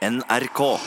NRK. 0.00 0.80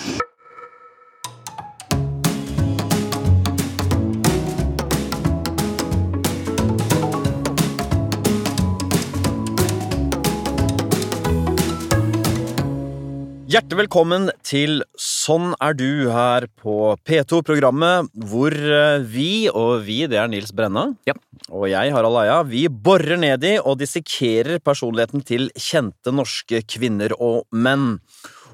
Hjertelig 13.54 13.84
velkommen 13.84 14.32
til 14.42 14.80
Sånn 14.98 15.52
er 15.62 15.76
du 15.78 16.10
her 16.10 16.48
på 16.58 16.96
P2-programmet, 17.06 18.10
hvor 18.32 18.50
eh, 18.56 19.04
vi, 19.06 19.46
og 19.54 19.84
vi 19.86 20.00
det 20.10 20.18
er 20.24 20.32
Nils 20.32 20.50
Brenna, 20.58 20.88
Ja. 21.06 21.14
og 21.52 21.68
jeg, 21.70 21.94
Harald 21.94 22.18
Eia, 22.24 22.40
vi 22.50 22.66
borer 22.68 23.20
ned 23.22 23.46
i 23.46 23.60
og 23.62 23.78
dissekerer 23.84 24.58
personligheten 24.58 25.22
til 25.22 25.52
kjente 25.54 26.16
norske 26.16 26.64
kvinner 26.66 27.14
og 27.20 27.44
menn. 27.54 28.00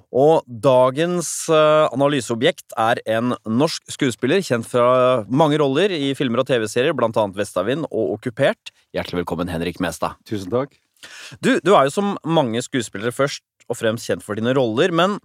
Og 0.10 0.42
dagens 0.48 1.30
eh, 1.54 1.86
analyseobjekt 1.94 2.74
er 2.82 3.02
en 3.14 3.36
norsk 3.46 3.92
skuespiller 3.94 4.42
kjent 4.42 4.66
fra 4.66 5.22
mange 5.30 5.60
roller 5.62 5.94
i 5.94 6.16
filmer 6.18 6.42
og 6.42 6.50
TV-serier, 6.50 6.96
blant 6.98 7.18
annet 7.22 7.38
Vestavind 7.38 7.86
og 7.92 8.16
Okkupert. 8.16 8.74
Hjertelig 8.96 9.22
velkommen, 9.22 9.52
Henrik 9.54 9.78
Mestad. 9.84 10.18
Tusen 10.26 10.50
takk. 10.54 10.74
Du, 11.46 11.60
du 11.62 11.76
er 11.76 11.86
jo 11.88 11.94
som 11.94 12.18
mange 12.26 12.64
skuespillere 12.66 13.14
først 13.14 13.46
og 13.70 13.78
fremst 13.78 14.10
kjent 14.10 14.26
for 14.26 14.40
dine 14.40 14.56
roller, 14.58 14.90
men 14.90 15.20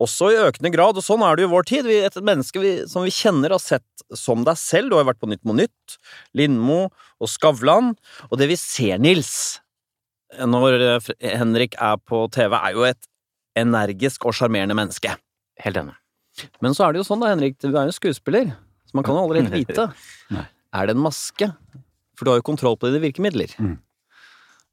også 0.00 0.30
i 0.32 0.40
økende 0.44 0.72
grad, 0.72 1.00
og 1.00 1.04
sånn 1.04 1.24
er 1.24 1.36
det 1.36 1.44
jo 1.44 1.50
i 1.50 1.54
vår 1.54 1.66
tid, 1.68 1.88
vi, 1.88 1.96
et 2.04 2.20
menneske 2.24 2.60
vi, 2.60 2.74
som 2.88 3.04
vi 3.04 3.12
kjenner 3.12 3.56
har 3.56 3.60
sett 3.60 4.04
som 4.16 4.44
deg 4.44 4.60
selv, 4.60 4.88
du 4.88 4.96
har 4.96 5.04
jo 5.04 5.10
vært 5.10 5.20
på 5.20 5.28
Nytt 5.32 5.42
på 5.44 5.56
Nytt, 5.56 5.96
Lindmo 6.36 6.80
og 7.20 7.28
Skavlan, 7.28 7.92
og 8.28 8.40
det 8.40 8.48
vi 8.52 8.56
ser, 8.60 9.00
Nils, 9.00 9.60
når 10.40 11.00
Henrik 11.20 11.76
er 11.80 12.00
på 12.06 12.22
TV, 12.32 12.54
er 12.56 12.76
jo 12.76 12.86
et 12.88 13.08
energisk 13.58 14.26
og 14.28 14.36
sjarmerende 14.36 14.76
menneske. 14.78 15.16
Helt 15.64 15.80
enig. 15.80 15.96
Men 16.62 16.76
så 16.76 16.86
er 16.86 16.94
det 16.94 17.02
jo 17.02 17.08
sånn 17.08 17.22
da, 17.22 17.32
Henrik, 17.32 17.58
du 17.60 17.70
er 17.72 17.90
jo 17.90 17.96
skuespiller, 17.96 18.52
så 18.88 18.96
man 18.96 19.06
kan 19.06 19.16
jo 19.16 19.26
aldri 19.26 19.42
helt 19.44 19.56
vite. 19.58 19.86
Er 20.70 20.88
det 20.88 20.96
en 20.96 21.04
maske? 21.04 21.50
For 22.18 22.26
du 22.26 22.34
har 22.34 22.42
jo 22.42 22.50
kontroll 22.50 22.76
på 22.78 22.90
dine 22.90 23.02
virkemidler. 23.02 23.52
Mm. 23.58 23.78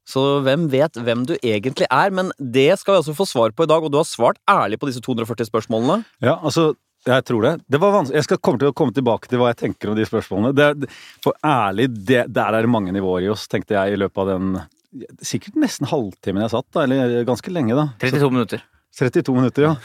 Så 0.08 0.22
hvem 0.44 0.66
vet 0.72 0.96
hvem 1.04 1.24
du 1.28 1.34
egentlig 1.36 1.88
er? 1.92 2.12
Men 2.14 2.30
det 2.38 2.70
skal 2.80 2.94
vi 2.94 3.00
altså 3.02 3.16
få 3.16 3.26
svar 3.28 3.52
på 3.52 3.66
i 3.66 3.70
dag, 3.70 3.84
og 3.84 3.92
du 3.92 3.98
har 4.00 4.08
svart 4.08 4.40
ærlig 4.48 4.78
på 4.80 4.88
disse 4.88 5.02
240 5.04 5.50
spørsmålene. 5.50 6.00
Ja, 6.24 6.38
altså, 6.38 6.70
jeg 7.08 7.26
tror 7.28 7.44
det. 7.44 7.52
Det 7.68 7.80
var 7.82 7.92
vanskelig. 7.92 8.16
Jeg 8.16 8.28
skal 8.28 8.40
komme 8.40 8.62
til 8.62 8.72
komme 8.76 8.96
tilbake 8.96 9.28
til 9.28 9.42
hva 9.42 9.52
jeg 9.52 9.60
tenker 9.66 9.92
om 9.92 9.98
de 9.98 10.08
spørsmålene. 10.08 10.54
Det, 10.56 10.88
for 11.24 11.36
ærlig, 11.44 11.90
det, 12.08 12.24
der 12.32 12.56
er 12.56 12.64
det 12.64 12.72
mange 12.72 12.94
nivåer 12.96 13.26
i 13.26 13.30
oss, 13.32 13.44
tenkte 13.52 13.76
jeg 13.76 13.96
i 13.96 14.02
løpet 14.04 14.24
av 14.24 14.34
den 14.34 14.58
Sikkert 15.20 15.58
nesten 15.60 15.84
halvtimen 15.84 16.40
jeg 16.40 16.50
satt, 16.54 16.64
da, 16.72 16.86
eller 16.86 17.26
ganske 17.28 17.52
lenge, 17.52 17.74
da. 17.76 17.90
32 18.00 18.30
minutter. 18.32 18.62
32 18.96 19.34
minutter, 19.34 19.62
ja. 19.62 19.76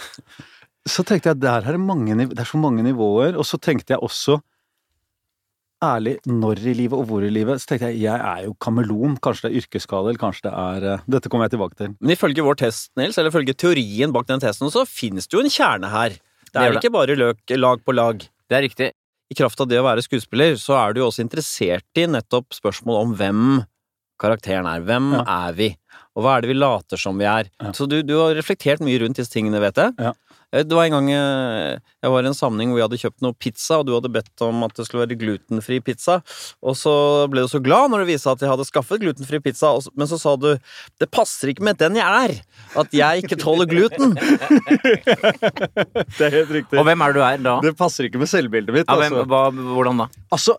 Så 0.88 1.04
tenkte 1.08 1.32
jeg 1.32 1.40
der 1.40 1.64
er 1.64 1.72
det 1.78 1.80
mange 1.80 2.16
det 2.28 2.40
er 2.40 2.46
så 2.50 2.58
mange 2.60 2.84
nivåer, 2.84 3.38
og 3.40 3.46
så 3.48 3.58
tenkte 3.62 3.94
jeg 3.94 4.00
også 4.04 4.40
ærlig 5.84 6.18
når 6.30 6.62
i 6.64 6.74
livet 6.78 6.96
og 6.96 7.06
hvor 7.10 7.24
i 7.26 7.30
livet. 7.34 7.60
Så 7.60 7.68
tenkte 7.74 7.90
jeg 7.92 8.02
jeg 8.06 8.16
er 8.20 8.46
jo 8.46 8.54
kameleon. 8.64 9.18
Kanskje 9.24 9.48
det 9.50 9.52
er 9.52 9.62
yrkesskade, 9.64 10.10
eller 10.12 10.22
kanskje 10.22 10.46
det 10.48 10.54
er 10.56 10.88
eh, 10.94 11.04
Dette 11.12 11.30
kommer 11.32 11.48
jeg 11.50 11.56
tilbake 11.58 11.76
til. 11.80 11.96
Men 12.00 12.16
ifølge 12.16 12.46
vår 12.46 12.60
test, 12.64 12.92
Nils, 13.00 13.18
eller 13.20 13.34
ifølge 13.34 13.56
teorien 13.56 14.14
bak 14.16 14.28
den 14.30 14.40
testen, 14.44 14.72
så 14.72 14.86
finnes 14.88 15.28
det 15.28 15.38
jo 15.38 15.44
en 15.44 15.52
kjerne 15.52 15.92
her. 15.92 16.16
Det 16.16 16.54
Det 16.54 16.62
er 16.62 16.78
ikke 16.78 16.88
det. 16.88 16.94
bare 16.96 17.16
løk, 17.20 17.38
lag 17.60 17.84
på 17.84 17.96
lag. 17.96 18.20
Det 18.50 18.58
er 18.60 18.64
riktig. 18.68 18.92
I 19.32 19.36
kraft 19.40 19.60
av 19.64 19.68
det 19.72 19.80
å 19.82 19.84
være 19.88 20.04
skuespiller, 20.06 20.56
så 20.62 20.76
er 20.78 20.94
du 20.94 21.02
jo 21.02 21.08
også 21.10 21.24
interessert 21.26 21.84
i 21.98 22.06
nettopp 22.06 22.54
spørsmål 22.54 23.00
om 23.02 23.14
hvem 23.18 23.44
karakteren 24.22 24.68
er. 24.70 24.84
Hvem 24.86 25.12
Ja. 25.18 25.24
er 25.50 25.54
vi? 25.58 25.70
Og 26.14 26.22
hva 26.26 26.36
er 26.38 26.44
det 26.46 26.52
vi 26.54 26.60
later 26.60 27.00
som 27.02 27.18
vi 27.18 27.26
er? 27.26 27.48
Ja. 27.62 27.72
Så 27.74 27.88
du, 27.90 28.02
du 28.06 28.14
har 28.20 28.36
reflektert 28.38 28.84
mye 28.86 29.00
rundt 29.02 29.18
disse 29.18 29.34
tingene, 29.34 29.62
vet 29.64 29.80
jeg. 29.82 29.96
Ja. 29.98 30.12
Eh, 30.54 30.62
Det 30.62 30.76
var 30.78 30.86
en 30.86 30.94
gang 30.94 31.08
eh, 31.10 31.80
jeg 32.06 32.12
var 32.14 32.22
i 32.22 32.30
en 32.30 32.38
sammenheng 32.38 32.70
hvor 32.70 32.78
jeg 32.82 32.86
hadde 32.86 33.00
kjøpt 33.02 33.24
noe 33.26 33.34
pizza, 33.42 33.80
og 33.82 33.88
du 33.88 33.96
hadde 33.96 34.12
bedt 34.14 34.44
om 34.46 34.62
at 34.68 34.76
det 34.78 34.86
skulle 34.86 35.08
være 35.08 35.18
glutenfri 35.18 35.80
pizza. 35.82 36.20
Og 36.62 36.78
så 36.78 36.94
ble 37.34 37.46
du 37.46 37.50
så 37.50 37.62
glad 37.66 37.90
når 37.90 38.04
det 38.04 38.12
viste 38.14 38.30
at 38.30 38.44
jeg 38.46 38.52
hadde 38.54 38.68
skaffet 38.70 39.02
glutenfri 39.02 39.42
pizza, 39.42 39.74
men 39.98 40.10
så 40.12 40.20
sa 40.22 40.36
du 40.38 40.52
det 41.02 41.10
passer 41.10 41.50
ikke 41.54 41.66
med 41.66 41.82
den 41.82 41.98
jeg 41.98 42.06
er, 42.28 42.36
at 42.84 42.94
jeg 42.94 43.24
ikke 43.26 43.40
tåler 43.42 43.70
gluten. 43.70 44.14
Det 46.14 46.28
er 46.28 46.34
helt 46.34 46.52
riktig. 46.54 46.78
Og 46.80 46.86
hvem 46.88 47.02
er 47.04 47.14
det 47.14 47.18
du 47.18 47.24
er 47.26 47.42
da? 47.42 47.56
Det 47.64 47.74
passer 47.80 48.08
ikke 48.08 48.22
med 48.22 48.30
selvbildet 48.30 48.76
mitt. 48.76 48.86
Ja, 48.90 48.98
hvem, 49.00 49.16
altså. 49.18 49.26
hva, 49.30 49.42
hvordan 49.74 50.04
da? 50.04 50.08
Altså, 50.36 50.56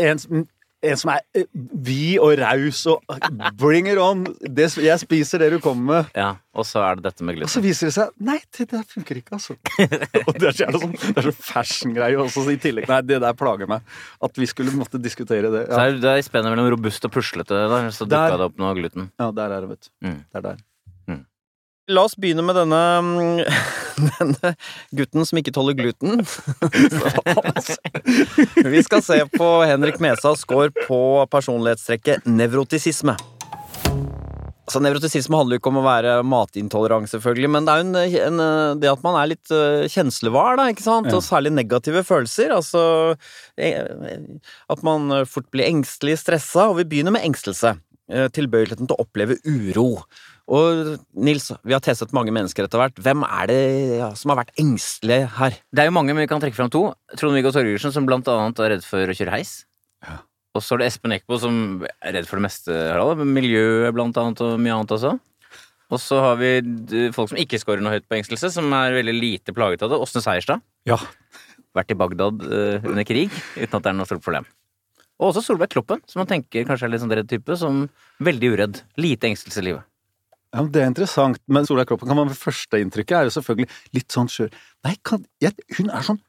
en, 0.00 0.44
en 0.90 0.98
som 1.00 1.10
er 1.14 1.22
eh, 1.36 1.46
vid 1.54 2.18
og 2.22 2.34
raus 2.40 2.80
og 2.90 3.16
bring 3.60 3.88
it 3.90 4.00
on. 4.00 4.24
Det, 4.40 4.68
jeg 4.84 5.00
spiser 5.02 5.42
det 5.44 5.50
du 5.54 5.58
kommer 5.64 5.84
med. 5.90 6.10
Ja, 6.18 6.30
Og 6.54 6.66
så 6.68 6.82
er 6.86 6.98
det 6.98 7.06
dette 7.08 7.26
med 7.26 7.38
gluten. 7.38 7.48
Og 7.48 7.54
så 7.54 7.62
viser 7.64 7.90
det 7.90 7.94
seg 7.96 8.12
Nei, 8.24 8.36
det 8.58 8.68
der 8.70 8.84
funker 8.90 9.20
ikke, 9.20 9.38
altså. 9.38 9.56
og 10.28 10.34
det 10.38 10.50
er 10.50 10.58
så, 10.60 10.68
sånn, 10.84 10.94
det 11.00 11.16
er 11.22 11.28
så 11.30 11.34
fashion-greie 11.38 12.20
også 12.22 12.44
i 12.52 12.58
tillegg. 12.62 12.88
Nei, 12.90 13.00
det 13.08 13.20
der 13.24 13.38
plager 13.38 13.70
meg. 13.70 13.96
At 14.24 14.38
vi 14.38 14.48
skulle 14.50 14.74
måtte 14.76 15.00
diskutere 15.02 15.50
det. 15.54 15.64
Så 15.70 15.80
Ja, 15.80 15.88
er 15.88 15.98
det 16.04 16.12
er 16.12 16.22
spennet 16.26 16.54
mellom 16.54 16.70
robust 16.76 17.08
og 17.08 17.14
puslete, 17.16 17.64
der, 17.72 17.90
så 17.94 18.06
dukka 18.08 18.38
det 18.38 18.48
opp 18.50 18.60
noe 18.62 18.76
gluten. 18.78 19.10
ja 19.20 19.32
der 19.34 19.58
er 19.58 19.66
det, 19.66 19.74
vet 19.74 19.88
du. 19.88 19.92
Mm. 20.08 20.20
Det 20.28 20.40
er 20.42 20.46
der. 20.52 20.62
La 21.92 22.06
oss 22.06 22.14
begynne 22.16 22.40
med 22.40 22.56
denne, 22.56 22.80
mm, 23.04 23.40
denne 24.18 24.52
gutten 24.96 25.26
som 25.28 25.40
ikke 25.40 25.52
tåler 25.52 25.76
gluten. 25.76 26.22
Vi 28.74 28.80
skal 28.86 29.04
se 29.04 29.18
på 29.34 29.48
Henrik 29.68 30.00
Mesa's 30.00 30.40
score 30.46 30.72
på 30.86 30.98
personlighetstrekket 31.28 32.24
nevrotisisme. 32.24 33.18
Altså, 34.64 34.80
Nevrotisisme 34.80 35.36
handler 35.36 35.58
jo 35.58 35.60
ikke 35.60 35.70
om 35.74 35.82
å 35.82 35.84
være 35.84 36.12
matintolerant, 36.24 37.10
selvfølgelig, 37.12 37.50
men 37.52 37.66
det 37.66 37.72
er 37.74 37.82
jo 37.82 38.28
en, 38.30 38.40
en, 38.40 38.78
det 38.80 38.88
at 38.88 39.02
man 39.04 39.18
er 39.20 39.34
litt 39.34 39.52
uh, 39.52 39.84
kjenslevar, 39.92 40.56
da, 40.56 40.70
ikke 40.72 40.86
sant? 40.86 41.10
Ja. 41.12 41.18
Og 41.18 41.26
særlig 41.26 41.52
negative 41.52 42.00
følelser. 42.08 42.54
Altså 42.56 42.80
eh, 43.60 43.76
at 44.72 44.86
man 44.86 45.12
eh, 45.12 45.26
fort 45.28 45.50
blir 45.52 45.68
engstelig, 45.68 46.16
stressa, 46.22 46.70
og 46.70 46.80
vi 46.80 46.88
begynner 46.94 47.12
med 47.12 47.28
engstelse. 47.28 47.76
Eh, 48.08 48.30
Tilbøyeligheten 48.32 48.88
til 48.88 48.96
å 48.96 49.04
oppleve 49.04 49.36
uro. 49.44 49.90
Og 50.44 50.98
Nils, 51.16 51.48
vi 51.64 51.72
har 51.72 51.80
testet 51.84 52.12
mange 52.16 52.32
mennesker 52.34 52.66
etter 52.66 52.80
hvert. 52.80 52.98
Hvem 53.00 53.24
er 53.24 53.48
det 53.48 53.60
ja, 53.96 54.10
som 54.18 54.32
har 54.34 54.42
vært 54.42 54.52
engstelige 54.60 55.30
her? 55.38 55.56
Det 55.72 55.84
er 55.84 55.88
jo 55.88 55.94
mange, 55.96 56.12
men 56.12 56.26
vi 56.26 56.30
kan 56.30 56.42
trekke 56.42 56.58
fram 56.58 56.72
to. 56.72 56.90
Trond-Viggo 57.16 57.52
Torgersen, 57.54 57.94
som 57.94 58.08
blant 58.08 58.28
annet 58.28 58.60
er 58.60 58.74
redd 58.74 58.84
for 58.84 59.08
å 59.08 59.16
kjøre 59.16 59.38
heis. 59.38 59.62
Ja. 60.04 60.18
Og 60.54 60.62
så 60.62 60.76
er 60.76 60.84
det 60.84 60.90
Espen 60.92 61.14
Eckbo, 61.16 61.38
som 61.40 61.54
er 61.82 62.18
redd 62.18 62.28
for 62.28 62.38
det 62.38 62.44
meste, 62.44 62.74
Harald. 62.92 63.24
Miljøet, 63.24 63.88
blant 63.96 64.20
annet, 64.20 64.42
og 64.44 64.60
mye 64.60 64.74
annet 64.76 64.92
også. 64.94 65.14
Og 65.92 66.00
så 66.00 66.18
har 66.22 66.36
vi 66.40 66.52
folk 67.14 67.32
som 67.32 67.40
ikke 67.40 67.58
scorer 67.60 67.82
noe 67.84 67.96
høyt 67.96 68.06
på 68.10 68.18
engstelse, 68.18 68.52
som 68.54 68.68
er 68.76 68.98
veldig 68.98 69.16
lite 69.16 69.54
plaget 69.56 69.84
av 69.84 69.94
det. 69.94 70.00
Åsne 70.04 70.22
Seierstad. 70.24 70.62
Ja. 70.88 71.00
Vært 71.74 71.90
i 71.90 71.98
Bagdad 71.98 72.44
uh, 72.44 72.84
under 72.84 73.06
krig, 73.08 73.32
uten 73.56 73.80
at 73.80 73.82
det 73.82 73.90
er 73.90 73.96
noe 73.96 74.08
stort 74.08 74.22
problem. 74.24 74.46
Og 75.18 75.30
også 75.30 75.42
Solveig 75.46 75.72
Kloppen, 75.72 76.02
som 76.10 76.20
man 76.22 76.30
tenker 76.30 76.66
kanskje 76.68 76.88
er 76.88 76.94
litt 76.94 77.02
sånn 77.02 77.14
redd 77.14 77.30
type, 77.30 77.56
som 77.58 77.84
veldig 78.22 78.54
uredd. 78.54 78.80
Lite 79.00 79.30
engstelse 79.30 79.62
i 79.62 79.68
livet. 79.70 79.86
Ja, 80.54 80.62
men 80.62 80.70
Det 80.70 80.82
er 80.82 80.86
interessant, 80.92 81.40
men 81.50 81.66
Solveig 81.66 81.88
Kloppen 81.90 82.06
kan 82.10 82.18
man 82.18 82.30
ved 82.30 82.38
førsteinntrykket 82.38 83.16
er 83.18 83.26
jo 83.26 83.34
selvfølgelig 83.34 83.66
litt 83.96 84.14
sånn 84.14 84.30
skjør. 84.30 84.54
Nei, 84.86 84.94
kan, 85.02 85.24
jeg, 85.42 85.56
hun 85.80 85.90
er 85.90 86.06
sånn 86.06 86.20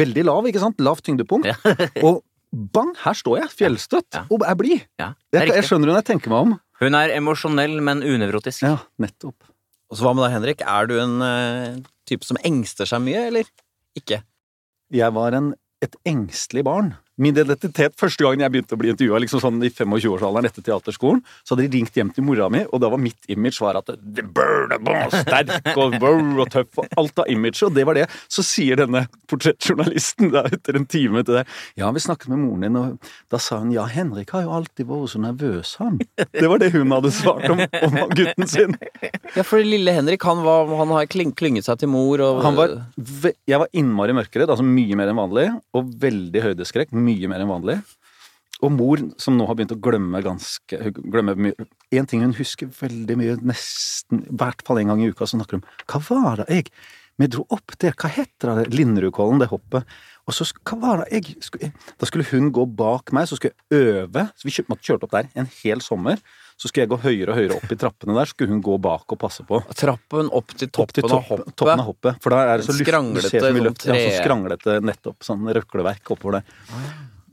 veldig 0.00 0.24
lav, 0.24 0.48
ikke 0.48 0.62
sant? 0.62 0.80
Lavt 0.80 1.04
tyngdepunkt. 1.04 1.50
Ja. 1.50 1.58
og 2.06 2.22
bang, 2.50 2.94
her 3.04 3.18
står 3.18 3.42
jeg, 3.42 3.52
fjellstøtt, 3.58 4.08
Ja. 4.16 4.24
og 4.32 4.46
er 4.48 4.56
blid. 4.58 4.86
Ja, 5.02 5.12
er 5.34 5.44
Jeg, 5.44 5.54
jeg 5.60 5.68
skjønner 5.68 5.92
hun 5.92 6.00
jeg 6.00 6.08
tenker 6.08 6.32
meg 6.32 6.46
om. 6.48 6.56
Hun 6.80 6.96
er 6.96 7.12
emosjonell, 7.12 7.76
men 7.84 8.00
unevrotisk. 8.06 8.64
Ja, 8.64 8.78
nettopp. 9.02 9.36
Og 9.90 9.98
så 9.98 10.06
hva 10.06 10.14
med 10.16 10.24
deg, 10.24 10.36
Henrik? 10.38 10.64
Er 10.64 10.88
du 10.88 10.96
en 11.02 11.18
uh, 11.20 11.76
type 12.08 12.24
som 12.24 12.38
engster 12.46 12.88
seg 12.88 13.02
mye, 13.04 13.26
eller 13.28 13.48
ikke? 13.98 14.22
Jeg 14.94 15.14
var 15.14 15.36
en, 15.36 15.52
et 15.84 15.96
engstelig 16.08 16.64
barn. 16.66 16.94
Min 17.20 17.36
identitet 17.36 17.96
Første 18.00 18.24
gangen 18.24 18.42
jeg 18.44 18.52
begynte 18.54 18.76
å 18.76 18.80
bli 18.80 18.90
intervjua 18.94 19.20
liksom 19.20 19.42
sånn 19.42 19.58
i 19.66 19.68
25-årsalderen 19.68 20.48
etter 20.48 20.64
teaterskolen, 20.64 21.20
så 21.44 21.54
hadde 21.54 21.66
de 21.66 21.78
ringt 21.80 21.96
hjem 21.96 22.12
til 22.14 22.24
mora 22.24 22.48
mi, 22.52 22.62
og 22.70 22.80
da 22.82 22.88
var 22.92 23.00
mitt 23.02 23.28
image 23.30 23.60
var 23.60 23.76
at 23.80 23.90
det 24.00 24.24
burn, 24.34 24.72
sterk 25.12 25.68
og, 25.74 25.96
og 26.00 26.44
tøff 26.52 26.80
og 26.80 26.88
alt 27.00 27.22
av 27.24 27.30
image, 27.32 27.60
og 27.66 27.74
det 27.76 27.84
var 27.88 27.98
det. 27.98 28.06
Så 28.32 28.44
sier 28.46 28.80
denne 28.80 29.04
portrettjournalisten 29.30 30.32
da 30.32 30.46
etter 30.48 30.78
en 30.78 30.88
time 30.90 31.24
til 31.26 31.40
deg 31.40 31.52
Ja, 31.80 31.90
vi 31.92 32.02
snakket 32.02 32.32
med 32.32 32.40
moren 32.44 32.64
din, 32.64 32.78
og 32.80 33.12
da 33.32 33.40
sa 33.42 33.60
hun 33.60 33.74
ja, 33.74 33.84
Henrik 33.90 34.32
har 34.36 34.46
jo 34.46 34.54
alltid 34.56 34.88
vært 34.88 35.12
så 35.12 35.22
nervøs, 35.22 35.74
han. 35.82 36.00
Det 36.16 36.48
var 36.48 36.62
det 36.62 36.72
hun 36.74 36.96
hadde 36.96 37.12
svart 37.14 37.46
om, 37.52 37.60
om 37.60 38.00
gutten 38.16 38.48
sin. 38.50 38.76
Ja, 39.36 39.44
for 39.46 39.60
lille 39.64 39.92
Henrik, 39.94 40.24
han, 40.26 40.40
var, 40.46 40.70
han 40.80 40.96
har 40.96 41.10
klynget 41.10 41.68
seg 41.68 41.82
til 41.82 41.90
mor 41.92 42.20
og 42.24 42.40
Han 42.44 42.56
var, 42.56 42.74
jeg 43.48 43.60
var 43.60 43.70
innmari 43.76 44.14
mørkeredd, 44.16 44.50
altså 44.50 44.64
mye 44.66 44.96
mer 44.98 45.12
enn 45.12 45.20
vanlig, 45.20 45.46
og 45.76 45.92
veldig 46.00 46.44
høydeskrekk, 46.48 46.94
mye 46.96 47.09
mer 47.30 47.42
enn 47.42 47.50
vanlig. 47.50 47.80
Og 48.60 48.72
mor, 48.74 49.00
som 49.20 49.36
nå 49.38 49.46
har 49.48 49.56
begynt 49.56 49.72
å 49.72 49.80
glemme 49.80 50.20
ganske 50.24 50.78
glemme 51.00 51.32
mye 51.38 51.68
En 51.96 52.08
ting 52.08 52.20
hun 52.20 52.36
husker 52.36 52.68
veldig 52.68 53.16
mye, 53.18 53.36
nesten 53.46 54.26
hvert 54.28 54.60
fall 54.66 54.82
en 54.82 54.92
gang 54.92 55.00
i 55.02 55.08
uka, 55.10 55.26
så 55.26 55.38
snakker 55.38 55.58
hun 55.58 55.64
om 55.64 55.86
Hva 55.88 56.00
var 56.24 56.42
det 56.42 56.58
jeg 56.58 56.66
Vi 57.20 57.28
dro 57.32 57.46
opp 57.56 57.74
der, 57.80 57.96
hva 57.96 58.10
heter 58.12 58.60
det, 58.60 58.68
Linderudkollen, 58.72 59.40
det 59.42 59.50
hoppet. 59.50 59.88
Og 60.28 60.36
så, 60.36 60.46
hva 60.64 60.78
var 60.80 61.02
det 61.02 61.18
jeg 61.18 61.72
Da 62.00 62.08
skulle 62.08 62.28
hun 62.30 62.52
gå 62.54 62.64
bak 62.64 63.12
meg, 63.16 63.28
så 63.28 63.36
skulle 63.36 63.52
jeg 63.52 63.80
øve. 63.80 64.28
Så 64.36 64.48
vi 64.48 64.54
kjørte 64.56 65.04
opp 65.04 65.16
der 65.16 65.28
en 65.36 65.50
hel 65.60 65.82
sommer. 65.84 66.22
Så 66.60 66.68
skulle 66.68 66.84
jeg 66.84 66.90
gå 66.92 66.98
høyere 67.00 67.32
og 67.32 67.38
høyere 67.40 67.56
opp 67.56 67.70
i 67.72 67.76
trappene 67.80 68.12
der, 68.18 68.28
skulle 68.28 68.52
hun 68.52 68.58
gå 68.60 68.74
bak 68.84 69.14
og 69.14 69.18
passe 69.22 69.40
på. 69.48 69.62
Trappen 69.80 70.28
opp 70.36 70.52
til 70.60 70.68
Opp 70.68 70.90
til 70.92 71.06
toppen 71.06 71.08
topp, 71.08 71.14
av 71.16 71.38
hoppet. 71.40 71.54
toppen 71.56 71.80
av 71.80 71.86
hoppet. 71.88 72.18
For 72.20 72.34
da 72.36 72.40
er 72.50 72.60
det 72.60 72.66
så 72.68 72.74
luft, 72.76 72.84
Skranglete, 72.84 73.22
du 73.24 73.32
ser 73.32 73.40
så 73.40 73.48
mye 73.48 73.62
sånn 73.62 73.68
luft. 73.70 73.86
Ja, 73.88 73.96
så 73.96 74.10
skranglete 74.20 74.74
nettopp. 74.84 75.16
Sånn 75.24 75.48
røkleverk 75.56 76.12
oppover 76.12 76.40
der. 76.42 76.58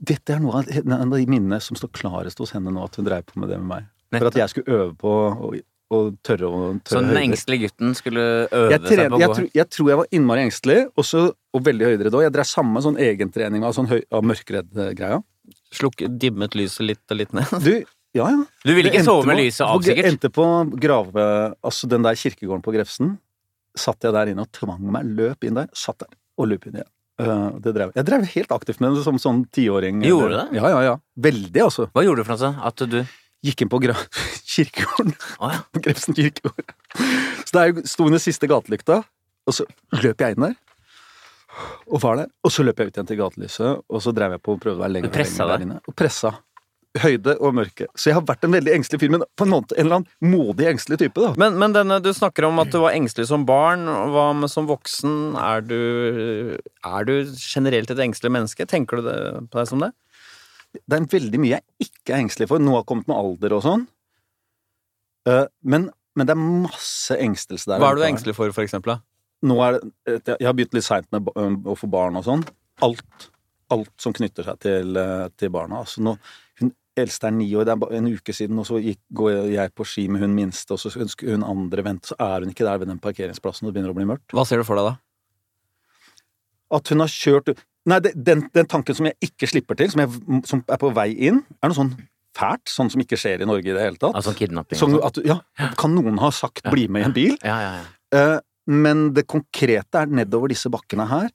Dette 0.08 0.32
er 0.36 0.40
noe 0.40 0.62
av, 0.62 0.68
de 1.12 1.26
minnene 1.28 1.58
som 1.60 1.76
står 1.76 1.90
klarest 1.98 2.38
hos 2.40 2.54
henne 2.56 2.72
nå, 2.72 2.84
at 2.88 2.96
hun 2.96 3.04
dreiv 3.08 3.26
på 3.28 3.42
med 3.42 3.50
det 3.52 3.58
med 3.60 3.68
meg. 3.74 3.90
For 4.16 4.30
at 4.30 4.38
jeg 4.40 4.52
skulle 4.54 4.78
øve 4.78 4.94
på 5.02 5.12
å, 5.12 5.50
å 5.92 5.98
tørre 6.24 6.48
å 6.48 6.60
Så 6.88 6.96
den 7.02 7.10
høyder. 7.10 7.20
engstelige 7.26 7.66
gutten 7.68 7.92
skulle 7.98 8.24
øve 8.48 8.70
Jeg, 8.72 8.80
seg 8.88 9.02
på 9.10 9.18
å 9.18 9.20
jeg, 9.20 9.28
gå 9.34 9.48
jeg 9.60 9.68
tror 9.74 9.90
jeg 9.92 10.00
var 10.00 10.08
innmari 10.16 10.46
engstelig, 10.46 10.78
også, 10.96 11.26
og 11.52 11.66
veldig 11.68 11.90
høydere 11.90 12.14
da. 12.14 12.22
Jeg 12.24 12.32
drev 12.38 12.48
samme 12.48 12.80
sånn 12.86 12.96
egentrening 12.96 13.66
av, 13.68 13.76
sånn 13.76 13.90
høy, 13.92 14.00
av 14.08 14.24
mørkredd-greia. 14.24 15.20
Slukk, 15.74 16.06
dimmet 16.16 16.56
lyset 16.56 16.86
litt 16.88 17.12
og 17.12 17.20
litt 17.20 17.34
ned. 17.36 17.52
Du, 17.66 17.74
ja 18.16 18.28
ja. 18.32 18.44
Du 18.64 18.72
ville 18.74 18.90
ikke 18.92 19.04
sove 19.04 19.26
med 19.28 19.36
på- 19.36 19.42
lyset 19.44 19.64
av, 19.66 19.82
sikkert? 19.84 20.08
Endte 20.12 20.30
på 20.32 20.44
grave... 20.80 21.24
Altså 21.62 21.90
den 21.90 22.06
der 22.06 22.16
kirkegården 22.18 22.64
på 22.64 22.72
Grefsen. 22.74 23.16
Satt 23.78 24.02
jeg 24.06 24.14
der 24.16 24.32
inne 24.32 24.46
og 24.46 24.52
tvang 24.54 24.80
meg, 24.94 25.04
løp 25.18 25.44
inn 25.44 25.58
der, 25.60 25.68
satt 25.76 26.00
der 26.02 26.10
og 26.38 26.48
løp 26.50 26.66
inn 26.70 26.80
igjen. 26.80 26.90
Uh, 27.18 27.58
det 27.58 27.72
drev. 27.74 27.90
Jeg 27.98 28.06
drev 28.06 28.24
helt 28.30 28.52
aktivt 28.54 28.78
med 28.82 28.94
det 28.94 29.02
som 29.02 29.16
sånn 29.18 29.40
tiåring. 29.54 30.04
Gjorde 30.06 30.28
du 30.30 30.36
det? 30.38 30.44
Ja, 30.60 30.68
ja, 30.70 30.82
ja. 30.86 30.92
Veldig, 31.18 31.62
altså. 31.64 31.88
Hva 31.90 32.04
gjorde 32.06 32.22
du 32.22 32.28
for 32.28 32.38
noe? 32.38 32.68
At 32.70 32.84
du 32.86 33.00
Gikk 33.46 33.62
inn 33.62 33.70
på 33.70 33.78
gra 33.82 33.94
kirkegården. 34.54 35.12
Å 35.38 35.50
ja. 35.52 35.58
På 35.70 35.82
Grefsen 35.84 36.16
kirkegård. 36.16 36.72
Så 37.46 37.52
der 37.54 37.84
sto 37.86 38.06
under 38.08 38.22
siste 38.22 38.48
gatelykta, 38.50 39.02
og 39.46 39.54
så 39.54 39.66
løp 40.02 40.24
jeg 40.24 40.34
inn 40.34 40.48
der. 40.48 40.56
Og 41.90 42.02
var 42.02 42.18
der. 42.20 42.32
Og 42.46 42.52
så 42.54 42.64
løp 42.66 42.78
jeg 42.82 42.90
ut 42.90 42.98
igjen 42.98 43.08
til 43.10 43.18
gatelyset, 43.18 43.84
og 43.88 44.02
så 44.02 44.12
drev 44.14 44.34
jeg 44.36 44.42
på 44.44 44.54
og 44.56 44.62
prøvde 44.62 44.78
å 44.78 44.84
være 44.84 44.94
lenger 44.96 45.14
pressa 45.14 45.46
lenger 45.46 45.54
der 45.54 45.66
inne. 45.66 45.78
Og 45.90 45.96
pressa. 45.98 46.32
Høyde 46.96 47.34
og 47.44 47.52
mørke. 47.52 47.84
Så 47.98 48.08
jeg 48.08 48.16
har 48.16 48.24
vært 48.26 48.46
en 48.46 48.54
veldig 48.54 48.72
engstelig 48.72 49.02
fyr, 49.02 49.10
men 49.12 49.22
på 49.36 49.44
en 49.44 49.52
måte 49.52 49.76
en 49.76 49.84
eller 49.84 49.98
annen 50.00 50.32
modig 50.32 50.70
engstelig 50.70 50.98
type, 51.02 51.20
da. 51.20 51.34
Men, 51.38 51.58
men 51.60 51.74
denne, 51.76 51.98
du 52.02 52.08
snakker 52.16 52.46
om 52.48 52.62
at 52.62 52.72
du 52.72 52.78
var 52.80 52.96
engstelig 52.96 53.28
som 53.28 53.44
barn. 53.48 53.84
Hva 53.84 54.30
med 54.34 54.50
som 54.50 54.66
voksen? 54.70 55.36
Er 55.38 55.66
du, 55.68 55.76
er 56.88 57.08
du 57.08 57.14
generelt 57.36 57.92
et 57.92 58.02
engstelig 58.02 58.32
menneske? 58.34 58.66
Tenker 58.70 58.98
du 58.98 59.10
det, 59.10 59.18
på 59.52 59.60
deg 59.60 59.70
som 59.70 59.84
det? 59.84 59.92
Det 60.78 60.96
er 60.96 61.12
veldig 61.12 61.42
mye 61.42 61.58
jeg 61.58 61.88
ikke 61.90 62.16
er 62.16 62.24
engstelig 62.24 62.48
for. 62.50 62.62
Noe 62.62 62.80
har 62.80 62.88
kommet 62.88 63.08
med 63.10 63.20
alder 63.20 63.58
og 63.58 63.64
sånn. 63.64 63.86
Eh, 65.28 65.44
men, 65.68 65.88
men 66.16 66.28
det 66.28 66.34
er 66.34 66.42
masse 66.42 67.16
engstelse 67.20 67.68
der. 67.70 67.82
Hva 67.82 67.92
er 67.92 68.00
du 68.00 68.08
engstelig 68.08 68.36
for, 68.38 68.52
for 68.56 68.64
eksempel? 68.64 68.96
da? 68.96 69.04
Nå 69.48 69.60
er 69.62 69.78
det, 69.78 70.34
jeg 70.34 70.48
har 70.48 70.56
begynt 70.56 70.74
litt 70.74 70.86
seint 70.86 71.06
med 71.14 71.28
å 71.30 71.76
få 71.78 71.88
barn 71.90 72.18
og 72.18 72.26
sånn. 72.26 72.42
Alt, 72.84 73.28
alt 73.74 73.92
som 74.02 74.14
knytter 74.16 74.46
seg 74.48 74.60
til, 74.64 74.98
eh, 74.98 75.28
til 75.38 75.52
barna. 75.54 75.84
Altså 75.84 76.02
nå, 76.04 76.16
eldste 77.02 77.28
er 77.28 77.34
ni 77.36 77.48
år, 77.54 77.66
det 77.68 77.74
er 77.74 77.80
bare 77.82 77.98
en 77.98 78.10
uke 78.10 78.34
siden, 78.34 78.58
og 78.60 78.66
så 78.68 78.80
gikk, 78.82 79.00
går 79.14 79.50
jeg 79.52 79.74
på 79.76 79.86
ski 79.88 80.06
med 80.12 80.24
hun 80.24 80.36
minste, 80.36 80.74
og 80.74 80.82
så 80.82 80.92
ønsker 81.00 81.32
hun 81.34 81.46
andre 81.46 81.84
vente, 81.86 82.12
så 82.12 82.18
er 82.20 82.44
hun 82.44 82.52
ikke 82.52 82.66
der 82.66 82.82
ved 82.82 82.90
den 82.92 83.00
parkeringsplassen, 83.02 83.66
og 83.66 83.72
det 83.72 83.78
begynner 83.78 83.94
å 83.94 83.98
bli 83.98 84.08
mørkt. 84.08 84.28
Hva 84.36 84.44
ser 84.48 84.60
du 84.60 84.66
for 84.68 84.80
deg 84.80 84.90
da? 84.90 84.94
At 86.78 86.92
hun 86.92 87.04
har 87.04 87.12
kjørt 87.12 87.54
Nei, 87.88 88.02
den, 88.04 88.42
den 88.52 88.66
tanken 88.68 88.92
som 88.92 89.06
jeg 89.08 89.16
ikke 89.24 89.48
slipper 89.48 89.78
til, 89.78 89.88
som, 89.88 90.02
jeg, 90.02 90.40
som 90.44 90.60
er 90.68 90.80
på 90.80 90.90
vei 90.92 91.06
inn, 91.28 91.38
er 91.62 91.70
noe 91.70 91.78
sånn 91.78 91.94
fælt, 92.36 92.68
sånn 92.70 92.90
som 92.92 93.02
ikke 93.02 93.18
skjer 93.18 93.42
i 93.42 93.48
Norge 93.48 93.70
i 93.70 93.74
det 93.74 93.84
hele 93.84 94.00
tatt. 94.00 94.16
Altså 94.18 94.34
kidnapping? 94.36 94.76
og 94.76 94.82
Sånn 94.82 94.98
at, 95.06 95.20
ja, 95.26 95.38
kan 95.78 95.94
noen 95.96 96.20
ha 96.22 96.30
sagt 96.34 96.66
'bli 96.68 96.84
med 96.92 97.06
i 97.06 97.08
en 97.08 97.16
bil'? 97.16 97.38
Ja, 97.40 97.56
ja, 97.64 97.72
ja. 97.80 97.86
Eh, 98.18 98.36
men 98.68 99.14
det 99.16 99.26
konkrete 99.30 100.02
er 100.02 100.12
nedover 100.12 100.52
disse 100.52 100.68
bakkene 100.72 101.08
her. 101.08 101.30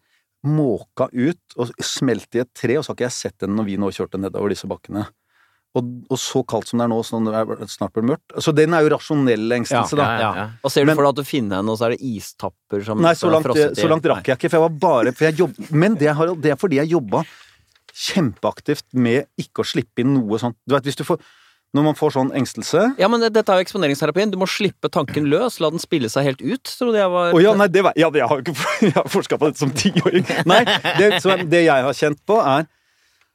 Måka 0.46 1.08
ut 1.10 1.58
og 1.58 1.72
smelt 1.82 2.36
i 2.36 2.44
et 2.44 2.54
tre, 2.54 2.78
og 2.78 2.86
så 2.86 2.92
har 2.92 3.00
ikke 3.00 3.10
jeg 3.10 3.18
sett 3.18 3.38
den 3.40 3.56
når 3.58 3.70
vi 3.72 3.78
nå 3.82 3.90
kjørte 3.96 4.22
nedover 4.22 4.54
disse 4.54 4.70
bakkene. 4.70 5.08
Og, 5.74 5.88
og 6.14 6.20
så 6.22 6.44
kaldt 6.46 6.70
som 6.70 6.78
det 6.78 6.86
er 6.86 6.92
nå, 6.92 7.00
så 7.02 7.18
det 7.26 7.34
er 7.34 7.70
snart 7.72 7.96
blir 7.96 8.06
mørkt. 8.12 8.36
Så 8.46 8.54
den 8.54 8.76
er 8.78 8.86
jo 8.86 8.92
rasjonell 8.94 9.56
engstelse, 9.58 9.98
da. 9.98 10.06
ja, 10.06 10.20
ja, 10.22 10.34
ja. 10.38 10.44
Og 10.62 10.70
ser 10.74 10.86
du 10.86 10.92
Men- 10.92 11.00
for 11.00 11.08
deg 11.08 11.16
at 11.16 11.22
du 11.24 11.26
finner 11.26 11.62
henne, 11.62 11.74
og 11.74 11.80
så 11.80 11.88
er 11.88 11.96
det 11.96 12.12
istapper 12.14 12.84
som 12.86 13.02
Nei, 13.02 13.16
så 13.18 13.32
langt, 13.34 13.50
så 13.80 13.90
langt 13.90 14.06
rakk 14.12 14.30
jeg 14.30 14.38
ikke, 14.38 14.52
for 14.54 14.60
jeg 14.60 14.68
var 14.68 14.76
bare 14.84 15.16
jeg 15.18 15.40
jobb, 15.42 15.58
Men 15.72 15.98
det, 15.98 16.12
har, 16.14 16.36
det 16.38 16.54
er 16.54 16.60
fordi 16.62 16.78
jeg 16.78 16.94
jobba 16.94 17.24
kjempeaktivt 17.94 18.86
med 18.94 19.26
ikke 19.40 19.64
å 19.64 19.68
slippe 19.68 20.04
inn 20.04 20.14
noe 20.18 20.40
sånt. 20.42 20.58
Du 20.66 20.76
vet, 20.76 20.86
hvis 20.86 21.00
du 21.00 21.06
får 21.08 21.22
Når 21.74 21.86
man 21.88 21.96
får 21.98 22.12
sånn 22.14 22.30
engstelse 22.38 22.82
Ja, 23.02 23.08
men 23.10 23.24
dette 23.34 23.50
er 23.50 23.58
jo 23.58 23.66
eksponeringsterapien. 23.66 24.30
Du 24.30 24.38
må 24.38 24.46
slippe 24.46 24.92
tanken 24.94 25.26
løs. 25.26 25.60
La 25.60 25.72
den 25.74 25.82
spille 25.82 26.10
seg 26.10 26.28
helt 26.28 26.42
ut, 26.42 26.70
trodde 26.70 27.02
jeg 27.02 27.10
var 27.10 27.34
Å 27.34 27.42
ja, 27.42 27.54
nei, 27.58 27.68
det 27.74 27.82
var, 27.86 27.98
ja, 27.98 28.12
jeg 28.22 28.30
har 28.30 28.42
jo 28.42 28.46
ikke 28.46 29.06
forska 29.10 29.40
på 29.42 29.50
dette 29.50 29.62
som 29.62 29.74
tiåring. 29.74 30.26
Nei, 30.46 30.62
det, 31.02 31.18
det 31.50 31.64
jeg 31.66 31.88
har 31.90 31.98
kjent 31.98 32.22
på, 32.30 32.38
er 32.38 32.70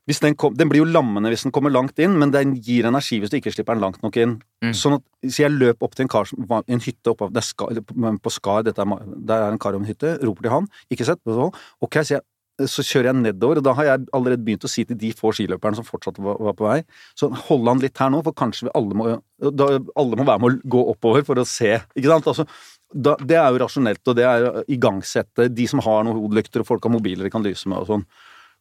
den, 0.08 0.36
kom, 0.40 0.54
den 0.56 0.70
blir 0.70 0.80
jo 0.80 0.88
lammende 0.88 1.28
hvis 1.32 1.44
den 1.44 1.52
kommer 1.52 1.72
langt 1.72 1.98
inn, 2.00 2.14
men 2.20 2.32
den 2.32 2.54
gir 2.64 2.88
energi 2.88 3.18
hvis 3.20 3.32
du 3.32 3.36
ikke 3.38 3.52
slipper 3.52 3.76
den 3.76 3.84
langt 3.84 4.00
nok 4.04 4.16
inn. 4.16 4.38
Mm. 4.64 4.72
Sånn 4.76 4.96
at, 4.96 5.04
så 5.26 5.44
jeg 5.44 5.54
løp 5.54 5.84
opp 5.84 5.96
til 5.96 6.06
en 6.06 6.12
kar 6.12 6.28
som 6.30 6.46
var 6.48 6.64
i 6.66 6.76
en 6.76 6.82
hytte 6.82 7.12
oppe 7.12 7.28
Skar, 7.44 7.82
på 8.24 8.32
Skar, 8.32 8.64
dette 8.66 8.82
er, 8.84 9.04
der 9.28 9.44
er 9.44 9.52
en 9.52 9.60
kar 9.60 9.76
om 9.76 9.84
en 9.84 9.90
hytte, 9.90 10.16
roper 10.24 10.48
til 10.48 10.54
han, 10.54 10.70
ikke 10.92 11.06
sett, 11.08 11.20
så, 11.28 11.50
ok, 11.84 12.00
så, 12.00 12.16
jeg, 12.16 12.68
så 12.72 12.86
kjører 12.88 13.10
jeg 13.10 13.18
nedover, 13.20 13.60
og 13.60 13.68
da 13.68 13.76
har 13.78 13.90
jeg 13.90 14.08
allerede 14.16 14.46
begynt 14.46 14.64
å 14.66 14.72
si 14.72 14.86
til 14.88 14.98
de 14.98 15.12
få 15.18 15.34
skiløperne 15.36 15.78
som 15.78 15.86
fortsatt 15.86 16.18
var, 16.24 16.40
var 16.48 16.56
på 16.56 16.66
vei, 16.66 16.80
så 17.18 17.28
hold 17.50 17.68
han 17.70 17.84
litt 17.84 18.00
her 18.00 18.10
nå, 18.14 18.22
for 18.26 18.38
kanskje 18.38 18.70
vi 18.70 18.74
alle 18.80 18.98
må, 18.98 19.12
da, 19.44 19.70
alle 20.00 20.18
må 20.18 20.26
være 20.26 20.42
med 20.42 20.56
å 20.56 20.72
gå 20.78 20.82
oppover 20.94 21.28
for 21.28 21.42
å 21.42 21.46
se, 21.48 21.76
ikke 21.92 22.10
sant? 22.10 22.32
Altså, 22.32 22.48
da, 22.88 23.18
det 23.20 23.36
er 23.36 23.52
jo 23.52 23.60
rasjonelt, 23.60 24.02
og 24.08 24.16
det 24.16 24.24
er 24.24 24.48
å 24.48 24.64
igangsette 24.72 25.50
de 25.52 25.68
som 25.68 25.84
har 25.84 26.06
noen 26.06 26.16
hodelykter 26.22 26.64
og 26.64 26.70
folk 26.70 26.88
har 26.88 26.94
mobiler 26.96 27.28
de 27.28 27.32
kan 27.34 27.44
lyse 27.44 27.68
med 27.68 27.84
og 27.84 27.92
sånn. 27.92 28.08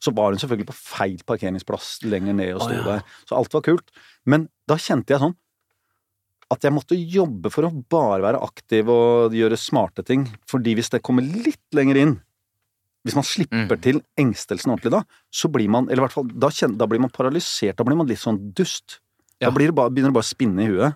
Så 0.04 0.14
var 0.14 0.30
hun 0.32 0.40
selvfølgelig 0.42 0.70
på 0.70 0.78
feil 0.78 1.18
parkeringsplass 1.26 2.04
lenger 2.06 2.36
ned 2.38 2.54
og 2.56 2.62
sto 2.62 2.74
oh, 2.74 2.78
ja. 2.78 2.86
der. 2.86 3.20
Så 3.26 3.38
alt 3.38 3.54
var 3.56 3.66
kult. 3.66 3.92
Men 4.30 4.48
da 4.70 4.78
kjente 4.78 5.16
jeg 5.16 5.24
sånn 5.24 5.36
at 6.54 6.64
jeg 6.64 6.72
måtte 6.72 6.96
jobbe 6.96 7.52
for 7.52 7.68
å 7.68 7.74
bare 7.92 8.22
være 8.24 8.40
aktiv 8.46 8.88
og 8.92 9.34
gjøre 9.36 9.58
smarte 9.60 10.06
ting. 10.08 10.28
Fordi 10.48 10.78
hvis 10.78 10.94
det 10.94 11.02
kommer 11.04 11.26
litt 11.26 11.76
lenger 11.76 12.00
inn, 12.00 12.14
hvis 13.04 13.18
man 13.18 13.28
slipper 13.28 13.76
Mm. 13.76 13.82
til 13.84 14.00
engstelsen 14.20 14.72
ordentlig 14.72 14.92
da, 14.92 15.02
så 15.32 15.52
blir 15.52 15.70
man, 15.72 15.90
eller 15.90 16.04
i 16.04 16.06
hvert 16.06 16.16
fall, 16.16 16.28
da, 16.28 16.48
kjenner, 16.48 16.78
da 16.78 16.88
blir 16.88 17.00
man 17.00 17.12
paralysert, 17.12 17.76
da 17.76 17.84
blir 17.84 17.98
man 18.00 18.08
litt 18.08 18.20
sånn 18.20 18.54
dust. 18.54 19.00
Ja. 19.40 19.50
Da 19.50 19.56
blir 19.56 19.68
det 19.68 19.76
bare, 19.76 19.90
begynner 19.90 20.12
det 20.12 20.20
bare 20.20 20.28
å 20.28 20.36
spinne 20.36 20.64
i 20.64 20.72
huet. 20.72 20.96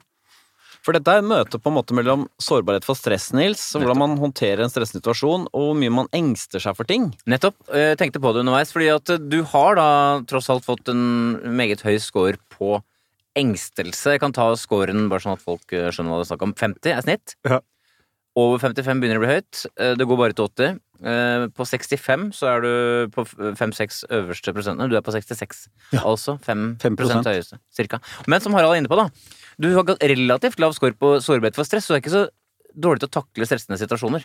For 0.82 0.98
dette 0.98 1.14
er 1.14 1.22
møtet 1.26 1.62
på 1.62 1.70
en 1.70 1.76
måte 1.78 1.94
mellom 1.94 2.24
sårbarhet 2.42 2.86
for 2.88 2.98
stress, 2.98 3.28
Nils, 3.38 3.62
og 3.78 3.84
hvordan 3.84 4.00
man 4.02 4.16
håndterer 4.22 4.64
en 4.66 4.72
stressende 4.74 5.04
situasjon, 5.04 5.44
og 5.54 5.66
hvor 5.68 5.76
mye 5.78 5.94
man 5.94 6.10
engster 6.18 6.64
seg 6.64 6.74
for 6.80 6.90
ting. 6.90 7.12
Nettopp. 7.30 7.54
Jeg 7.70 8.00
tenkte 8.02 8.22
på 8.24 8.32
det 8.34 8.42
underveis, 8.42 8.74
fordi 8.74 8.88
at 8.90 9.12
du 9.30 9.38
har 9.54 9.78
da 9.78 9.90
tross 10.32 10.50
alt 10.50 10.66
fått 10.66 10.90
en 10.90 11.04
meget 11.60 11.84
høy 11.86 12.00
score 12.02 12.40
på 12.56 12.80
engstelse. 13.38 14.16
Jeg 14.18 14.24
kan 14.24 14.34
ta 14.36 14.50
scoren 14.60 15.06
bare 15.12 15.24
sånn 15.24 15.38
at 15.38 15.44
folk 15.46 15.70
eh, 15.78 15.92
skjønner 15.94 16.12
hva 16.16 16.22
det 16.24 16.26
er 16.26 16.32
snakk 16.34 16.48
om. 16.50 16.56
50 16.58 16.96
er 16.98 17.06
snitt. 17.06 17.36
Ja. 17.48 17.62
Over 18.42 18.60
55 18.64 19.00
begynner 19.04 19.20
det 19.20 19.22
å 19.22 19.26
bli 19.28 19.36
høyt. 19.38 19.62
Eh, 19.78 19.94
Det 20.00 20.08
går 20.10 20.20
bare 20.20 20.36
til 20.36 20.50
80. 20.50 20.82
Eh, 21.02 21.48
På 21.58 21.66
65 21.66 22.28
så 22.38 22.46
er 22.52 22.62
du 22.62 22.72
på 23.16 23.24
5-6 23.58 24.04
øverste 24.14 24.54
prosentene. 24.54 24.90
Du 24.92 24.96
er 24.96 25.02
på 25.02 25.12
66. 25.16 25.64
Ja. 25.96 26.04
Altså 26.06 26.36
5, 26.46 26.78
5%. 26.84 27.26
høyeste, 27.26 27.58
cirka. 27.74 28.00
Men 28.28 28.40
som 28.44 28.54
Harald 28.54 28.76
er 28.76 28.82
inne 28.84 28.92
på, 28.92 29.00
da. 29.00 29.08
Du 29.62 29.72
har 29.76 29.84
relativt 30.02 30.60
lav 30.62 30.74
score 30.78 30.94
på 30.94 31.16
sårbarhet 31.22 31.56
for 31.58 31.66
stress, 31.66 31.86
så 31.90 31.94
du 31.94 31.98
er 31.98 32.04
ikke 32.04 32.14
så 32.14 32.28
dårlig 32.78 33.02
til 33.04 33.10
å 33.10 33.16
takle 33.18 33.48
stressende 33.50 33.80
situasjoner. 33.82 34.24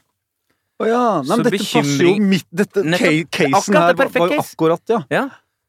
Å 0.77 0.87
ja, 0.91 1.01
nei, 1.25 1.37
men 1.41 1.47
dette 1.49 1.63
passer 1.65 2.05
jo 2.05 2.13
midt 2.21 2.47
Dette 2.53 2.83
Nettopp. 2.85 3.31
casen 3.33 3.77
er 3.81 3.87
her 3.87 3.95
var, 3.97 4.11
var 4.21 4.37
akkurat, 4.45 4.83
ja. 4.93 5.01
Ja, 5.11 5.25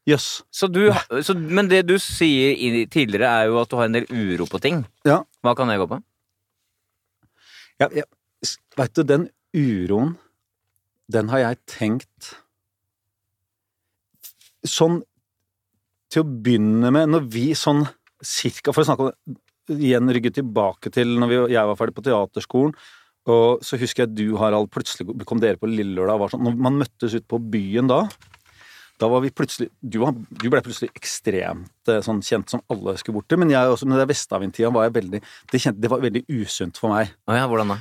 Yes. 0.08 0.42
Så 0.50 0.70
du, 0.72 0.86
så, 1.20 1.34
men 1.36 1.68
det 1.68 1.82
du 1.84 1.98
sier 2.00 2.54
i- 2.56 2.86
tidligere, 2.88 3.28
er 3.28 3.46
jo 3.50 3.58
at 3.60 3.68
du 3.68 3.76
har 3.76 3.84
en 3.90 3.92
del 3.92 4.06
uro 4.08 4.46
på 4.48 4.56
ting. 4.64 4.78
Ja. 5.04 5.18
Hva 5.44 5.52
kan 5.56 5.68
det 5.68 5.74
gå 5.80 5.84
på? 5.90 5.98
Ja, 7.80 7.88
ja. 7.94 8.04
Veit 8.78 8.94
du, 8.96 9.02
den 9.04 9.26
uroen, 9.52 10.14
den 11.12 11.32
har 11.32 11.44
jeg 11.44 11.62
tenkt 11.78 12.34
Sånn 14.66 15.00
til 16.12 16.24
å 16.24 16.28
begynne 16.28 16.90
med, 16.94 17.10
når 17.12 17.26
vi 17.30 17.50
sånn 17.56 17.84
cirka 18.24 18.72
For 18.74 18.82
å 18.82 18.88
snakke 18.88 19.06
om 19.06 19.12
det, 19.12 19.38
igjen 19.68 20.08
rygge 20.14 20.32
tilbake 20.38 20.90
til 20.92 21.18
når 21.20 21.28
vi, 21.30 21.38
jeg 21.52 21.68
var 21.68 21.76
ferdig 21.76 21.94
på 21.98 22.04
teaterskolen, 22.06 22.72
og 23.28 23.60
så 23.60 23.76
husker 23.76 24.06
jeg 24.06 24.14
du, 24.16 24.24
Harald, 24.40 24.70
plutselig 24.72 25.12
kom 25.28 25.42
dere 25.42 25.60
på 25.60 25.68
Lillelørdag 25.68 26.16
og 26.16 26.22
var 26.22 26.32
sånn 26.32 26.46
Når 26.46 26.54
man 26.64 26.78
møttes 26.80 27.16
ute 27.18 27.28
på 27.28 27.40
byen 27.52 27.90
da, 27.90 27.98
da 28.98 29.10
var 29.12 29.20
vi 29.24 29.32
plutselig 29.34 29.68
Du, 29.80 30.00
du 30.00 30.48
ble 30.48 30.62
plutselig 30.64 30.88
ekstremt 30.96 31.92
eh, 31.92 32.00
sånn 32.04 32.24
kjent 32.24 32.54
som 32.54 32.64
alle 32.72 32.96
skulle 32.96 33.20
bort 33.20 33.28
til, 33.30 33.42
men 33.42 33.52
jeg 33.52 33.74
også, 33.74 33.90
med 33.90 34.00
det 34.00 34.08
Vestavind-tida 34.10 34.72
var 34.74 34.88
jeg 34.88 34.96
veldig 35.02 35.20
det, 35.20 35.60
kjente, 35.60 35.82
det 35.84 35.92
var 35.92 36.02
veldig 36.02 36.24
usunt 36.40 36.80
for 36.80 36.94
meg. 36.94 37.12
Oh 37.28 37.36
ja, 37.36 37.44
hvordan 37.50 37.76
da? 37.76 37.78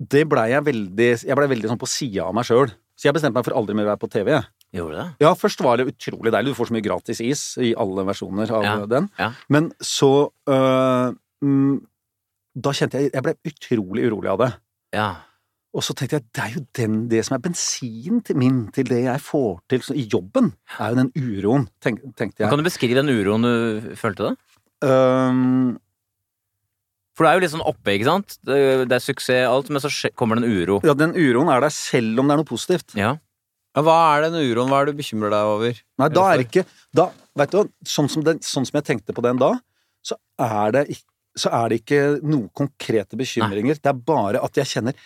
Det 0.00 0.22
blei 0.28 0.48
jeg 0.54 0.64
veldig 0.64 1.08
Jeg 1.26 1.36
blei 1.36 1.48
veldig 1.50 1.68
sånn 1.68 1.80
på 1.80 1.88
sida 1.90 2.24
av 2.28 2.34
meg 2.34 2.46
sjøl. 2.48 2.70
Så 2.96 3.08
jeg 3.08 3.14
bestemte 3.16 3.36
meg 3.38 3.44
for 3.46 3.56
aldri 3.56 3.74
mer 3.76 3.86
å 3.88 3.92
være 3.92 4.00
på 4.00 4.10
TV. 4.12 4.34
Gjorde 4.76 4.96
det? 4.96 5.06
Ja, 5.24 5.32
først 5.34 5.60
var 5.64 5.76
det 5.80 5.88
utrolig 5.90 6.30
deilig. 6.32 6.52
Du 6.52 6.58
får 6.58 6.68
så 6.70 6.74
mye 6.76 6.84
gratis 6.84 7.20
is 7.24 7.42
i 7.60 7.72
alle 7.74 8.04
versjoner 8.06 8.50
av 8.54 8.64
Ja, 8.64 8.74
den. 8.86 9.08
ja. 9.18 9.30
Men 9.48 9.72
så 9.82 10.30
øh, 10.48 11.10
mm, 11.42 11.80
Da 12.60 12.72
kjente 12.76 13.00
jeg 13.00 13.10
Jeg 13.14 13.22
ble 13.24 13.34
utrolig 13.50 14.04
urolig 14.10 14.30
av 14.30 14.38
det. 14.44 14.50
Ja. 14.94 15.08
Og 15.74 15.82
så 15.86 15.94
tenkte 15.94 16.18
jeg 16.18 16.26
det 16.34 16.42
er 16.44 16.54
jo 16.56 16.62
den, 16.74 16.94
det 17.08 17.24
som 17.26 17.36
er 17.36 17.42
bensin 17.44 18.20
til 18.26 18.36
min 18.36 18.60
til 18.74 18.88
det 18.90 19.04
jeg 19.04 19.20
får 19.22 19.60
til 19.70 19.84
så, 19.86 19.94
i 19.94 20.06
jobben, 20.10 20.48
er 20.80 20.90
jo 20.90 20.96
den 20.98 21.12
uroen, 21.14 21.68
tenk, 21.80 22.00
tenkte 22.18 22.42
jeg. 22.42 22.50
Kan 22.50 22.58
du 22.58 22.66
beskrive 22.66 22.96
den 22.98 23.12
uroen 23.12 23.46
du 23.46 23.94
følte 23.94 24.30
da? 24.32 24.32
Øhm, 24.82 25.76
For 27.20 27.26
det 27.26 27.30
er 27.34 27.36
jo 27.36 27.42
litt 27.44 27.52
sånn 27.52 27.64
oppe, 27.68 27.92
ikke 27.98 28.06
sant? 28.08 28.38
Det, 28.48 28.56
det 28.88 28.96
er 28.96 29.02
suksess, 29.04 29.42
alt, 29.44 29.68
men 29.68 29.82
så 29.84 29.90
kommer 30.16 30.40
det 30.40 30.46
en 30.48 30.54
uro. 30.62 30.78
ja, 30.88 30.94
den 30.96 31.12
uroen 31.12 31.50
er 31.52 31.60
der 31.66 31.74
selv 31.76 32.22
om 32.22 32.30
det 32.30 32.32
er 32.32 32.40
noe 32.40 32.48
positivt. 32.48 32.94
Ja. 32.96 33.10
Ja, 33.76 33.82
hva 33.84 33.96
er 34.16 34.24
den 34.30 34.38
uroen? 34.40 34.70
Hva 34.72 34.80
er 34.80 34.88
det 34.88 34.94
du 34.96 35.02
bekymrer 35.02 35.30
deg 35.34 35.50
over? 35.52 35.76
Nei, 36.00 36.08
da 36.16 36.24
er 36.32 36.40
det 36.40 36.46
ikke 36.48 36.64
da, 36.96 37.10
vet 37.38 37.52
du, 37.52 37.68
sånn, 37.86 38.08
som 38.10 38.24
den, 38.24 38.40
sånn 38.42 38.64
som 38.66 38.80
jeg 38.80 38.86
tenkte 38.88 39.12
på 39.14 39.22
den 39.28 39.36
da, 39.38 39.52
så 40.02 40.16
er 40.40 40.72
det, 40.78 40.86
ikk- 40.96 41.06
så 41.44 41.52
er 41.60 41.68
det 41.70 41.82
ikke 41.84 42.00
noen 42.24 42.48
konkrete 42.56 43.20
bekymringer. 43.20 43.76
Det 43.78 43.92
er 43.92 44.00
bare 44.00 44.40
at 44.42 44.56
jeg 44.58 44.66
kjenner 44.72 44.96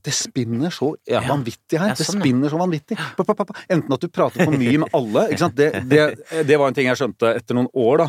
det 0.00 0.14
spinner 0.16 0.72
så 0.72 0.94
Ja. 1.06 1.20
vanvittig 1.28 1.76
her. 1.78 1.92
Ja, 1.92 1.94
Det 1.94 2.06
sånn, 2.08 2.16
ja. 2.18 2.24
spinner 2.24 2.48
så 2.48 2.56
vanvittig. 2.58 2.96
Pa, 3.18 3.22
pa, 3.22 3.34
pa, 3.36 3.44
pa. 3.44 3.54
Enten 3.68 3.92
at 3.92 4.00
du 4.00 4.08
prater 4.08 4.46
for 4.48 4.56
mye 4.56 4.78
med 4.80 4.88
alle 4.96 5.26
ikke 5.28 5.42
sant? 5.44 5.54
Det, 5.60 5.68
det, 5.92 6.06
det 6.48 6.56
var 6.58 6.72
en 6.72 6.74
ting 6.80 6.88
jeg 6.88 6.96
skjønte 6.96 7.34
etter 7.36 7.54
noen 7.58 7.68
år, 7.76 8.06
da. 8.06 8.08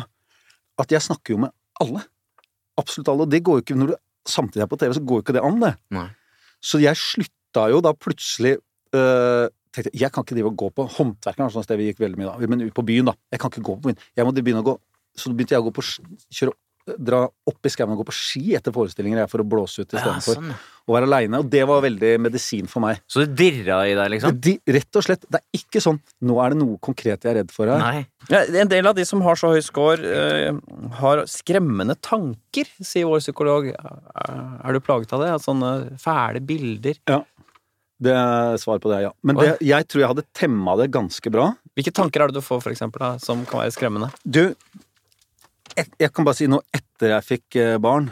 At 0.80 0.88
jeg 0.96 1.04
snakker 1.04 1.36
jo 1.36 1.42
med 1.44 1.52
alle. 1.84 2.00
Absolutt 2.80 3.10
alle. 3.12 3.26
Og 3.26 3.32
det 3.32 3.42
går 3.44 3.58
jo 3.58 3.64
ikke 3.64 3.78
når 3.78 3.92
du 3.92 3.96
samtidig 4.28 4.64
er 4.64 4.70
på 4.70 4.78
TV, 4.80 4.94
så 4.96 5.02
går 5.04 5.18
jo 5.18 5.24
ikke 5.26 5.36
det 5.36 5.44
an, 5.44 5.58
det. 5.62 5.72
Nei. 5.96 6.06
Så 6.62 6.78
jeg 6.82 6.98
slutta 7.00 7.66
jo 7.72 7.80
da 7.84 7.92
plutselig 7.98 8.56
øh, 8.94 9.46
tenkte 9.74 9.92
jeg, 9.96 10.12
kan 10.14 10.24
ikke 10.24 10.36
drive 10.36 10.52
og 10.52 10.58
gå 10.60 10.68
på 10.76 10.86
Håndverkeren, 10.96 11.52
sånn 11.52 11.66
sted 11.66 11.80
vi 11.80 11.88
gikk 11.90 12.02
veldig 12.04 12.20
mye 12.20 12.30
da, 12.30 12.50
men 12.52 12.66
ut 12.68 12.76
på 12.76 12.84
byen, 12.86 13.08
da. 13.10 13.16
Jeg 13.32 13.42
kan 13.42 13.52
ikke 13.52 13.64
gå 13.66 13.78
på 13.78 13.90
byen. 13.90 14.02
Jeg 14.18 14.28
måtte 14.28 14.44
begynne 14.44 14.64
å 14.64 14.68
gå 14.72 14.80
Så 15.18 15.28
begynte 15.28 15.52
jeg 15.52 15.60
å 15.60 15.66
gå 15.66 15.74
på 15.76 15.82
kjøre 16.32 16.54
dra 16.98 17.26
opp 17.28 17.66
i 17.68 17.70
skauen 17.70 17.92
og 17.94 18.00
gå 18.00 18.06
på 18.08 18.14
ski 18.16 18.54
etter 18.58 18.74
forestillinger 18.74 19.20
jeg, 19.22 19.30
for 19.30 19.42
å 19.42 19.46
blåse 19.46 19.84
ut 19.84 19.92
Ja, 19.92 20.00
istedenfor 20.00 20.38
sånn, 20.38 20.48
ja. 20.50 20.56
Å 20.86 20.96
være 20.96 21.08
aleine. 21.08 21.40
Og 21.42 21.50
det 21.52 21.62
var 21.68 21.82
veldig 21.84 22.12
medisin 22.22 22.68
for 22.70 22.84
meg. 22.84 23.02
Så 23.10 23.22
det 23.22 23.36
dirra 23.38 23.82
i 23.88 23.94
deg, 23.98 24.12
liksom? 24.14 24.38
Det, 24.42 24.56
rett 24.76 24.98
og 24.98 25.06
slett. 25.06 25.26
Det 25.28 25.40
er 25.40 25.60
ikke 25.60 25.82
sånn 25.84 26.00
'nå 26.22 26.38
er 26.42 26.54
det 26.54 26.60
noe 26.62 26.78
konkret 26.82 27.22
jeg 27.22 27.32
er 27.32 27.38
redd 27.42 27.52
for 27.54 27.70
her'. 27.70 27.82
Nei. 27.82 28.06
Ja, 28.30 28.44
en 28.62 28.70
del 28.70 28.86
av 28.86 28.94
de 28.94 29.04
som 29.04 29.22
har 29.22 29.38
så 29.38 29.52
høy 29.54 29.62
score, 29.62 30.02
eh, 30.02 30.52
har 31.00 31.24
skremmende 31.26 31.96
tanker, 32.00 32.68
sier 32.80 33.06
vår 33.06 33.20
psykolog. 33.24 33.72
Er 33.74 34.72
du 34.72 34.80
plaget 34.80 35.12
av 35.12 35.20
det? 35.20 35.32
At 35.34 35.46
sånne 35.46 35.98
fæle 35.98 36.40
bilder 36.44 36.98
Ja. 37.08 37.24
Det 38.02 38.10
er 38.10 38.56
svar 38.58 38.80
på 38.82 38.90
det, 38.90 39.02
ja. 39.04 39.12
Men 39.22 39.36
det, 39.38 39.50
jeg 39.62 39.86
tror 39.86 40.00
jeg 40.00 40.10
hadde 40.10 40.24
temma 40.34 40.74
det 40.80 40.90
ganske 40.90 41.30
bra. 41.30 41.52
Hvilke 41.76 41.92
tanker 41.94 42.24
er 42.24 42.32
det 42.32 42.40
du 42.40 42.42
får, 42.42 42.62
for 42.64 42.72
eksempel, 42.72 42.98
da, 42.98 43.18
som 43.22 43.44
kan 43.46 43.62
være 43.62 43.74
skremmende? 43.76 44.08
Du, 44.26 44.56
et, 45.76 45.88
jeg 46.00 46.10
kan 46.12 46.26
bare 46.26 46.34
si 46.34 46.48
noe 46.50 46.66
etter 46.74 47.14
jeg 47.14 47.28
fikk 47.28 47.58
eh, 47.62 47.76
barn, 47.82 48.10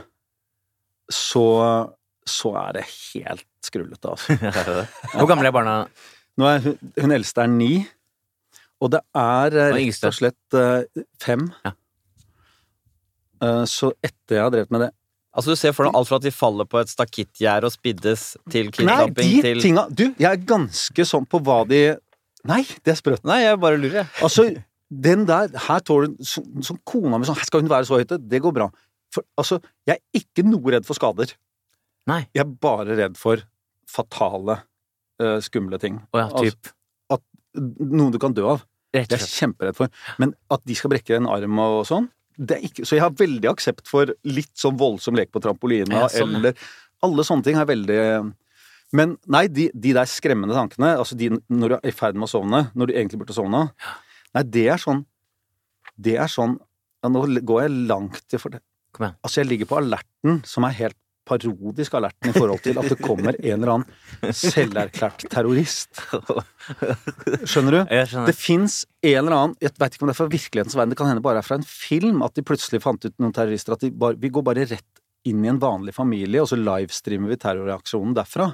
så, 1.11 1.43
så 2.29 2.53
er 2.61 2.79
det 2.81 2.85
helt 2.89 3.47
skrullete, 3.65 4.13
altså. 4.13 4.37
Hvor 5.17 5.29
gamle 5.31 5.49
er 5.51 5.55
barna? 5.55 5.75
Nå 6.41 6.47
er 6.49 6.63
hun, 6.65 6.77
hun 7.01 7.13
eldste 7.17 7.45
er 7.45 7.51
ni, 7.53 7.73
og 8.81 8.93
det 8.95 9.01
er 9.17 9.57
eh, 9.61 9.75
rett 9.77 10.07
og 10.09 10.15
slett 10.17 10.57
eh, 10.57 11.03
fem. 11.21 11.49
Ja. 11.67 11.73
Eh, 13.45 13.65
Så 13.69 13.93
etter 14.05 14.39
jeg 14.39 14.45
har 14.47 14.53
drevet 14.55 14.73
med 14.75 14.87
det 14.87 14.91
Altså, 15.31 15.53
du 15.55 15.59
ser 15.61 15.71
for 15.77 15.87
deg 15.87 15.95
alt 15.95 16.09
fra 16.11 16.19
at 16.19 16.25
de 16.27 16.33
faller 16.35 16.67
på 16.67 16.81
et 16.81 16.91
stakittgjerde 16.91 17.69
og 17.69 17.73
spiddes 17.73 18.25
til 18.51 18.67
Nei, 18.83 19.05
de 19.15 19.27
til 19.45 19.61
tinga 19.63 19.85
Du, 19.95 20.09
jeg 20.19 20.27
er 20.27 20.41
ganske 20.43 21.05
sånn 21.07 21.29
på 21.31 21.39
hva 21.47 21.61
de 21.71 21.79
Nei, 22.51 22.63
det 22.83 22.95
er 22.95 22.97
sprøtt. 22.99 23.23
Nei, 23.29 23.43
jeg 23.45 23.59
bare 23.63 23.79
lurer, 23.79 24.01
jeg. 24.01 24.09
Altså, 24.27 24.47
den 24.91 25.27
der 25.29 25.53
Her 25.69 25.83
tåler 25.87 26.11
så, 26.25 26.43
Som 26.67 26.81
kona 26.89 27.21
mi 27.21 27.29
sånn 27.29 27.39
Skal 27.47 27.63
hun 27.63 27.71
være 27.71 27.87
så 27.87 28.01
høyt? 28.01 28.17
Det 28.33 28.41
går 28.43 28.55
bra. 28.57 28.67
For 29.15 29.23
altså, 29.39 29.61
jeg 29.87 30.01
er 30.01 30.23
ikke 30.23 30.45
noe 30.49 30.73
redd 30.75 30.87
for 30.89 30.99
skader. 30.99 31.33
Nei. 32.09 32.23
Jeg 32.35 32.45
er 32.47 32.53
bare 32.63 32.97
redd 32.99 33.19
for 33.21 33.43
fatale, 33.91 34.63
eh, 35.21 35.39
skumle 35.45 35.79
ting. 35.83 36.01
Å 36.15 36.25
ja, 36.25 36.29
typ. 36.39 36.73
Noe 37.59 38.15
du 38.15 38.19
kan 38.23 38.33
dø 38.33 38.45
av. 38.47 38.65
Det 38.95 39.05
er 39.05 39.19
jeg 39.19 39.27
kjemperedd 39.27 39.77
for. 39.79 39.91
Men 40.23 40.35
at 40.51 40.63
de 40.67 40.75
skal 40.79 40.93
brekke 40.93 41.17
en 41.19 41.29
arm 41.31 41.59
og 41.63 41.83
sånn 41.89 42.09
det 42.41 42.61
ikke, 42.71 42.87
Så 42.89 42.97
jeg 42.97 43.05
har 43.05 43.17
veldig 43.17 43.51
aksept 43.51 43.89
for 43.91 44.11
litt 44.25 44.53
sånn 44.59 44.79
voldsom 44.81 45.19
lek 45.19 45.33
på 45.35 45.43
trampolina 45.45 46.07
Ja, 46.07 46.07
sånn, 46.13 46.39
eller 46.39 46.57
Alle 47.05 47.27
sånne 47.27 47.45
ting 47.45 47.59
er 47.61 47.69
veldig 47.69 47.99
Men 48.97 49.17
nei, 49.31 49.45
de, 49.53 49.69
de 49.75 49.93
der 49.97 50.09
skremmende 50.11 50.57
tankene, 50.57 50.95
altså 50.97 51.19
de 51.19 51.31
når 51.31 51.75
du 51.75 51.77
er 51.77 51.91
i 51.91 51.95
ferd 51.95 52.17
med 52.19 52.27
å 52.27 52.33
sovne, 52.33 52.63
når 52.75 52.91
du 52.91 52.95
egentlig 52.97 53.21
burde 53.23 53.37
sovne 53.37 53.67
Nei, 54.35 54.45
det 54.47 54.67
er 54.73 54.81
sånn 54.81 55.05
Det 55.99 56.17
er 56.23 56.33
sånn 56.33 56.57
ja, 57.03 57.13
Nå 57.13 57.27
går 57.45 57.67
jeg 57.67 57.77
langt 57.91 58.25
til 58.29 58.43
for 58.43 58.53
det. 58.53 58.61
Altså, 59.23 59.41
jeg 59.41 59.49
ligger 59.49 59.69
på 59.71 59.79
alerten, 59.79 60.41
som 60.45 60.67
er 60.67 60.75
helt 60.77 60.99
parodisk 61.31 61.95
alerten 61.99 62.33
i 62.33 62.35
forhold 62.37 62.63
til 62.65 62.81
at 62.81 62.91
det 62.91 62.99
kommer 63.01 63.37
en 63.39 63.53
eller 63.57 63.75
annen 63.77 64.35
selverklært 64.37 65.25
terrorist. 65.33 66.03
Skjønner 67.49 67.77
du? 67.77 67.81
Jeg 67.87 68.11
skjønner. 68.11 68.31
Det 68.31 68.37
fins 68.39 68.81
en 69.01 69.19
eller 69.23 69.37
annen 69.37 69.59
Jeg 69.63 69.75
vet 69.81 69.95
ikke 69.97 70.07
om 70.07 70.11
det 70.11 70.17
er 70.17 70.21
fra 70.21 70.31
virkelighetens 70.35 70.79
verden, 70.79 70.95
det 70.95 71.01
kan 71.01 71.11
hende 71.13 71.25
bare 71.25 71.43
er 71.43 71.47
fra 71.47 71.61
en 71.61 71.67
film 71.67 72.25
at 72.27 72.35
de 72.37 72.47
plutselig 72.47 72.83
fant 72.85 73.07
ut 73.07 73.15
noen 73.23 73.37
terrorister 73.37 73.77
at 73.77 73.87
bare, 73.95 74.19
vi 74.21 74.33
går 74.33 74.47
bare 74.47 74.67
rett 74.71 75.05
inn 75.29 75.45
i 75.45 75.51
en 75.53 75.61
vanlig 75.61 75.93
familie, 75.97 76.41
og 76.41 76.49
så 76.49 76.57
livestreamer 76.57 77.33
vi 77.33 77.39
terrorreaksjonen 77.41 78.17
derfra. 78.17 78.51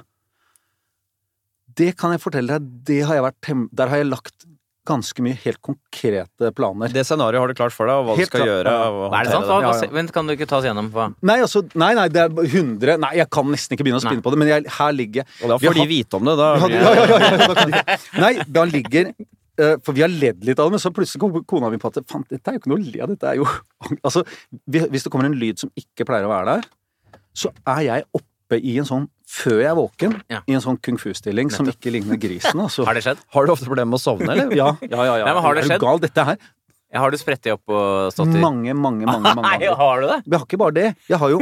Det 1.77 1.93
kan 1.99 2.13
jeg 2.15 2.23
fortelle 2.23 2.57
deg, 2.57 2.69
det 2.87 3.01
har 3.07 3.19
jeg 3.19 3.25
vært 3.27 3.51
Der 3.79 3.91
har 3.91 4.01
jeg 4.01 4.09
lagt 4.09 4.47
ganske 4.87 5.23
mye 5.25 5.35
helt 5.43 5.59
konkrete 5.65 6.51
planer. 6.55 6.91
Det 6.95 7.03
scenarioet 7.07 7.43
har 7.43 7.51
du 7.51 7.57
klart 7.59 7.75
for 7.75 7.89
deg, 7.89 7.99
og 7.99 8.07
hva 8.07 8.15
Helt 8.17 8.29
du 8.31 8.31
skal 8.31 8.43
klart, 8.43 8.51
gjøre. 8.53 8.73
og 8.87 9.15
Er 9.19 9.27
det 9.27 9.33
sant? 9.35 9.45
Hva, 9.49 9.57
Ja, 9.61 9.71
hva, 9.73 9.85
ja. 9.85 9.91
Vent, 9.97 10.13
kan 10.15 10.27
du 10.29 10.33
ikke 10.33 10.47
ta 10.49 10.59
oss 10.61 10.67
gjennom 10.69 10.89
hva? 10.95 11.07
Nei, 11.27 11.37
altså, 11.43 11.61
nei, 11.75 11.91
nei, 11.99 12.07
det 12.13 12.23
er 12.23 12.29
100 12.47 12.97
Nei, 13.03 13.11
jeg 13.19 13.29
kan 13.37 13.49
nesten 13.51 13.75
ikke 13.77 13.85
begynne 13.87 13.99
å 14.01 14.05
spinne 14.05 14.21
Nei. 14.21 14.25
på 14.27 14.33
det, 14.35 14.39
men 14.41 14.51
jeg, 14.53 14.65
her 14.77 14.95
ligger 14.95 15.23
jeg 15.23 15.27
Og 15.43 15.51
da 15.53 15.57
Vi 15.61 15.67
får 15.69 15.79
de 15.81 15.87
vite 15.91 16.19
om 16.21 16.29
det. 16.31 16.35
Da 16.39 16.47
hadde, 16.63 16.79
ja, 16.81 16.93
ja, 16.93 17.07
ja, 17.07 17.19
ja, 17.27 17.41
da 17.43 17.57
kan 17.61 17.73
de, 17.75 17.97
nei, 18.23 18.31
da 18.59 18.63
ligger 18.71 19.11
eh, 19.11 19.75
For 19.83 19.97
vi 19.97 20.05
har 20.05 20.13
ledd 20.13 20.45
litt 20.47 20.59
av 20.63 20.69
det, 20.69 20.77
men 20.77 20.83
så 20.85 20.93
plutselig 20.95 21.21
kom 21.23 21.37
kona 21.49 21.69
mi 21.73 21.81
på 21.81 21.91
at 21.91 21.99
faen, 22.07 22.23
dette 22.31 22.47
er 22.53 22.57
jo 22.57 22.63
ikke 22.63 22.71
noe 22.73 22.79
å 22.79 22.85
le 22.87 23.03
av. 23.03 23.13
Dette 23.13 23.31
er 23.33 23.39
jo 23.41 23.47
Altså, 24.07 24.23
hvis 24.67 25.05
det 25.07 25.11
kommer 25.13 25.27
en 25.29 25.37
lyd 25.41 25.59
som 25.63 25.71
ikke 25.77 26.05
pleier 26.07 26.27
å 26.29 26.33
være 26.33 26.57
der, 26.57 26.71
så 27.37 27.51
er 27.67 27.83
jeg 27.89 28.07
oppe 28.17 28.57
i 28.63 28.77
en 28.81 28.87
sånn 28.87 29.09
før 29.27 29.57
jeg 29.59 29.69
er 29.69 29.75
våken, 29.77 30.13
Ja. 30.31 30.39
i 30.47 30.55
en 30.55 30.63
sånn 30.63 30.77
kung 30.81 30.97
fu-stilling 31.01 31.49
som 31.51 31.67
ikke 31.67 31.91
ligner 31.91 32.19
grisen. 32.21 32.59
Altså. 32.63 32.85
Har 32.87 32.95
det 32.97 33.03
skjedd? 33.03 33.23
Har 33.35 33.47
du 33.47 33.51
ofte 33.51 33.67
problemer 33.67 33.91
med 33.91 33.99
å 33.99 34.03
sovne, 34.03 34.29
eller? 34.31 34.53
Ja, 34.61 34.69
ja, 34.81 35.01
ja. 35.03 35.17
ja. 35.19 35.25
Nei, 35.25 35.33
men 35.33 35.43
har 35.43 35.57
det 35.57 35.65
Er 35.65 35.73
du? 35.75 35.83
Gal, 35.83 35.99
dette 36.03 36.27
her. 36.31 36.37
Har 36.97 37.11
du 37.11 37.17
sprettet 37.19 37.51
opp 37.51 37.67
og 37.75 38.13
stått 38.15 38.31
i 38.31 38.39
Mange, 38.39 38.71
mange, 38.71 39.03
mange, 39.03 39.33
mange 39.35 39.43
Nei, 39.59 39.67
har 39.67 39.99
du 40.01 40.07
det? 40.07 40.21
Vi 40.23 40.31
jeg 40.31 40.39
har 40.39 40.45
ikke 40.47 40.59
bare 40.61 40.75
det. 40.77 40.85
Jeg 41.11 41.19
har 41.19 41.33
jo, 41.33 41.41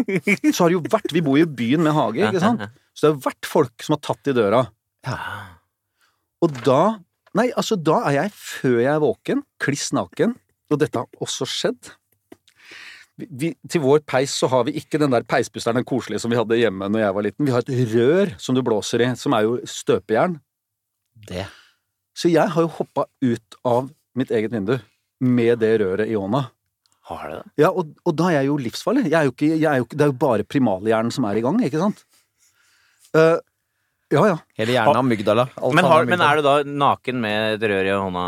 så 0.49 0.65
har 0.65 0.71
det 0.73 0.77
jo 0.79 0.81
vært 0.89 1.13
Vi 1.13 1.21
bor 1.27 1.37
jo 1.37 1.45
i 1.45 1.51
byen 1.61 1.85
med 1.85 1.93
hage, 1.93 2.23
ikke 2.25 2.41
sant? 2.41 2.65
Så 2.97 3.05
det 3.05 3.11
har 3.13 3.21
vært 3.27 3.49
folk 3.51 3.85
som 3.85 3.93
har 3.97 4.01
tatt 4.09 4.31
i 4.31 4.35
døra. 4.35 4.63
Og 6.41 6.63
da 6.65 6.79
Nei, 7.35 7.49
altså, 7.59 7.75
da 7.75 7.97
er 8.07 8.13
jeg 8.15 8.31
før 8.31 8.75
jeg 8.79 8.87
er 8.93 9.01
våken, 9.03 9.41
kliss 9.59 9.89
naken, 9.91 10.37
og 10.71 10.79
dette 10.79 11.01
har 11.01 11.19
også 11.19 11.43
skjedd. 11.51 11.89
Vi, 13.15 13.53
til 13.71 13.79
vår 13.79 14.01
peis 14.03 14.33
så 14.35 14.49
har 14.51 14.65
vi 14.67 14.73
ikke 14.75 14.99
den 14.99 15.13
der 15.13 15.23
peispusteren, 15.23 15.77
den 15.79 15.87
koselige 15.87 16.19
som 16.19 16.33
vi 16.33 16.39
hadde 16.39 16.57
hjemme 16.59 16.89
når 16.91 17.05
jeg 17.05 17.15
var 17.15 17.25
liten. 17.27 17.47
Vi 17.47 17.53
har 17.53 17.63
et 17.63 17.93
rør 17.93 18.33
som 18.41 18.57
du 18.57 18.63
blåser 18.65 19.05
i, 19.05 19.11
som 19.19 19.35
er 19.37 19.45
jo 19.45 19.53
støpejern. 19.69 20.35
Det. 21.29 21.45
Så 22.15 22.31
jeg 22.31 22.51
har 22.51 22.65
jo 22.65 22.73
hoppa 22.75 23.07
ut 23.23 23.57
av 23.67 23.87
mitt 24.19 24.33
eget 24.35 24.51
vindu 24.51 24.75
med 25.23 25.61
det 25.63 25.71
røret 25.79 26.11
i 26.11 26.17
hånda. 26.19 26.45
Har 27.05 27.23
du 27.29 27.35
det? 27.37 27.45
Ja, 27.61 27.69
og, 27.69 27.93
og 28.03 28.15
da 28.17 28.27
er 28.31 28.39
jeg 28.39 28.49
jo 28.49 28.59
livsfarlig. 28.65 29.05
Jeg 29.07 29.17
er 29.19 29.29
jo 29.29 29.33
ikke, 29.35 29.51
jeg 29.53 29.69
er 29.71 29.79
jo 29.79 29.87
det 29.91 30.03
er 30.03 30.11
jo 30.11 30.19
bare 30.25 30.47
primalhjernen 30.47 31.13
som 31.13 31.27
er 31.29 31.39
i 31.39 31.43
gang, 31.45 31.59
ikke 31.67 31.81
sant? 31.81 32.03
Uh, 33.15 33.37
ja, 34.11 34.25
ja. 34.27 34.35
Hele 34.59 34.75
hjernen 34.75 34.99
av 34.99 35.07
mygdala. 35.07 35.47
Men, 35.71 35.87
har, 35.87 36.07
men 36.09 36.23
er 36.25 36.39
du 36.39 36.45
da 36.45 36.55
naken 36.67 37.23
med 37.23 37.55
et 37.55 37.67
rør 37.71 37.87
i 37.87 37.95
hånda? 37.95 38.27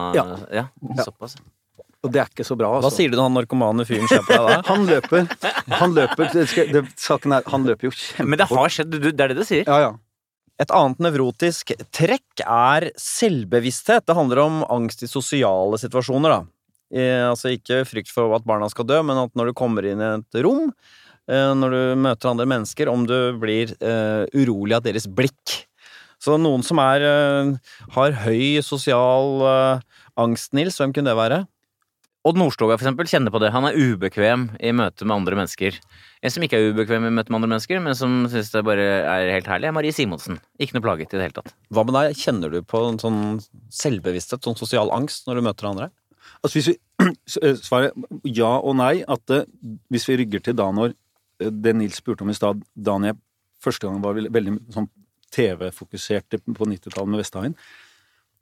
Ja. 0.54 0.68
Såpass. 1.04 1.36
Og 2.08 2.16
det 2.16 2.24
er 2.24 2.32
ikke 2.32 2.48
så 2.48 2.56
bra, 2.58 2.72
Altså. 2.78 2.88
Hva 2.88 2.96
sier 2.96 3.12
du 3.12 3.20
når 3.20 3.28
han 3.28 3.38
narkomane 3.42 3.86
fyren 3.88 4.10
ser 4.10 4.24
på 4.26 4.34
deg 4.34 4.48
da? 4.48 4.58
Han 4.72 4.88
løper. 4.88 5.30
Han 5.78 5.96
løper 5.98 6.34
det 6.34 6.48
skal, 6.52 6.74
det, 6.74 6.84
Saken 7.02 7.36
er, 7.36 7.48
han 7.52 7.66
løper 7.68 7.90
jo 7.90 7.94
kjempefort. 7.94 8.30
Men 8.32 8.40
det 8.42 8.50
har 8.52 8.74
skjedd, 8.74 8.94
du, 8.96 9.10
det 9.12 9.26
er 9.26 9.34
det 9.34 9.42
du 9.42 9.48
sier? 9.48 9.68
Ja, 9.68 9.80
ja. 9.90 9.96
Et 10.58 10.72
annet 10.74 11.02
nevrotisk 11.06 11.76
trekk 11.94 12.42
er 12.42 12.88
selvbevissthet. 12.98 14.08
Det 14.10 14.16
handler 14.18 14.42
om 14.42 14.62
angst 14.74 15.04
i 15.06 15.10
sosiale 15.12 15.78
situasjoner, 15.78 16.34
da. 16.34 16.40
Eh, 16.88 17.26
altså 17.28 17.52
ikke 17.54 17.84
frykt 17.86 18.10
for 18.14 18.34
at 18.38 18.48
barna 18.48 18.70
skal 18.72 18.88
dø, 18.90 19.02
men 19.06 19.20
at 19.22 19.34
når 19.38 19.52
du 19.52 19.58
kommer 19.60 19.86
inn 19.86 20.02
i 20.02 20.10
et 20.16 20.40
rom, 20.46 20.72
eh, 21.30 21.52
når 21.60 21.76
du 21.76 21.82
møter 22.08 22.32
andre 22.32 22.48
mennesker, 22.50 22.90
om 22.90 23.06
du 23.10 23.18
blir 23.42 23.76
eh, 23.78 24.24
urolig 24.34 24.80
av 24.80 24.86
deres 24.88 25.06
blikk. 25.06 25.60
Så 26.24 26.40
noen 26.42 26.64
som 26.66 26.80
er, 26.82 27.06
eh, 27.06 27.52
har 27.94 28.18
høy 28.24 28.64
sosial 28.66 29.46
eh, 29.46 29.86
angst, 30.18 30.56
Nils, 30.58 30.80
hvem 30.82 30.96
kunne 30.96 31.12
det 31.12 31.20
være? 31.20 31.44
Odd 32.28 32.36
Nordstoga 32.36 32.76
for 32.76 32.84
eksempel 32.84 33.08
kjenner 33.08 33.32
på 33.32 33.40
det. 33.40 33.54
Han 33.54 33.64
er 33.70 33.78
ubekvem 33.78 34.50
i 34.60 34.74
møte 34.76 35.06
med 35.06 35.16
andre 35.22 35.38
mennesker. 35.40 35.78
En 36.26 36.34
som 36.34 36.44
ikke 36.44 36.58
er 36.60 36.74
ubekvem 36.74 37.06
i 37.08 37.12
møte 37.14 37.32
med 37.32 37.38
andre 37.40 37.52
mennesker, 37.54 37.80
men 37.84 37.96
som 37.96 38.26
syns 38.32 38.50
det 38.52 38.64
bare 38.68 38.88
er 39.00 39.32
helt 39.32 39.48
herlig, 39.48 39.70
er 39.70 39.76
Marie 39.78 39.96
Simonsen. 39.96 40.42
Ikke 40.60 40.76
noe 40.76 40.84
plaget 40.84 41.14
i 41.14 41.20
det 41.20 41.28
hele 41.30 41.38
tatt. 41.38 41.54
Hva 41.72 41.86
med 41.88 41.96
deg? 41.96 42.18
Kjenner 42.20 42.52
du 42.52 42.60
på 42.68 42.82
en 42.90 43.00
sånn 43.00 43.22
selvbevissthet, 43.72 44.44
sånn 44.44 44.60
sosial 44.60 44.92
angst, 44.96 45.24
når 45.30 45.40
du 45.40 45.46
møter 45.48 45.70
andre? 45.70 45.90
Altså 46.42 46.60
hvis 46.60 46.72
vi 46.74 46.76
svarer 47.70 47.96
ja 48.28 48.52
og 48.58 48.76
nei, 48.82 49.06
at 49.08 49.36
eh, 49.38 49.48
hvis 49.94 50.10
vi 50.10 50.20
rygger 50.24 50.44
til 50.44 50.58
da 50.60 50.68
når 50.76 50.92
eh, 50.92 51.54
det 51.54 51.78
Nils 51.78 52.02
spurte 52.02 52.28
om 52.28 52.34
i 52.34 52.36
stad, 52.36 52.60
da 52.76 52.98
jeg 53.08 53.22
første 53.64 53.88
gang 53.88 54.04
var 54.04 54.20
veldig, 54.20 54.34
veldig 54.36 54.58
sånn 54.76 54.92
TV-fokusert 55.32 56.42
på 56.44 56.72
90-tallet 56.76 57.14
med 57.14 57.24
Vesthagen, 57.24 57.58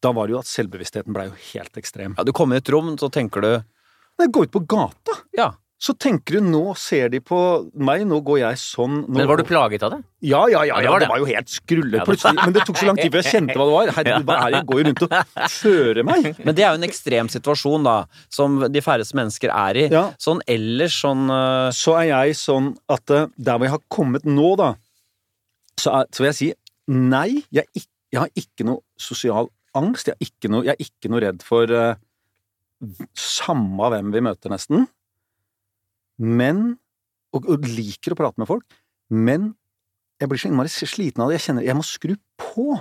da 0.01 0.12
var 0.13 0.27
det 0.27 0.36
jo 0.36 0.42
at 0.42 0.50
selvbevisstheten 0.50 1.13
blei 1.15 1.30
jo 1.30 1.38
helt 1.54 1.77
ekstrem. 1.80 2.18
Ja, 2.18 2.25
du 2.25 2.34
kommer 2.36 2.58
i 2.58 2.62
et 2.62 2.70
rom, 2.74 2.94
så 3.01 3.10
tenker 3.13 3.46
du 3.46 3.51
Nei, 4.19 4.27
gå 4.31 4.45
ut 4.45 4.53
på 4.53 4.63
gata! 4.69 5.19
Ja, 5.36 5.51
så 5.86 5.91
tenker 6.00 6.38
du 6.38 6.45
nå 6.48 6.72
ser 6.79 7.10
de 7.12 7.19
på 7.22 7.38
meg, 7.84 8.05
nå 8.07 8.22
går 8.25 8.39
jeg 8.39 8.60
sånn 8.62 9.01
nå, 9.03 9.17
Men 9.17 9.27
var 9.27 9.41
du 9.41 9.43
plaget 9.45 9.84
av 9.84 9.91
det? 9.91 9.98
Ja, 10.24 10.45
ja, 10.50 10.62
ja, 10.63 10.79
Ja, 10.79 10.86
det 10.86 10.89
var 10.89 11.01
det 11.01 11.05
det. 11.05 11.10
var 11.12 11.19
jo 11.19 11.27
helt 11.27 11.51
skrullet 11.51 12.00
Ja, 12.00 12.05
plutselig. 12.07 12.39
Men 12.39 12.55
det 12.55 12.63
tok 12.65 12.79
så 12.79 12.88
lang 12.88 13.00
tid 13.01 13.12
før 13.12 13.22
jeg 13.22 13.34
kjente 13.34 13.57
hva 13.60 13.65
det 13.67 13.75
var. 13.75 13.91
Herregud, 13.98 14.25
hva 14.29 14.38
er 14.39 14.45
det 14.53 14.62
jeg 14.62 14.67
går 14.72 14.81
rundt 14.88 15.03
og 15.05 15.17
fører 15.57 16.07
meg? 16.07 16.29
Men 16.48 16.57
det 16.57 16.63
er 16.63 16.72
jo 16.72 16.79
en 16.79 16.88
ekstrem 16.88 17.31
situasjon, 17.34 17.86
da, 17.86 17.98
som 18.34 18.55
de 18.72 18.86
færreste 18.86 19.19
mennesker 19.19 19.51
er 19.51 19.81
i. 19.84 19.86
Ja. 19.93 20.05
Sånn 20.25 20.41
ellers 20.55 20.95
sånn 21.03 21.27
uh... 21.29 21.67
Så 21.75 21.98
er 22.00 22.07
jeg 22.13 22.39
sånn 22.39 22.72
at 22.95 23.13
eh, 23.13 23.27
der 23.36 23.60
hvor 23.60 23.67
jeg 23.67 23.75
har 23.75 23.86
kommet 23.91 24.25
nå, 24.25 24.55
da, 24.62 24.72
så, 25.75 26.00
er, 26.00 26.10
så 26.15 26.24
vil 26.24 26.31
jeg 26.31 26.39
si 26.39 26.50
nei. 26.95 27.29
Jeg, 27.53 27.86
jeg 28.15 28.24
har 28.24 28.31
ikke 28.39 28.65
noe 28.72 28.81
sosial 28.95 29.51
angst. 29.75 30.07
Jeg 30.07 30.17
er 30.17 30.31
ikke 30.31 30.55
noe, 30.55 30.65
jeg 30.65 30.79
er 30.79 30.88
ikke 30.88 31.12
noe 31.12 31.24
redd 31.27 31.45
for 31.45 31.69
eh, 31.69 31.98
samme 33.17 33.91
hvem 33.94 34.12
vi 34.13 34.24
møter, 34.25 34.51
nesten. 34.53 34.88
Men 36.22 36.77
og, 37.36 37.48
og 37.51 37.67
liker 37.67 38.15
å 38.15 38.20
prate 38.20 38.39
med 38.41 38.48
folk. 38.50 38.65
Men 39.12 39.53
jeg 40.22 40.32
blir 40.32 40.39
så 40.39 40.50
innmari 40.50 40.72
sliten 40.72 41.24
av 41.24 41.29
det. 41.32 41.39
Jeg 41.39 41.50
kjenner 41.50 41.65
jeg 41.67 41.77
må 41.77 41.86
skru 41.86 42.13
på. 42.39 42.75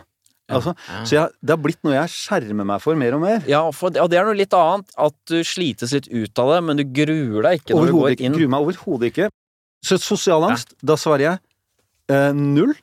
Altså, 0.52 0.74
Ja. 0.92 1.00
Så 1.08 1.16
jeg, 1.16 1.32
det 1.40 1.54
har 1.54 1.60
blitt 1.64 1.80
noe 1.86 1.94
jeg 1.96 2.12
skjermer 2.12 2.66
meg 2.68 2.82
for 2.84 2.98
mer 3.00 3.16
og 3.16 3.22
mer. 3.24 3.40
Ja, 3.48 3.62
for, 3.72 3.88
og 3.96 4.10
det 4.12 4.18
er 4.20 4.28
noe 4.28 4.36
litt 4.36 4.54
annet. 4.54 4.90
At 5.00 5.16
du 5.30 5.38
slites 5.46 5.94
litt 5.96 6.10
ut 6.12 6.42
av 6.42 6.52
det, 6.52 6.60
men 6.68 6.78
du 6.80 6.84
gruer 6.84 7.48
deg 7.48 7.62
ikke 7.62 7.78
når 7.78 7.90
du 7.90 7.96
går 7.96 8.16
inn. 8.20 8.36
Gruer 8.36 8.52
meg 8.52 8.66
overhodet 8.66 9.10
ikke. 9.10 9.30
Så 9.84 9.98
sosial 10.00 10.44
angst, 10.46 10.76
da 10.84 10.96
svarer 11.00 11.26
jeg 11.26 11.40
eh, 12.12 12.30
null. 12.36 12.74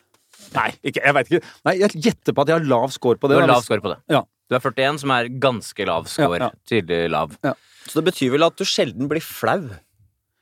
Nei, 0.51 0.67
ikke, 0.83 0.99
jeg 1.05 1.15
veit 1.15 1.29
ikke. 1.31 1.53
Nei, 1.69 1.75
jeg 1.79 2.01
gjetter 2.09 2.35
på 2.35 2.43
at 2.43 2.51
jeg 2.51 2.59
har 2.59 2.67
lav 2.67 2.91
score 2.93 3.21
på 3.21 3.29
det. 3.31 3.37
Du 3.37 3.43
har 3.45 3.53
lav 3.53 3.63
score 3.65 3.81
på 3.85 3.93
det. 3.93 3.99
Ja. 4.11 4.25
Du 4.51 4.57
er 4.57 4.63
41, 4.65 4.97
som 4.99 5.13
er 5.15 5.29
ganske 5.39 5.85
lav 5.87 6.09
score. 6.11 6.35
Ja, 6.41 6.49
ja. 6.49 6.67
Tydelig 6.67 7.07
lav. 7.13 7.37
Så 7.87 8.01
det 8.01 8.09
betyr 8.09 8.33
vel 8.33 8.43
at 8.43 8.59
du 8.59 8.67
sjelden 8.67 9.07
blir 9.07 9.23
flau. 9.23 9.61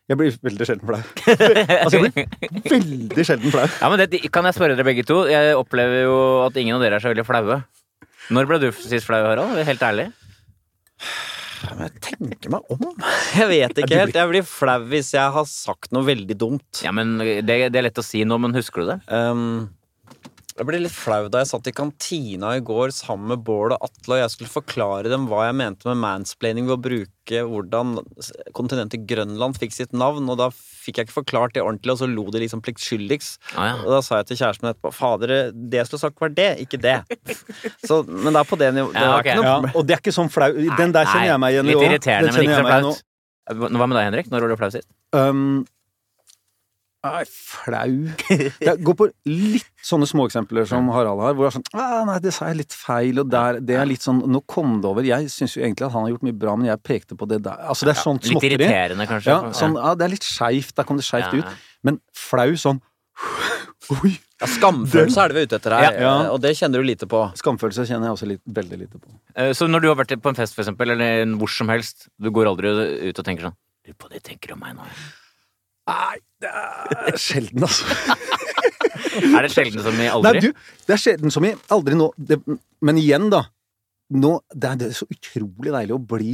Jeg 0.09 0.17
blir 0.17 0.33
veldig 0.41 0.65
sjelden 0.65 0.89
flau. 0.89 0.97
altså, 1.83 1.99
jeg 2.01 2.49
blir 2.49 2.71
veldig 2.73 3.25
sjelden 3.27 3.53
flau. 3.53 3.67
Ja, 3.69 3.91
men 3.93 4.01
det, 4.01 4.23
Kan 4.33 4.49
jeg 4.49 4.57
spørre 4.57 4.73
dere 4.73 4.87
begge 4.87 5.05
to? 5.05 5.19
Jeg 5.29 5.53
opplever 5.53 6.07
jo 6.07 6.15
at 6.47 6.57
ingen 6.57 6.79
av 6.79 6.81
dere 6.81 6.97
er 6.97 7.05
så 7.05 7.13
veldig 7.13 7.27
flaue. 7.27 7.59
Når 8.33 8.49
ble 8.49 8.59
du 8.65 8.67
sist 8.73 9.05
flau, 9.05 9.21
Harald? 9.29 9.61
Helt 9.69 9.85
ærlig. 9.85 10.09
Men 11.69 11.85
jeg 11.85 12.01
tenker 12.09 12.57
meg 12.57 12.73
om. 12.73 12.89
Jeg 13.37 13.49
vet 13.53 13.81
ikke 13.83 14.01
helt. 14.07 14.17
Jeg 14.17 14.33
blir 14.33 14.49
flau 14.49 14.79
hvis 14.89 15.13
jeg 15.13 15.37
har 15.37 15.49
sagt 15.53 15.93
noe 15.93 16.09
veldig 16.09 16.41
dumt. 16.41 16.81
Ja, 16.81 16.97
men 16.97 17.19
det, 17.21 17.45
det 17.45 17.77
er 17.77 17.91
lett 17.91 18.01
å 18.01 18.05
si 18.09 18.25
nå, 18.25 18.41
men 18.41 18.57
husker 18.57 18.81
du 18.81 18.95
det? 18.95 19.03
Um, 19.13 19.69
jeg 20.59 20.67
ble 20.67 20.79
litt 20.83 20.91
flau 20.91 21.29
da 21.31 21.39
jeg 21.39 21.49
satt 21.53 21.67
i 21.71 21.73
kantina 21.75 22.51
i 22.57 22.63
går 22.65 22.91
sammen 22.91 23.31
med 23.31 23.43
Bård 23.47 23.77
og 23.77 23.85
Atle, 23.85 24.17
og 24.17 24.23
jeg 24.25 24.33
skulle 24.33 24.51
forklare 24.51 25.11
dem 25.11 25.29
hva 25.31 25.45
jeg 25.47 25.55
mente 25.55 25.87
med 25.87 26.01
mansplaining 26.01 26.67
ved 26.67 26.75
å 26.75 26.83
bruke 26.83 27.43
hvordan 27.47 27.95
kontinentet 28.57 29.05
Grønland 29.07 29.55
fikk 29.61 29.75
sitt 29.75 29.95
navn, 29.95 30.27
og 30.27 30.39
da 30.41 30.49
fikk 30.51 30.99
jeg 30.99 31.07
ikke 31.07 31.17
forklart 31.21 31.55
det 31.55 31.63
ordentlig, 31.63 31.93
og 31.93 32.01
så 32.01 32.09
lo 32.11 32.25
de 32.33 32.43
liksom 32.43 32.63
pliktskyldigst. 32.65 33.39
Ah, 33.53 33.69
ja. 33.69 33.79
Og 33.85 33.95
da 33.95 34.01
sa 34.03 34.19
jeg 34.19 34.31
til 34.31 34.41
kjæresten 34.41 34.67
min 34.67 34.73
etterpå 34.73 34.93
Fader, 34.95 35.35
det 35.53 35.79
jeg 35.79 35.89
skulle 35.89 36.03
sagt 36.03 36.19
var 36.23 36.35
det, 36.35 36.49
ikke 36.65 36.81
det. 36.83 36.97
Så, 37.87 38.01
men 38.03 38.33
det 38.33 38.41
er 38.41 38.47
på 38.49 38.59
det 38.59 38.71
nivået. 38.75 38.99
Ja, 38.99 39.09
var 39.13 39.23
ok. 39.23 39.27
ikke 39.27 39.39
noe 39.39 39.49
Ja, 39.49 39.73
og 39.73 39.87
det 39.87 39.95
er 39.95 40.03
ikke 40.03 40.15
sånn 40.15 40.31
flau. 40.33 40.51
Den 40.79 40.95
der 40.95 41.07
kjenner 41.07 41.31
jeg 41.31 41.43
meg 41.45 41.55
igjen 41.55 41.69
i 41.69 41.75
Litt 41.75 41.87
irriterende, 41.87 42.35
men 42.35 42.47
ikke 42.47 42.59
så 42.59 42.69
flaut. 42.69 43.03
Hva 43.49 43.85
med 43.85 43.95
deg, 43.95 44.07
Henrik? 44.09 44.31
Når 44.33 44.45
var 44.45 44.51
du 44.51 44.59
flau 44.59 44.73
sist? 44.73 44.89
Um, 45.15 45.45
Nei, 46.99 47.21
flau 47.31 47.93
Jeg 48.67 48.81
går 48.83 48.95
på 48.99 49.05
litt 49.31 49.67
sånne 49.87 50.03
småeksempler 50.09 50.65
som 50.67 50.89
Harald 50.91 51.21
har, 51.23 51.35
hvor 51.37 51.47
det 51.47 51.51
er 51.53 51.55
sånn 51.55 51.79
ah, 51.79 52.01
Nei, 52.09 52.17
det 52.25 52.33
sa 52.35 52.49
jeg 52.49 52.57
litt 52.59 52.75
feil, 52.75 53.21
og 53.23 53.29
der 53.31 53.61
Det 53.63 53.77
er 53.79 53.87
litt 53.87 54.03
sånn 54.03 54.19
Nå 54.27 54.41
kom 54.51 54.81
det 54.83 54.89
over. 54.89 55.07
Jeg 55.07 55.29
syns 55.31 55.55
jo 55.55 55.63
egentlig 55.63 55.87
at 55.87 55.93
han 55.95 56.03
har 56.03 56.11
gjort 56.11 56.25
mye 56.27 56.35
bra, 56.41 56.57
men 56.59 56.67
jeg 56.67 56.81
pekte 56.83 57.15
på 57.15 57.27
det 57.31 57.39
der. 57.45 57.61
Altså, 57.71 57.87
det 57.87 57.93
er 57.95 58.01
sånt 58.03 58.27
Litt 58.27 58.43
irriterende, 58.49 59.07
kanskje? 59.07 59.31
Ja, 59.31 59.53
sånn, 59.55 59.77
ja, 59.79 59.93
det 59.95 60.09
er 60.09 60.13
litt 60.17 60.27
skeivt. 60.27 60.75
Der 60.75 60.87
kom 60.89 60.99
det 60.99 61.07
skeivt 61.07 61.31
Ja, 61.31 61.39
ja. 61.39 61.53
ut. 61.55 61.67
Men 61.87 62.01
flau 62.27 62.49
sånn 62.59 62.81
Oi! 63.99 64.11
Ja, 64.39 64.47
Skamfølelse 64.47 65.19
er 65.23 65.31
det 65.31 65.35
vi 65.35 65.41
er 65.41 65.47
ute 65.49 65.57
etter 65.59 65.73
her, 65.75 65.95
Ja. 66.03 66.11
og 66.31 66.37
det 66.43 66.51
kjenner 66.55 66.79
du 66.83 66.87
lite 66.87 67.07
på. 67.11 67.19
Skamfølelse 67.39 67.83
kjenner 67.89 68.07
jeg 68.07 68.15
også 68.15 68.27
litt, 68.29 68.43
veldig 68.59 68.77
lite 68.83 68.99
på. 69.01 69.09
Eh, 69.35 69.49
Så 69.57 69.67
når 69.67 69.83
du 69.83 69.87
har 69.89 69.97
vært 69.99 70.13
på 70.23 70.31
en 70.31 70.37
fest, 70.37 70.55
for 70.55 70.63
eksempel, 70.63 70.93
eller 70.93 71.25
hvor 71.39 71.49
som 71.51 71.67
helst, 71.71 72.07
du 72.19 72.29
går 72.31 72.47
aldri 72.51 72.71
ut 73.09 73.19
og 73.19 73.25
tenker 73.27 73.49
sånn 73.49 73.57
Lurer 73.89 73.97
på 73.97 74.07
hva 74.07 74.13
de 74.13 74.19
tenker 74.23 74.53
om 74.53 74.59
meg 74.61 74.75
nå. 74.77 74.85
Ja». 75.89 75.97
Nei, 76.09 76.19
det 76.39 77.13
er 77.13 77.19
sjelden, 77.21 77.65
altså. 77.67 77.89
Er 79.19 79.43
det 79.43 79.51
sjelden 79.51 79.81
som 79.83 79.97
i 79.99 80.07
aldri? 80.11 80.29
Nei, 80.39 80.41
du, 80.43 80.77
det 80.87 80.95
er 80.95 81.01
sjelden 81.01 81.33
som 81.33 81.45
i 81.47 81.51
aldri 81.73 81.97
nå. 81.97 82.09
Det, 82.15 82.37
men 82.85 82.99
igjen, 83.01 83.27
da. 83.33 83.43
Nå, 84.15 84.35
det, 84.53 84.71
er, 84.71 84.79
det 84.79 84.87
er 84.89 84.95
så 84.97 85.07
utrolig 85.09 85.73
deilig 85.73 85.95
å 85.95 86.01
bli 86.13 86.33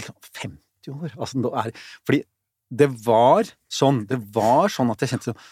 liksom 0.00 0.16
50 0.40 0.94
år. 0.96 1.14
Altså, 1.16 1.40
nå 1.42 1.52
er, 1.60 1.72
fordi 2.08 2.22
det 2.70 2.90
var 3.04 3.48
sånn. 3.72 4.04
Det 4.10 4.18
var 4.34 4.72
sånn 4.72 4.92
at 4.94 5.02
jeg 5.04 5.14
kjente 5.14 5.32
sånn 5.32 5.48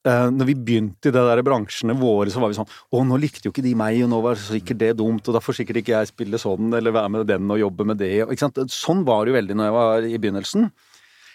Uh, 0.00 0.30
når 0.32 0.46
vi 0.48 0.54
begynte 0.56 1.10
i 1.10 1.12
de 1.12 1.22
der 1.28 1.42
bransjene 1.44 1.92
våre, 2.00 2.30
så 2.32 2.40
var 2.40 2.48
vi 2.48 2.56
sånn 2.56 2.70
Å, 2.96 3.02
nå 3.04 3.18
likte 3.20 3.44
jo 3.44 3.50
ikke 3.52 3.64
de 3.66 3.74
meg, 3.76 3.98
og 4.00 4.08
nå 4.08 4.20
var 4.24 4.38
sikkert 4.40 4.78
det 4.80 4.94
dumt, 4.96 5.26
og 5.28 5.36
da 5.36 5.42
får 5.44 5.58
sikkert 5.58 5.82
ikke 5.82 5.92
jeg 5.92 6.08
spille 6.08 6.40
sånn, 6.40 6.70
eller 6.78 6.94
være 6.96 7.10
med 7.12 7.26
den 7.28 7.52
og 7.52 7.60
jobbe 7.60 7.84
med 7.90 8.00
det. 8.00 8.08
Ikke 8.22 8.46
sant? 8.46 8.62
Sånn 8.72 9.02
var 9.04 9.26
det 9.26 9.34
jo 9.34 9.36
veldig 9.36 9.58
når 9.60 9.68
jeg 9.68 9.74
var 9.76 10.06
i 10.08 10.20
begynnelsen. 10.22 10.70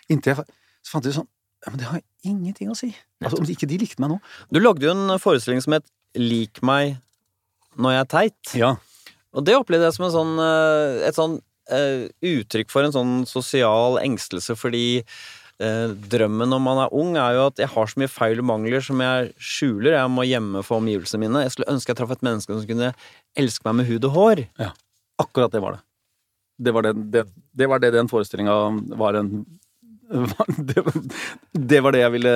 Inntil 0.10 0.34
jeg 0.34 0.47
så 0.81 0.95
fant 0.95 1.05
ut 1.05 1.13
sånn 1.19 1.29
Ja, 1.65 1.71
men 1.71 1.82
det 1.82 1.88
har 1.89 2.01
ingenting 2.25 2.69
å 2.69 2.78
si. 2.78 2.91
Altså, 3.23 3.39
Om 3.41 3.49
ikke 3.49 3.69
de 3.69 3.80
likte 3.82 4.01
meg 4.04 4.13
nå. 4.13 4.19
Du 4.54 4.62
lagde 4.62 4.86
jo 4.86 4.93
en 4.93 5.17
forestilling 5.21 5.63
som 5.65 5.78
het 5.78 5.88
Lik 6.15 6.62
meg 6.63 6.99
når 7.75 7.91
jeg 7.91 8.04
er 8.04 8.12
teit. 8.12 8.51
Ja. 8.56 8.69
Og 9.36 9.43
det 9.43 9.58
opplevde 9.58 9.89
jeg 9.89 9.97
som 9.97 10.06
en 10.08 10.13
sånn, 10.13 10.36
eh, 10.39 11.08
et 11.10 11.17
sånn 11.17 11.34
uh, 11.73 12.06
uttrykk 12.23 12.71
for 12.71 12.88
en 12.88 12.93
sånn 12.95 13.15
sosial 13.28 13.97
engstelse, 13.99 14.56
fordi 14.56 15.01
eh, 15.01 15.89
drømmen 16.13 16.51
når 16.51 16.62
man 16.63 16.82
er 16.86 16.95
ung, 16.95 17.17
er 17.19 17.36
jo 17.36 17.47
at 17.49 17.60
jeg 17.60 17.71
har 17.73 17.91
så 17.91 17.99
mye 18.01 18.12
feil 18.12 18.39
og 18.39 18.47
mangler 18.47 18.86
som 18.86 19.01
jeg 19.04 19.34
skjuler. 19.36 19.97
Jeg 19.97 20.13
må 20.13 20.28
gjemme 20.28 20.63
for 20.67 20.80
omgivelsene 20.84 21.25
mine. 21.25 21.43
Jeg 21.45 21.56
skulle 21.56 21.75
ønske 21.75 21.91
jeg 21.91 21.99
traff 21.99 22.15
et 22.15 22.25
menneske 22.25 22.56
som 22.56 22.69
kunne 22.69 22.93
elske 23.39 23.67
meg 23.67 23.82
med 23.82 23.89
hud 23.91 24.08
og 24.08 24.15
hår. 24.15 24.45
Ja. 24.62 24.71
Akkurat 25.21 25.51
det 25.51 25.63
var 25.63 25.78
det. 25.78 25.84
Det 26.65 26.71
var 26.71 26.86
det, 26.88 26.95
det, 27.12 27.25
det, 27.51 27.67
var 27.67 27.84
det 27.84 27.91
den 27.91 28.08
forestillinga 28.08 28.56
var 28.95 29.17
en 29.19 29.43
det, 30.69 30.84
det 31.54 31.82
var 31.84 31.95
det 31.95 32.04
jeg 32.04 32.13
ville 32.15 32.34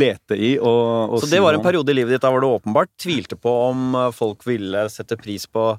lete 0.00 0.36
i 0.36 0.50
og, 0.58 1.14
og 1.14 1.22
Så 1.22 1.30
det 1.30 1.42
var 1.44 1.56
en 1.56 1.64
periode 1.64 1.92
i 1.92 1.98
livet 2.00 2.16
ditt 2.16 2.24
da 2.24 2.32
hvor 2.32 2.42
du 2.42 2.48
åpenbart 2.50 2.92
tvilte 3.00 3.38
på 3.38 3.52
om 3.70 3.94
eh, 3.98 4.10
folk 4.16 4.46
ville 4.48 4.86
sette 4.92 5.18
pris 5.20 5.46
på 5.50 5.72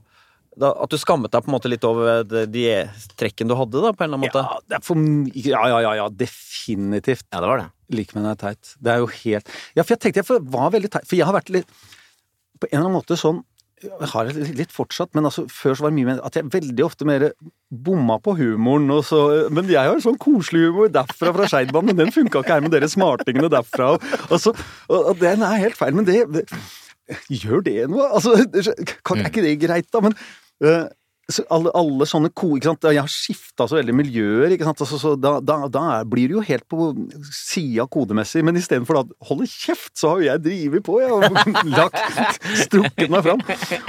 da, 0.59 0.73
At 0.83 0.91
du 0.91 0.97
skammet 0.99 1.31
deg 1.31 1.45
på 1.45 1.51
en 1.51 1.55
måte 1.55 1.71
litt 1.71 1.85
over 1.87 2.25
de, 2.27 2.43
de 2.51 2.65
trekken 3.19 3.47
du 3.47 3.55
hadde, 3.55 3.83
da, 3.83 3.93
på 3.95 4.03
en 4.03 4.09
eller 4.09 4.19
annen 4.19 4.27
måte? 4.27 4.73
Ja, 4.73 4.81
for, 4.83 4.99
ja, 5.31 5.61
ja, 5.71 5.79
ja, 5.85 5.93
ja, 6.01 6.09
definitivt. 6.11 7.27
Ja, 7.31 7.39
det 7.39 7.51
var 7.53 7.63
det. 7.63 7.69
Lik 7.95 8.11
meg 8.15 8.25
når 8.25 8.33
jeg 8.33 8.37
er 8.37 8.41
teit. 8.41 8.73
Det 8.79 8.91
er 8.91 8.99
jo 9.03 9.09
helt 9.13 9.55
Ja, 9.75 9.83
for 9.83 9.95
jeg 9.95 10.01
tenkte 10.03 10.23
jeg 10.23 10.43
var 10.57 10.73
veldig 10.75 10.91
teit. 10.91 11.07
For 11.07 11.19
jeg 11.19 11.27
har 11.27 11.35
vært 11.35 11.51
litt 11.55 11.71
På 12.59 12.67
en 12.67 12.75
eller 12.75 12.85
annen 12.85 12.99
måte 12.99 13.17
sånn 13.19 13.41
jeg 13.81 14.09
har 14.13 14.29
litt 14.57 14.73
fortsatt, 14.75 15.11
men 15.17 15.27
altså, 15.27 15.45
før 15.51 15.77
så 15.77 15.85
var 15.85 15.93
det 15.93 15.97
mye 15.99 16.09
mer 16.11 16.21
at 16.27 16.37
jeg 16.37 16.51
veldig 16.53 16.85
ofte 16.85 17.07
mer 17.07 17.27
bomma 17.71 18.19
på 18.23 18.35
humoren. 18.39 18.91
Så, 19.05 19.21
men 19.53 19.69
jeg 19.71 19.81
har 19.81 19.95
jo 19.95 20.03
sånn 20.05 20.19
koselig 20.21 20.67
humor 20.67 20.91
derfra 20.93 21.33
fra 21.35 21.49
Skeidbanen, 21.49 21.91
men 21.91 22.05
den 22.05 22.15
funka 22.15 22.43
ikke 22.43 22.57
her 22.57 22.65
med 22.65 22.75
dere 22.75 22.91
smartingene 22.91 23.51
derfra. 23.51 23.95
Og, 23.95 24.07
og, 24.29 24.37
så, 24.43 24.55
og, 24.87 25.11
og 25.13 25.19
den 25.21 25.45
er 25.47 25.61
helt 25.63 25.79
feil, 25.79 25.97
men 25.97 26.07
det, 26.07 26.23
det 26.35 26.45
Gjør 27.27 27.63
det 27.65 27.89
noe? 27.91 28.05
Altså, 28.15 28.37
kan, 29.03 29.19
er 29.19 29.27
ikke 29.27 29.43
det 29.43 29.57
greit, 29.59 29.87
da? 29.91 29.99
Men 30.05 30.13
øh, 30.63 30.85
alle, 31.53 31.71
alle 31.77 32.05
sånne 32.09 32.29
ko... 32.35 32.49
Ikke 32.57 32.69
sant? 32.71 32.87
Jeg 32.91 32.99
har 33.01 33.11
skifta 33.11 33.67
så 33.69 33.77
veldig 33.79 33.95
miljøer, 33.95 34.53
ikke 34.55 34.67
sant? 34.67 34.81
Altså, 34.83 34.97
så 35.01 35.13
da, 35.19 35.37
da, 35.45 35.55
da 35.71 35.83
blir 36.07 36.27
det 36.31 36.35
jo 36.37 36.43
helt 36.45 36.65
på 36.71 36.89
sida 37.31 37.85
kodemessig, 37.91 38.43
men 38.47 38.59
istedenfor 38.59 38.99
å 38.99 39.03
holde 39.29 39.47
kjeft, 39.49 39.93
så 39.99 40.11
har 40.13 40.21
jo 40.21 40.27
jeg 40.29 40.43
drevet 40.45 40.85
på, 40.87 40.97
jeg 41.01 41.11
har 41.11 41.21
lagt, 41.77 41.97
strukket 42.65 43.11
meg 43.13 43.23
fram. 43.27 43.41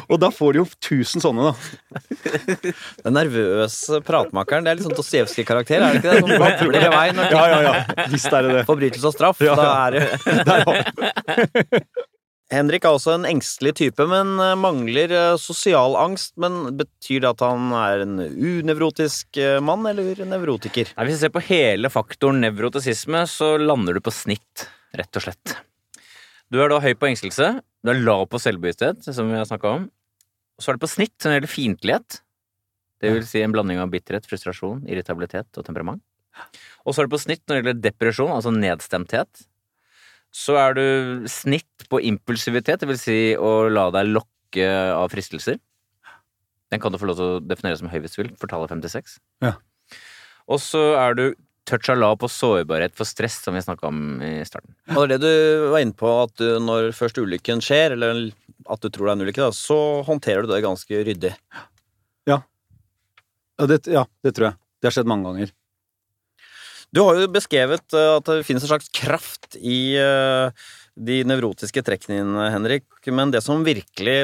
Og 0.08 0.20
da 0.22 0.30
får 0.34 0.54
du 0.56 0.60
jo 0.62 0.66
tusen 0.88 1.24
sånne, 1.24 1.50
da. 1.50 2.72
Den 3.06 3.16
nervøse 3.18 4.00
pratmakeren, 4.06 4.64
det 4.66 4.72
er 4.72 4.80
litt 4.80 4.86
sånn 4.88 4.96
Dostojevskij-karakter, 4.98 5.82
er 5.82 5.96
det 5.96 6.02
ikke 6.02 6.14
det? 6.14 6.22
Som 6.22 6.30
babler 6.46 6.86
i 6.86 6.92
vei 6.94 7.06
når 7.16 7.32
Ja, 7.32 7.42
ja, 7.50 7.60
ja. 7.66 8.06
Visst 8.12 8.32
er 8.32 8.46
det 8.48 8.56
det. 8.60 8.64
forbrytelse 8.68 9.08
og 9.10 9.16
straff. 9.16 9.42
Ja, 9.44 9.56
Da 9.58 9.66
ja. 9.66 9.74
er 9.82 9.90
det 9.92 10.02
Der 10.48 12.11
Henrik 12.52 12.84
er 12.84 12.92
også 12.92 13.14
en 13.14 13.24
engstelig 13.24 13.72
type, 13.80 14.04
men 14.08 14.34
eh, 14.42 14.54
mangler 14.60 15.12
eh, 15.16 15.38
sosial 15.40 15.96
angst. 15.96 16.34
Men 16.42 16.74
betyr 16.76 17.22
det 17.24 17.30
at 17.30 17.44
han 17.46 17.72
er 17.78 18.04
en 18.04 18.18
unevrotisk 18.20 19.40
eh, 19.40 19.56
mann, 19.64 19.86
eller 19.88 20.20
nevrotiker? 20.28 20.92
Nei, 20.98 21.06
hvis 21.08 21.16
vi 21.16 21.24
ser 21.24 21.32
på 21.32 21.44
hele 21.48 21.88
faktoren 21.92 22.42
nevrotisisme, 22.44 23.24
så 23.30 23.54
lander 23.60 23.96
du 23.96 24.02
på 24.04 24.12
snitt, 24.12 24.66
rett 24.98 25.20
og 25.20 25.24
slett. 25.24 25.56
Du 26.52 26.60
er 26.60 26.68
da 26.68 26.82
høy 26.84 26.92
på 27.00 27.08
engstelse, 27.08 27.54
du 27.64 27.90
er 27.90 28.02
lav 28.04 28.26
på 28.28 28.40
selvbevissthet, 28.42 29.08
som 29.08 29.32
vi 29.32 29.38
har 29.40 29.48
snakka 29.48 29.78
om. 29.78 29.88
Og 30.58 30.64
så 30.64 30.70
er 30.70 30.76
det 30.76 30.84
på 30.84 30.92
snitt 30.92 31.16
når 31.16 31.30
det 31.30 31.38
gjelder 31.38 31.54
fiendtlighet. 31.54 32.18
Det 33.02 33.14
vil 33.14 33.24
si 33.26 33.40
en 33.42 33.54
blanding 33.54 33.80
av 33.82 33.88
bitterhet, 33.90 34.28
frustrasjon, 34.28 34.84
irritabilitet 34.84 35.48
og 35.56 35.64
temperament. 35.64 36.04
Og 36.84 36.92
så 36.92 37.00
er 37.00 37.08
det 37.08 37.14
på 37.14 37.22
snitt 37.24 37.42
når 37.46 37.56
det 37.56 37.62
gjelder 37.62 37.80
depresjon, 37.88 38.34
altså 38.36 38.52
nedstemthet. 38.54 39.46
Så 40.32 40.56
er 40.56 40.76
du 40.78 40.84
snitt 41.28 41.86
på 41.92 42.00
impulsivitet, 42.08 42.80
det 42.80 42.88
vil 42.88 43.00
si 43.00 43.18
å 43.36 43.68
la 43.68 43.90
deg 43.92 44.08
lokke 44.14 44.68
av 44.96 45.12
fristelser. 45.12 45.58
Den 46.72 46.80
kan 46.80 46.92
du 46.92 46.98
få 47.00 47.10
lov 47.10 47.18
til 47.18 47.34
å 47.36 47.40
definere 47.44 47.76
som 47.76 47.90
høy 47.92 47.98
hvis 48.00 48.16
du 48.16 48.22
vil, 48.22 48.30
for 48.40 48.48
tallet 48.48 48.72
56. 48.72 49.18
Ja. 49.44 49.58
Og 50.48 50.60
så 50.64 50.80
er 50.96 51.18
du 51.18 51.24
touch 51.68 51.90
av 51.92 52.00
la 52.00 52.08
på 52.18 52.30
sårbarhet 52.32 52.96
for 52.96 53.06
stress, 53.06 53.36
som 53.44 53.54
vi 53.54 53.62
snakka 53.62 53.90
om 53.90 54.22
i 54.24 54.40
starten. 54.48 54.72
Og 54.96 55.04
det 55.06 55.20
er 55.20 55.22
det 55.22 55.34
du 55.36 55.66
var 55.74 55.84
inne 55.84 55.96
på, 55.96 56.08
at 56.24 56.32
du, 56.40 56.46
når 56.64 56.90
først 56.96 57.20
ulykken 57.20 57.60
skjer, 57.62 57.94
eller 57.98 58.24
at 58.72 58.82
du 58.82 58.88
tror 58.88 59.06
det 59.06 59.12
er 59.12 59.18
en 59.18 59.26
ulykke, 59.26 59.44
da, 59.44 59.52
så 59.54 59.78
håndterer 60.08 60.46
du 60.46 60.54
det 60.54 60.64
ganske 60.64 61.04
ryddig. 61.10 61.34
Ja, 63.60 63.68
det, 63.68 63.82
ja, 63.92 64.06
det 64.24 64.32
tror 64.34 64.48
jeg. 64.48 64.58
Det 64.80 64.88
har 64.88 64.96
skjedd 64.96 65.10
mange 65.10 65.28
ganger. 65.28 65.52
Du 66.92 67.00
har 67.00 67.16
jo 67.16 67.28
beskrevet 67.32 67.94
eh, 67.96 68.10
at 68.18 68.28
det 68.28 68.44
finnes 68.44 68.66
en 68.66 68.74
slags 68.74 68.90
kraft 68.92 69.56
i 69.56 69.94
eh, 69.96 70.64
de 70.92 71.22
nevrotiske 71.24 71.80
trekkene 71.86 72.18
dine, 72.18 72.48
Henrik, 72.52 72.84
men 73.08 73.32
det 73.32 73.40
som 73.40 73.64
virkelig 73.64 74.18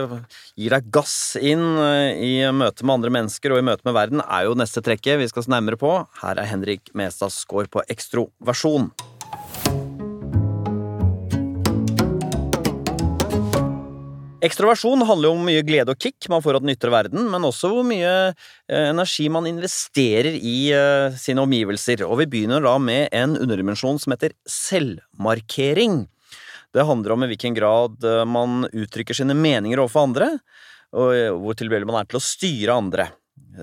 gir 0.52 0.76
deg 0.76 0.90
gass 0.92 1.38
inn 1.40 1.64
eh, 1.81 2.20
i 2.20 2.33
møte 2.52 2.85
med 2.85 2.98
andre 2.98 3.14
mennesker 3.16 3.57
og 3.57 3.62
i 3.62 3.66
møte 3.70 3.88
med 3.88 3.96
verden, 3.96 4.20
er 4.20 4.50
jo 4.50 4.59
neste 4.61 4.85
trekket 4.85 5.22
vi 5.22 5.31
skal 5.33 5.46
se 5.46 5.54
nærmere 5.54 5.81
på. 5.81 5.94
Her 6.20 6.42
er 6.42 6.50
Henrik 6.52 6.92
Mestads 6.92 7.40
score 7.46 7.72
på 7.72 7.87
ekstroversjon. 7.88 8.92
Ekstroversjon 14.38 15.01
handler 15.03 15.33
jo 15.33 15.35
om 15.35 15.46
mye 15.48 15.64
glede 15.66 15.90
og 15.90 15.98
kick 15.98 16.29
man 16.31 16.42
får 16.44 16.59
av 16.59 16.62
den 16.62 16.70
ytre 16.70 16.92
verden, 16.94 17.24
men 17.33 17.42
også 17.46 17.72
hvor 17.72 17.87
mye 17.87 18.11
eh, 18.31 18.85
energi 18.85 19.27
man 19.35 19.48
investerer 19.51 20.37
i 20.38 20.70
eh, 20.70 21.16
sine 21.18 21.42
omgivelser. 21.42 22.05
Og 22.07 22.20
vi 22.20 22.29
begynner 22.31 22.62
da 22.62 22.77
med 22.79 23.09
en 23.18 23.35
underdimensjon 23.35 23.98
som 23.98 24.14
heter 24.14 24.37
selvmarkering. 24.46 26.05
Det 26.70 26.87
handler 26.87 27.16
om 27.16 27.27
i 27.27 27.31
hvilken 27.33 27.57
grad 27.59 28.07
eh, 28.07 28.22
man 28.31 28.68
uttrykker 28.70 29.18
sine 29.18 29.35
meninger 29.35 29.83
overfor 29.83 30.07
andre, 30.07 30.31
og 30.94 31.11
hvor 31.42 31.59
tilbøyelig 31.59 31.88
man 31.90 31.98
er 31.98 32.07
til 32.09 32.20
å 32.20 32.24
styre 32.24 32.79
andre. 32.79 33.09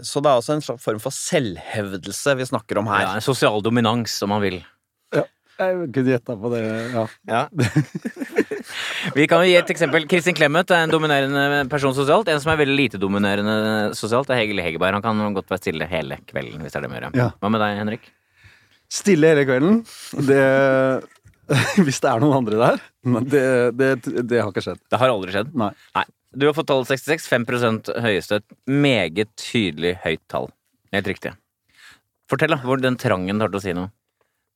Så 0.04 0.20
det 0.20 0.28
er 0.28 0.42
altså 0.42 0.58
en 0.58 0.66
slags 0.66 0.84
form 0.84 1.00
for 1.00 1.16
selvhevdelse 1.16 2.36
vi 2.36 2.50
snakker 2.52 2.82
om 2.82 2.92
her. 2.92 3.06
Ja, 3.08 3.16
en 3.16 3.24
sosial 3.24 3.64
dominans, 3.64 4.20
om 4.28 4.36
man 4.36 4.44
vil. 4.44 4.60
Ja, 5.16 5.24
Jeg 5.56 5.88
kunne 5.96 6.18
gjetta 6.18 6.36
på 6.36 6.52
det, 6.52 6.66
ja. 6.92 7.08
Ja. 7.32 7.46
Vi 9.16 9.28
kan 9.30 9.44
jo 9.44 9.50
gi 9.50 9.58
et 9.60 9.72
eksempel. 9.74 10.08
Kristin 10.10 10.38
Clemet 10.38 10.72
er 10.74 10.86
en 10.86 10.94
dominerende 10.94 11.66
person 11.72 11.96
sosialt. 11.98 12.30
En 12.32 12.42
som 12.44 12.54
er 12.54 12.62
veldig 12.62 12.78
lite 12.78 13.02
dominerende 13.02 13.96
sosialt, 13.98 14.32
er 14.32 14.42
Hegel 14.42 14.64
Hegerberg. 14.64 15.00
Han 15.00 15.06
kan 15.06 15.38
godt 15.38 15.52
være 15.52 15.64
stille 15.64 15.90
hele 15.90 16.20
kvelden, 16.30 16.64
hvis 16.64 16.76
det 16.76 16.82
er 16.82 16.88
det 16.88 16.92
med 16.92 17.00
å 17.00 17.04
gjøre. 17.06 17.22
Ja. 17.22 17.30
Hva 17.42 17.54
med 17.54 17.64
deg, 17.64 17.80
Henrik? 17.84 18.10
Stille 18.96 19.32
hele 19.34 19.46
kvelden. 19.48 19.80
Det 20.28 20.42
Hvis 21.86 22.02
det 22.02 22.10
er 22.10 22.22
noen 22.24 22.40
andre 22.40 22.58
der. 22.58 22.84
Men 23.06 23.26
det, 23.30 23.46
det, 23.78 23.90
det 24.26 24.40
har 24.42 24.50
ikke 24.50 24.64
skjedd. 24.66 24.82
Det 24.90 25.00
har 25.02 25.12
aldri 25.14 25.34
skjedd. 25.36 25.52
Nei. 25.58 25.72
Nei. 25.98 26.06
Du 26.36 26.48
har 26.50 26.56
fått 26.58 26.68
tallet 26.68 26.90
66. 26.90 27.28
5 27.32 27.46
høyeste. 28.04 28.42
Et 28.42 28.56
meget 28.68 29.30
tydelig 29.40 29.96
høyt 30.04 30.24
tall. 30.32 30.50
Helt 30.96 31.08
riktig. 31.08 31.36
Fortell, 32.32 32.56
da. 32.56 32.60
Hvor 32.66 32.82
den 32.82 32.98
trangen 33.00 33.40
tar 33.40 33.54
til 33.54 33.62
å 33.62 33.64
si 33.64 33.76
noe. 33.78 33.92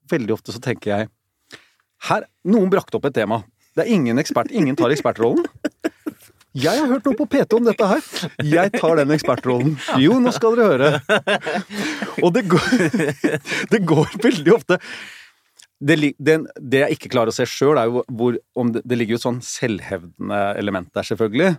Veldig 0.09 0.33
ofte 0.33 0.55
så 0.55 0.61
tenker 0.63 0.89
jeg 0.89 1.09
Her, 2.07 2.23
Noen 2.49 2.71
brakte 2.73 2.97
opp 2.97 3.05
et 3.05 3.13
tema. 3.19 3.43
Det 3.75 3.85
er 3.85 3.93
ingen 3.93 4.19
ekspert. 4.21 4.51
Ingen 4.51 4.77
tar 4.79 4.93
ekspertrollen. 4.93 5.45
Jeg 6.57 6.81
har 6.81 6.89
hørt 6.89 7.05
noe 7.05 7.15
på 7.15 7.27
P2 7.29 7.59
om 7.59 7.67
dette 7.67 7.87
her. 7.91 8.01
Jeg 8.43 8.73
tar 8.73 8.97
den 8.97 9.13
ekspertrollen. 9.13 9.75
Jo, 10.01 10.17
nå 10.19 10.33
skal 10.35 10.57
dere 10.57 10.73
høre. 10.73 11.19
Og 12.25 12.33
det 12.35 12.47
går, 12.49 12.67
det 13.71 13.83
går 13.87 14.17
veldig 14.25 14.55
ofte 14.57 14.79
det, 15.79 15.95
det, 16.19 16.35
det 16.59 16.81
jeg 16.83 16.97
ikke 16.97 17.11
klarer 17.13 17.31
å 17.31 17.35
se 17.35 17.45
sjøl, 17.47 17.79
er 17.79 17.87
jo 17.87 18.03
hvor 18.11 18.35
det, 18.35 18.81
det 18.83 18.97
ligger 18.97 19.15
jo 19.15 19.19
et 19.21 19.27
sånn 19.27 19.41
selvhevdende 19.45 20.39
element 20.59 20.89
der, 20.95 21.07
selvfølgelig. 21.07 21.53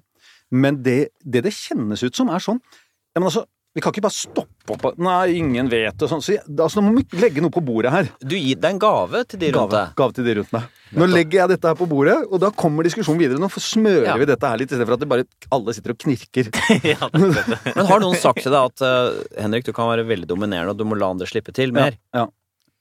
Men 0.51 0.83
det 0.85 0.99
det 1.23 1.55
kjennes 1.55 2.03
ut 2.05 2.17
som, 2.17 2.29
er 2.29 2.43
sånn 2.45 2.61
ja, 2.61 3.19
men 3.19 3.31
altså, 3.31 3.47
Vi 3.71 3.83
kan 3.83 3.93
ikke 3.95 4.03
bare 4.03 4.15
stoppe 4.17 4.75
opp 4.75 4.99
Nei, 4.99 5.37
ingen 5.39 5.69
vet 5.71 5.95
det. 5.99 6.07
Sånn. 6.11 6.23
Så 6.25 6.35
altså, 6.43 6.83
nå 6.83 6.91
må 6.91 7.03
vi 7.05 7.21
legge 7.23 7.43
noe 7.43 7.53
på 7.55 7.63
bordet 7.63 7.93
her. 7.95 8.09
Du 8.19 8.35
gir 8.35 8.59
deg 8.59 8.75
en 8.75 8.81
gave 8.83 9.23
til 9.31 9.41
de 9.43 9.51
rundt 9.55 9.75
deg. 9.75 9.93
gave 9.99 10.17
til 10.17 10.27
de 10.27 10.35
rundt 10.41 10.53
meg. 10.55 10.81
Nå 10.99 11.07
legger 11.11 11.43
jeg 11.45 11.53
dette 11.53 11.71
her 11.71 11.79
på 11.79 11.87
bordet, 11.91 12.17
og 12.27 12.43
da 12.43 12.51
kommer 12.51 12.87
diskusjonen 12.87 13.23
videre. 13.23 13.39
Nå 13.43 13.51
smører 13.55 14.09
Ja. 14.11 14.17
vi 14.19 14.27
dette 14.27 14.51
her 14.51 14.59
litt, 14.59 14.73
istedenfor 14.75 14.99
at 14.99 15.05
det 15.05 15.11
bare 15.11 15.27
alle 15.55 15.75
sitter 15.77 15.95
og 15.95 16.01
knirker. 16.03 16.51
ja. 16.95 17.11
Men 17.15 17.91
har 17.93 18.03
noen 18.03 18.19
sagt 18.19 18.43
til 18.43 18.51
deg 18.51 18.73
at 18.73 18.83
uh, 18.83 19.23
Henrik, 19.39 19.67
du 19.67 19.73
kan 19.77 19.91
være 19.93 20.07
veldig 20.11 20.27
dominerende, 20.31 20.75
og 20.75 20.79
du 20.79 20.87
må 20.91 20.99
la 20.99 21.13
andre 21.15 21.31
slippe 21.31 21.55
til 21.55 21.75
mer? 21.77 21.95
Ja, 22.17 22.27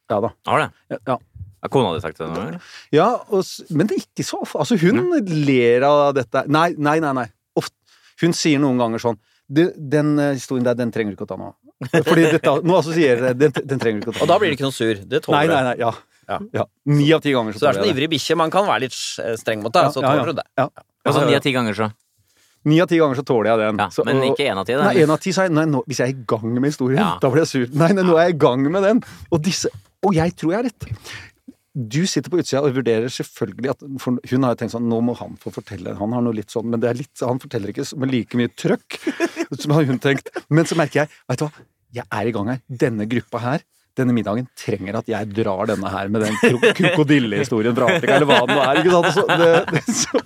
ja 0.09 0.21
da. 0.25 0.33
Har 0.49 0.65
det? 0.65 0.69
Ja, 0.95 1.01
ja. 1.13 1.19
Har 1.59 1.73
kona 1.73 1.93
di 1.93 2.01
sagt 2.01 2.17
det 2.17 2.27
nå? 2.31 2.39
eller? 2.39 2.75
Ja, 2.95 3.11
og, 3.29 3.45
men 3.75 3.89
det 3.89 3.97
er 3.97 4.05
ikke 4.07 4.25
så. 4.25 4.41
Altså, 4.57 4.77
hun 4.79 5.11
ler 5.45 5.85
av 5.85 6.13
dette. 6.17 6.47
Nei, 6.47 6.71
nei, 6.79 6.97
nei. 7.03 7.13
nei. 7.13 7.29
Ofte. 7.59 7.75
Hun 8.23 8.33
sier 8.33 8.61
noen 8.63 8.79
ganger 8.79 9.03
sånn 9.03 9.19
du, 9.49 9.63
Den 9.75 10.13
eh, 10.19 10.33
historien 10.37 10.63
der, 10.67 10.75
den 10.77 10.91
trenger 10.93 11.15
du 11.15 11.17
ikke 11.17 11.25
å 11.27 11.31
ta 11.33 11.37
nå. 11.41 11.49
Fordi 12.05 12.25
dette, 12.35 12.53
nå 12.67 12.75
assosierer 12.77 13.29
jeg 13.31 13.37
den, 13.39 13.53
den 13.65 13.79
trenger 13.81 13.99
du 14.01 14.05
ikke 14.05 14.13
å 14.13 14.17
ta. 14.19 14.23
Og 14.25 14.31
da 14.31 14.37
blir 14.41 14.51
det 14.51 14.57
ikke 14.59 14.67
noe 14.67 14.75
sur. 14.75 14.93
Det 15.09 15.21
Nei, 15.27 15.45
du. 15.47 15.53
nei, 15.53 15.63
nei, 15.63 15.63
nei. 15.71 15.75
Ja. 15.81 15.91
Ja. 16.29 16.37
ja. 16.53 16.65
Ni 16.85 17.07
av 17.15 17.23
ti 17.25 17.31
ganger 17.33 17.55
Så 17.55 17.63
du 17.63 17.65
er 17.65 17.73
tåler 17.73 17.81
sånn 17.87 17.95
ivrig 17.95 18.09
bikkje. 18.11 18.35
Man 18.37 18.51
kan 18.53 18.67
være 18.67 18.83
litt 18.85 18.97
eh, 19.23 19.33
streng 19.41 19.63
mot 19.65 19.73
deg, 19.73 19.87
Ja, 19.87 19.93
så 19.95 20.03
tåler 20.05 20.21
ja. 20.21 20.27
du 20.29 20.37
det. 20.37 20.45
Ja. 20.61 20.67
Altså 21.09 21.23
ni 21.25 21.33
av 21.39 21.41
ti 21.41 21.53
ganger, 21.55 21.73
så. 21.79 21.87
Ni 22.69 22.77
av 22.83 22.89
ti 22.91 22.99
ganger 22.99 23.17
så 23.17 23.23
tåler 23.25 23.49
jeg 23.53 23.61
den. 23.63 23.79
Ja, 23.81 23.87
Så- 23.95 24.03
men 24.05 24.19
ikke 24.27 24.45
én 24.51 24.59
av 24.59 24.67
ti. 24.67 24.75
Nei, 24.77 24.91
en 25.01 25.09
av 25.15 25.19
ti 25.23 25.31
sa 25.33 25.47
jeg 25.47 25.55
nei, 25.55 25.63
nå, 25.71 25.81
hvis 25.89 26.01
jeg 26.03 26.11
er 26.11 26.17
i 26.19 26.25
gang 26.27 26.53
med 26.59 26.69
historien, 26.69 26.99
Ja. 27.01 27.17
da 27.23 27.31
blir 27.33 27.41
jeg 27.47 27.51
sur. 27.55 27.65
Nei, 27.79 27.89
nei, 27.95 28.03
nå 28.03 28.17
er 28.19 28.27
jeg 28.27 28.35
i 28.35 28.39
gang 28.45 28.67
med 28.69 28.83
den. 28.83 29.01
Og 29.31 29.41
disse 29.41 29.71
Og 30.05 30.13
jeg 30.15 30.31
tror 30.39 30.51
jeg 30.53 30.59
har 30.59 30.63
rett. 30.69 30.85
Du 31.79 32.01
sitter 32.09 32.31
på 32.33 32.41
utsida 32.41 32.59
og 32.65 32.75
vurderer 32.75 33.07
selvfølgelig 33.13 33.71
at 33.71 33.83
Hun 33.85 34.43
har 34.43 34.51
jo 34.55 34.59
tenkt 34.59 34.73
sånn 34.75 34.89
Nå 34.91 34.99
må 35.05 35.13
han 35.19 35.37
få 35.39 35.53
fortelle. 35.55 35.93
Han 35.99 36.11
har 36.17 36.23
noe 36.25 36.35
litt 36.35 36.51
sånn 36.51 36.67
Men 36.67 36.81
det 36.83 36.89
er 36.91 36.97
litt 36.99 37.23
Han 37.23 37.39
forteller 37.39 37.71
ikke 37.71 37.85
med 38.01 38.11
like 38.11 38.39
mye 38.39 38.51
trøkk 38.51 38.97
som 39.61 39.73
har 39.77 39.87
hun 39.87 40.01
tenkt. 40.03 40.27
Men 40.51 40.67
så 40.67 40.75
merker 40.79 41.05
jeg 41.05 41.13
Vet 41.29 41.39
du 41.39 41.45
hva? 41.47 41.67
Jeg 41.95 42.05
er 42.19 42.27
i 42.29 42.33
gang 42.35 42.51
her. 42.51 42.59
Denne 42.69 43.07
gruppa 43.09 43.39
her 43.41 43.63
denne 43.99 44.13
middagen 44.15 44.45
trenger 44.55 44.95
at 44.99 45.09
jeg 45.11 45.27
drar 45.35 45.67
denne 45.67 45.89
her 45.91 46.07
med 46.13 46.21
den 46.23 46.35
kro- 46.39 46.73
krokodillehistorien 46.77 47.75
fra 47.75 47.89
Afrika, 47.91 48.15
eller 48.15 48.29
hva 48.29 48.37
det 48.45 48.55
nå 48.55 48.61
er. 48.63 48.79
ikke 48.79 48.93
sant? 48.93 49.09
Så 49.17 49.25
det, 49.41 49.49
det, 49.73 49.95
så, 49.97 50.21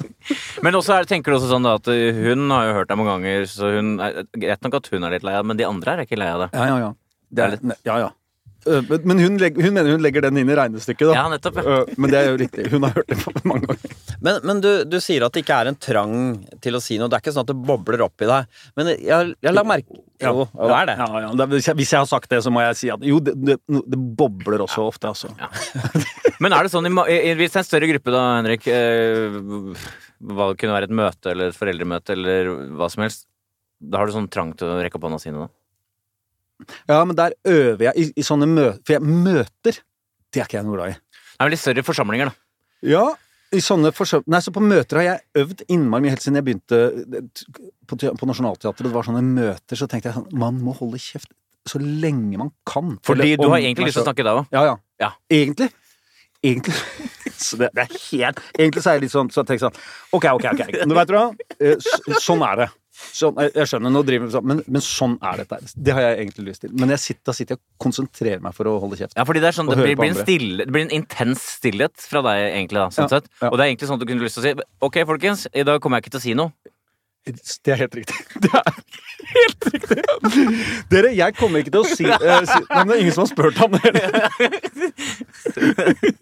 Men 0.68 0.78
også 0.78 0.98
er, 1.00 1.08
tenker 1.10 1.34
du 1.34 1.38
også 1.40 1.50
sånn 1.50 1.66
da 1.66 1.78
at 1.80 1.90
uh, 1.90 2.20
hun 2.28 2.44
har 2.54 2.68
jo 2.68 2.76
hørt 2.78 2.92
deg 2.92 3.00
mange 3.00 3.16
ganger, 3.16 3.48
så 3.50 3.72
hun 3.80 3.96
er, 4.04 4.20
greit 4.36 4.68
nok 4.68 4.78
at 4.78 4.92
hun 4.94 5.08
er 5.08 5.16
litt 5.16 5.26
lei 5.26 5.34
av 5.40 5.42
det, 5.42 5.50
men 5.54 5.62
de 5.64 5.66
andre 5.70 5.96
er 5.96 6.04
ikke 6.06 6.20
lei 6.22 6.30
av 6.36 6.44
det. 6.46 6.50
ja, 6.54 6.68
ja, 6.70 6.78
ja. 6.84 6.92
Det 7.34 7.42
er 7.48 7.56
litt 7.56 7.66
Ja, 7.90 7.96
ja. 8.04 8.12
Øh, 8.66 8.92
men- 9.04 9.20
hun, 9.20 9.38
legger, 9.38 9.64
hun 9.66 9.74
mener 9.76 9.92
hun 9.92 10.04
legger 10.04 10.22
den 10.26 10.38
inn 10.40 10.50
i 10.50 10.56
regnestykket, 10.56 11.10
da. 11.10 11.14
Ja, 11.18 11.24
nettopp. 11.32 11.58
Ja. 11.60 11.78
Øh, 11.82 11.94
Men 11.98 12.12
det 12.14 12.20
er 12.20 12.30
jo 12.32 12.38
riktig. 12.40 12.68
Hun 12.72 12.84
har 12.88 12.94
hørt 12.96 13.08
det 13.12 13.46
mange 13.46 13.68
ganger. 13.68 13.96
Men, 14.24 14.40
men 14.48 14.62
du, 14.64 14.70
du 14.88 14.98
sier 15.04 15.26
at 15.26 15.36
det 15.36 15.44
ikke 15.44 15.58
er 15.60 15.72
en 15.72 15.80
trang 15.80 16.16
til 16.64 16.78
å 16.78 16.82
si 16.84 16.98
noe. 17.00 17.10
Det 17.12 17.18
er 17.18 17.24
ikke 17.26 17.34
sånn 17.36 17.48
at 17.48 17.52
det 17.52 17.58
bobler 17.68 18.06
opp 18.06 18.24
i 18.24 18.30
deg. 18.30 18.62
Men 18.80 18.92
jeg, 18.94 19.34
jeg 19.44 19.56
la 19.56 19.64
merke 19.68 20.00
Jo, 20.24 20.46
ja, 20.48 20.68
det 20.70 20.78
er 20.78 20.90
det. 20.92 20.98
Ja, 21.02 21.24
ja. 21.26 21.48
Hvis, 21.52 21.68
jeg, 21.92 22.00
har 22.00 22.08
sagt 22.08 22.30
det, 22.32 22.40
så 22.46 22.54
må 22.54 22.64
jeg 22.64 22.80
si 22.80 22.92
at 22.94 23.04
jo, 23.04 23.20
det, 23.20 23.36
det, 23.44 23.58
det 23.68 24.00
bobler 24.20 24.64
også 24.64 24.88
ofte, 24.88 25.12
altså. 25.12 25.34
Men 26.44 26.56
er 26.56 26.64
det 26.64 26.72
sånn, 26.74 26.88
i, 26.88 27.34
hvis 27.40 27.52
det 27.54 27.60
er 27.60 27.64
en 27.66 27.68
større 27.68 27.90
gruppe 27.92 28.14
da, 28.16 28.24
Henrik, 28.38 28.68
eh, 28.72 29.36
hva 30.24 30.50
det 30.52 30.60
kunne 30.62 30.78
være 30.78 30.88
et 30.90 30.96
møte 30.96 31.34
eller 31.34 31.52
et 31.52 31.58
foreldremøte 31.60 32.16
eller 32.16 32.54
hva 32.80 32.88
som 32.92 33.04
helst, 33.04 33.28
da 33.84 34.00
har 34.00 34.08
du 34.08 34.16
sånn 34.16 34.32
trang 34.32 34.54
til 34.56 34.72
å 34.72 34.80
rekke 34.80 34.96
opp 35.00 35.10
hånda 35.10 35.20
sine 35.20 35.44
da? 35.44 35.52
Ja, 36.90 37.02
men 37.06 37.18
der 37.18 37.36
øver 37.50 37.90
jeg 37.90 37.94
i, 38.00 38.08
i 38.20 38.26
sånne 38.26 38.48
møter 38.50 38.80
For 38.86 38.96
jeg 38.98 39.04
møter, 39.06 39.82
det 40.34 40.42
er 40.42 40.48
ikke 40.48 40.60
jeg 40.60 40.68
noe 40.68 40.78
glad 40.80 40.96
i. 40.96 40.98
Det 41.34 41.46
er 41.46 41.54
litt 41.54 41.62
større 41.64 41.84
forsamlinger 41.86 42.32
da. 42.32 42.36
Ja, 42.94 43.04
i 43.54 43.62
sånne 43.62 43.92
forsamlinger 43.96 44.34
Nei, 44.34 44.42
så 44.46 44.54
på 44.56 44.64
møter 44.66 45.00
har 45.02 45.08
jeg 45.08 45.44
øvd 45.44 45.64
innmari 45.72 46.06
mye 46.06 46.16
helt 46.16 46.26
siden 46.26 46.40
jeg 46.40 46.48
begynte 46.50 46.82
på, 47.88 48.00
på 48.00 48.30
Nationaltheatret. 48.30 48.88
Det 48.88 48.94
var 48.96 49.08
sånne 49.08 49.24
møter, 49.28 49.80
så 49.80 49.88
tenkte 49.90 50.10
jeg 50.12 50.18
sånn 50.18 50.30
Man 50.42 50.60
må 50.64 50.76
holde 50.80 51.02
kjeft 51.02 51.32
så 51.70 51.80
lenge 51.80 52.36
man 52.42 52.50
kan. 52.68 52.98
Fordi 53.08 53.38
du 53.40 53.46
har 53.48 53.62
egentlig 53.62 53.88
lyst 53.88 53.96
til 53.96 54.04
å 54.04 54.10
snakke 54.10 54.26
da 54.28 54.34
òg? 54.42 54.50
Ja, 54.52 54.66
ja. 54.68 54.76
Ja. 55.00 55.14
Egentlig. 55.32 55.70
Egentlig 56.44 56.76
Så 57.44 57.56
det, 57.60 57.70
det 57.76 57.86
er 57.86 57.94
helt 58.12 58.40
Egentlig 58.58 58.82
så 58.84 58.92
er 58.92 58.98
jeg 58.98 59.06
litt 59.06 59.14
sånn 59.14 59.30
så 59.32 59.42
jeg 59.42 59.48
tenker 59.54 59.70
sånn 59.70 59.78
Ok, 60.18 60.26
ok, 60.28 60.48
ok. 60.52 60.74
Nå 60.90 60.98
vet 60.98 61.08
du 61.08 61.14
hva? 61.16 61.22
Eh, 61.64 61.88
Sånn 62.20 62.44
er 62.44 62.60
det. 62.60 62.68
Sånn, 63.14 63.38
jeg 63.42 63.54
jeg 63.58 63.70
skjønner, 63.72 63.94
nå 63.94 64.02
driver 64.08 64.30
vi 64.30 64.36
sånn, 64.36 64.48
men, 64.52 64.62
men 64.76 64.84
sånn 64.86 65.16
er 65.26 65.44
dette. 65.44 65.60
Det 65.76 65.96
har 65.96 66.06
jeg 66.08 66.20
egentlig 66.24 66.46
lyst 66.50 66.66
til. 66.66 66.74
Men 66.80 66.94
jeg 66.96 67.04
sitter, 67.04 67.24
da 67.30 67.36
sitter 67.38 67.56
jeg 67.56 67.62
og 67.62 67.86
konsentrerer 67.88 68.44
meg 68.44 68.56
for 68.58 68.70
å 68.72 68.76
holde 68.84 69.00
kjeft. 69.00 69.18
Ja, 69.20 69.26
fordi 69.30 69.44
det 69.44 69.52
er 69.52 69.58
sånn, 69.60 69.72
det 69.72 69.80
blir, 69.82 69.96
blir, 70.00 70.14
en 70.14 70.22
stille, 70.22 70.68
det 70.68 70.76
blir 70.76 70.88
en 70.88 70.96
intens 71.00 71.44
stillhet 71.60 72.08
fra 72.10 72.24
deg 72.26 72.44
egentlig 72.52 72.82
da, 72.82 72.88
sånn 72.94 73.10
Ja, 73.10 73.20
sett. 73.20 73.32
ja. 73.42 73.50
Og 73.52 73.58
det 73.58 73.66
er 73.66 73.74
egentlig 73.74 73.92
sånn 73.92 74.00
at 74.00 74.06
du 74.06 74.10
kunne 74.12 74.28
lyst 74.28 74.40
til 74.40 74.46
å 74.46 74.48
si, 74.48 74.70
ok 74.90 75.02
folkens, 75.10 75.48
i 75.54 75.66
dag 75.68 75.84
kommer 75.84 76.00
jeg 76.00 76.08
ikke 76.08 76.16
til 76.18 76.24
å 76.24 76.26
si 76.28 76.38
noe. 76.40 76.74
Det 77.24 77.72
er 77.72 77.80
helt 77.86 77.96
riktig. 77.96 78.16
Det 78.44 78.50
er 78.60 78.74
helt 79.34 79.66
riktig. 79.72 80.02
Dere, 80.92 81.12
jeg 81.16 81.36
kommer 81.38 81.64
ikke 81.64 81.72
til 81.72 81.84
å 81.86 81.88
si, 81.88 82.04
uh, 82.04 82.42
si 82.44 82.58
Nei, 82.60 82.82
men 82.82 82.90
det 82.90 82.98
er 82.98 83.04
ingen 83.06 83.16
som 83.16 83.24
har 83.24 83.30
spurt 83.32 83.62
ham 83.62 83.78
det. 83.78 83.94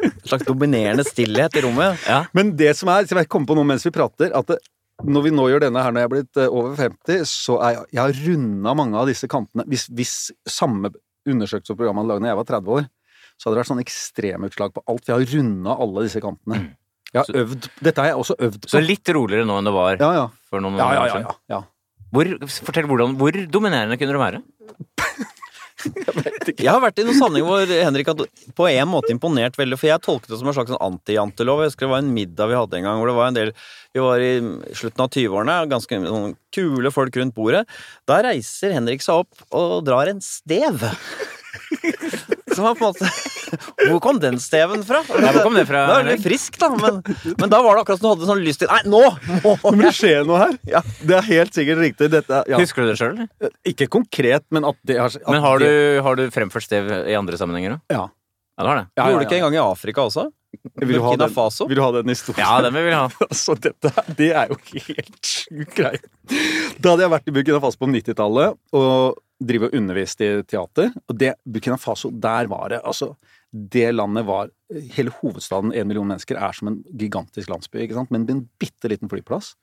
En 0.05 0.27
slags 0.29 0.45
dominerende 0.45 1.05
stillhet 1.07 1.57
i 1.57 1.63
rommet. 1.65 1.97
Ja. 2.05 2.21
Men 2.37 2.53
det 2.59 2.75
som 2.77 2.91
er, 2.93 3.09
så 3.09 3.17
jeg 3.17 3.29
kommer 3.31 3.49
på 3.49 3.57
noe 3.57 3.67
mens 3.73 3.87
vi 3.87 3.93
prater, 3.95 4.29
at 4.37 4.53
det, 4.53 4.59
når 5.07 5.23
vi 5.25 5.31
nå 5.33 5.45
gjør 5.51 5.63
denne 5.65 5.81
her 5.83 5.93
når 5.93 6.01
jeg 6.03 6.09
er 6.09 6.13
blitt 6.15 6.39
eh, 6.41 6.49
over 6.51 6.75
50, 6.79 7.23
så 7.29 7.57
er 7.65 7.75
jeg, 7.77 7.85
jeg 7.95 8.01
har 8.03 8.19
runda 8.27 8.73
mange 8.77 8.97
av 9.01 9.09
disse 9.09 9.29
kantene. 9.31 9.65
Hvis, 9.71 9.87
hvis 9.95 10.13
samme 10.49 10.91
undersøkelse 11.29 11.73
og 11.75 11.79
program 11.81 12.01
hadde 12.01 12.11
laget 12.13 12.25
da 12.25 12.31
jeg 12.33 12.39
var 12.41 12.49
30 12.51 12.75
år, 12.77 12.87
så 13.37 13.47
hadde 13.49 13.55
det 13.55 13.61
vært 13.63 13.71
sånn 13.71 13.83
ekstremutslag 13.83 14.73
på 14.75 14.83
alt. 14.91 15.07
Vi 15.07 15.13
har 15.15 15.25
runda 15.33 15.75
alle 15.85 16.05
disse 16.05 16.21
kantene. 16.23 16.61
Jeg 17.11 17.19
har 17.25 17.41
øvd, 17.41 17.65
Dette 17.83 18.03
har 18.03 18.11
jeg 18.13 18.19
også 18.21 18.35
øvd 18.39 18.59
på. 18.63 18.69
Så 18.71 18.81
litt 18.85 19.09
roligere 19.17 19.47
nå 19.49 19.57
enn 19.59 19.67
det 19.67 19.73
var 19.75 19.97
Ja, 19.99 20.11
ja. 20.15 20.25
for 20.47 20.63
noen 20.63 20.77
Ja, 20.79 20.91
ja, 20.93 21.01
år 21.01 21.07
ja, 21.09 21.15
siden. 21.17 21.25
ja, 21.27 21.57
ja. 21.57 21.61
Hvor, 22.11 22.27
fortell 22.67 22.87
hvordan, 22.91 23.13
hvor 23.19 23.35
dominerende 23.51 23.97
kunne 23.99 24.15
du 24.15 24.19
være? 24.21 24.39
Jeg 26.51 26.69
har 26.69 26.81
vært 26.83 26.99
i 27.01 27.05
noen 27.07 27.17
sammenhenger 27.17 27.47
hvor 27.47 27.71
Henrik 27.71 28.11
hadde 28.11 28.27
på 28.57 28.67
en 28.69 28.89
måte 28.91 29.13
imponert 29.13 29.57
veldig, 29.59 29.79
for 29.79 29.89
jeg 29.89 30.03
tolket 30.05 30.33
det 30.33 30.39
som 30.41 30.51
en 30.51 30.57
slags 30.57 30.73
sånn 30.73 30.83
anti-jantelov. 30.87 31.63
Jeg 31.63 31.71
husker 31.71 31.87
det 31.87 31.93
var 31.93 32.03
en 32.03 32.13
middag 32.15 32.51
vi 32.51 32.59
hadde 32.59 32.79
en 32.79 32.87
gang 32.89 33.01
hvor 33.01 33.11
det 33.11 33.17
var 33.17 33.31
en 33.31 33.39
del 33.39 33.53
Vi 33.91 34.03
var 34.03 34.23
i 34.23 34.33
slutten 34.77 35.05
av 35.05 35.09
20-årene, 35.11 35.57
ganske 35.71 36.01
sånn 36.05 36.37
kule 36.55 36.93
folk 36.95 37.17
rundt 37.19 37.35
bordet. 37.35 37.65
Da 38.09 38.21
reiser 38.25 38.75
Henrik 38.77 39.03
seg 39.03 39.25
opp 39.25 39.45
og 39.57 39.81
drar 39.87 40.11
en 40.11 40.23
stev. 40.23 40.85
Som 42.55 42.65
var 42.67 42.75
på 42.77 42.87
en 42.87 42.93
måte 42.93 43.09
Hvor 43.89 43.99
kom 44.03 44.19
den 44.23 44.37
steven 44.41 44.83
fra? 44.87 45.01
Ja, 45.07 45.31
hvor 45.35 45.47
kom 45.49 45.57
det 45.59 45.65
fra, 45.69 45.81
Det 45.87 45.93
var 45.95 46.05
veldig 46.05 46.23
frisk, 46.23 46.57
da, 46.61 46.69
men, 46.75 47.01
men 47.37 47.51
da 47.51 47.59
var 47.63 47.77
det 47.77 47.83
akkurat 47.83 48.01
som 48.01 48.07
du 48.07 48.11
hadde 48.13 48.29
sånn 48.29 48.43
lyst 48.45 48.63
til 48.63 48.71
Nei, 48.71 48.81
nå 48.91 49.01
Nå 49.43 49.55
må 49.63 49.73
det 49.81 49.93
skje 49.97 50.13
noe 50.27 50.39
her. 50.43 50.55
Ja. 50.69 50.81
Det 51.01 51.17
er 51.17 51.27
helt 51.27 51.55
sikkert 51.57 51.81
riktig. 51.83 52.09
Dette, 52.13 52.41
ja. 52.51 52.59
Husker 52.61 52.85
du 52.85 52.91
det 52.91 52.97
sjøl? 52.99 53.21
Ikke 53.67 53.87
konkret, 53.91 54.45
men 54.53 54.67
at 54.67 54.77
det 54.87 54.99
har 55.01 55.15
Men 55.27 55.43
har 55.43 55.61
du, 55.63 55.69
har 56.05 56.19
du 56.19 56.25
fremført 56.33 56.65
stev 56.67 56.91
i 57.01 57.17
andre 57.17 57.39
sammenhenger 57.39 57.77
òg? 57.77 57.83
Ja. 57.93 58.05
Ja, 58.57 58.63
du 58.63 58.69
har 58.69 58.77
det. 58.81 58.87
Ja, 58.91 59.01
Du 59.01 59.01
ja, 59.01 59.11
gjorde 59.13 59.23
det 59.23 59.29
ikke 59.31 59.39
engang 59.41 59.55
i 59.57 59.63
Afrika 59.63 60.03
også? 60.05 60.27
Vil 60.81 60.97
du 60.97 61.01
ha 61.03 61.15
den, 61.15 61.33
vil 61.69 61.77
du 61.77 61.81
ha 61.83 61.91
den 61.95 62.11
historien? 62.11 62.43
Ja, 62.43 62.61
den 62.65 62.75
vil 62.75 62.87
vi 62.89 62.93
ha. 62.95 63.07
Altså, 63.29 63.55
dette, 63.55 63.91
det 64.17 64.31
er 64.35 64.51
jo 64.51 64.57
helt 64.71 65.27
sjukt 65.27 65.75
greie. 65.77 66.01
Da 66.77 66.93
hadde 66.93 67.05
jeg 67.05 67.13
vært 67.13 67.29
i 67.29 67.35
Burkina 67.35 67.59
Faso 67.63 67.81
på 67.81 67.89
90-tallet 67.91 68.57
og 68.77 69.19
drive 69.41 69.69
og 69.69 69.77
undervist 69.77 70.21
i 70.21 70.31
teater. 70.45 70.91
Og 71.09 71.17
det, 71.17 71.33
Burkina 71.45 71.77
Faso, 71.81 72.11
der 72.11 72.49
var 72.51 72.73
det 72.73 72.81
altså 72.83 73.13
Det 73.51 73.89
landet 73.91 74.23
var 74.25 74.51
Hele 74.95 75.11
hovedstaden, 75.19 75.73
én 75.75 75.83
million 75.83 76.07
mennesker, 76.07 76.37
er 76.39 76.53
som 76.55 76.69
en 76.69 76.77
gigantisk 76.95 77.49
landsby, 77.51 77.81
ikke 77.83 77.97
sant? 77.97 78.11
men 78.11 78.23
med 78.23 78.35
en 78.35 78.45
bitte 78.59 78.87
liten 78.87 79.09
flyplass. 79.11 79.57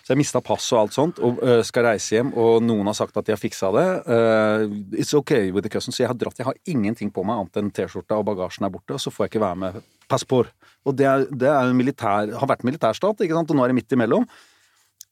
Så 0.00 0.14
jeg 0.14 0.20
mista 0.20 0.42
passet 0.44 0.74
og 0.76 0.82
alt 0.82 0.96
sånt, 0.96 1.20
og 1.24 1.40
uh, 1.44 1.60
skal 1.66 1.86
reise 1.90 2.16
hjem, 2.16 2.32
og 2.38 2.64
noen 2.64 2.88
har 2.90 2.96
sagt 2.98 3.16
at 3.20 3.26
de 3.26 3.34
har 3.34 3.40
fiksa 3.40 3.72
det. 3.76 3.86
Uh, 4.08 4.64
it's 4.96 5.14
okay 5.16 5.50
with 5.50 5.66
the 5.66 5.72
cousin, 5.72 5.94
Så 5.94 6.04
jeg 6.04 6.12
har 6.12 6.18
dratt. 6.18 6.38
Jeg 6.40 6.48
har 6.48 6.58
ingenting 6.66 7.12
på 7.14 7.24
meg 7.26 7.40
annet 7.40 7.60
enn 7.60 7.72
T-skjorta, 7.74 8.18
og 8.18 8.28
bagasjen 8.30 8.66
er 8.66 8.74
borte, 8.74 8.96
og 8.96 9.02
så 9.02 9.12
får 9.12 9.26
jeg 9.26 9.34
ikke 9.34 9.44
være 9.46 9.60
med 9.64 9.82
passport. 10.10 10.54
Og 10.88 10.96
det 10.96 11.10
det 11.38 11.50
er 11.50 11.74
militær, 11.76 12.32
har 12.32 12.48
vært 12.48 12.64
militærstat, 12.64 13.20
ikke 13.20 13.36
sant, 13.36 13.52
og 13.52 13.58
nå 13.58 13.64
er 13.66 13.72
det 13.74 13.80
midt 13.82 13.98
imellom. 13.98 14.26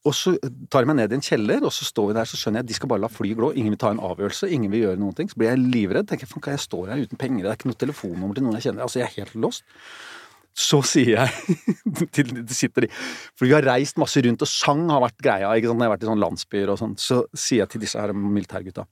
Og 0.07 0.14
så 0.14 0.35
tar 0.70 0.85
jeg 0.85 0.88
meg 0.88 1.01
ned 1.01 1.12
i 1.12 1.16
en 1.18 1.24
kjeller, 1.24 1.64
og 1.66 1.72
så 1.74 1.87
står 1.88 2.11
vi 2.11 2.16
der, 2.16 2.29
så 2.29 2.38
skjønner 2.38 2.61
jeg 2.61 2.66
at 2.66 2.70
de 2.70 2.77
skal 2.79 2.90
bare 2.92 3.03
la 3.03 3.11
fly 3.12 3.33
glå. 3.37 3.51
Ingen 3.59 3.74
vil 3.74 3.81
ta 3.83 3.90
en 3.92 4.03
avgjørelse, 4.09 4.48
ingen 4.55 4.70
vil 4.72 4.87
gjøre 4.87 5.01
noen 5.03 5.16
ting. 5.18 5.31
Så 5.31 5.40
blir 5.40 5.51
jeg 5.51 5.64
livredd. 5.64 6.09
tenker 6.09 6.29
jeg, 6.29 6.44
jeg 6.46 6.64
står 6.64 6.92
her 6.92 7.03
uten 7.03 7.20
penger, 7.20 7.44
det 7.44 7.51
er 7.51 7.59
ikke 7.59 7.72
noe 7.72 7.83
telefonnummer 7.83 8.38
til 8.38 8.46
noen 8.46 8.59
jeg 8.61 8.68
kjenner. 8.68 8.87
Altså, 8.87 9.03
jeg 9.03 9.09
er 9.09 9.16
helt 9.18 9.35
lost. 9.42 9.66
Så 10.59 10.81
sier 10.87 11.14
jeg 11.14 11.59
til 12.16 12.33
de 12.40 12.57
sitter 12.57 12.88
i 12.88 12.90
For 12.90 13.47
vi 13.47 13.55
har 13.55 13.66
reist 13.68 14.01
masse 14.01 14.23
rundt, 14.25 14.42
og 14.42 14.51
sang 14.51 14.88
har 14.90 15.05
vært 15.05 15.23
greia. 15.23 15.53
ikke 15.55 15.71
sant, 15.71 15.85
jeg 15.85 15.90
har 15.90 15.94
vært 15.94 16.07
i 16.07 16.11
sånne 16.11 16.25
landsbyer 16.25 16.75
og 16.75 16.81
sånn. 16.81 16.99
Så 16.99 17.23
sier 17.33 17.64
jeg 17.64 17.75
til 17.75 17.87
disse 17.87 18.03
her 18.03 18.14
militærgutta 18.16 18.88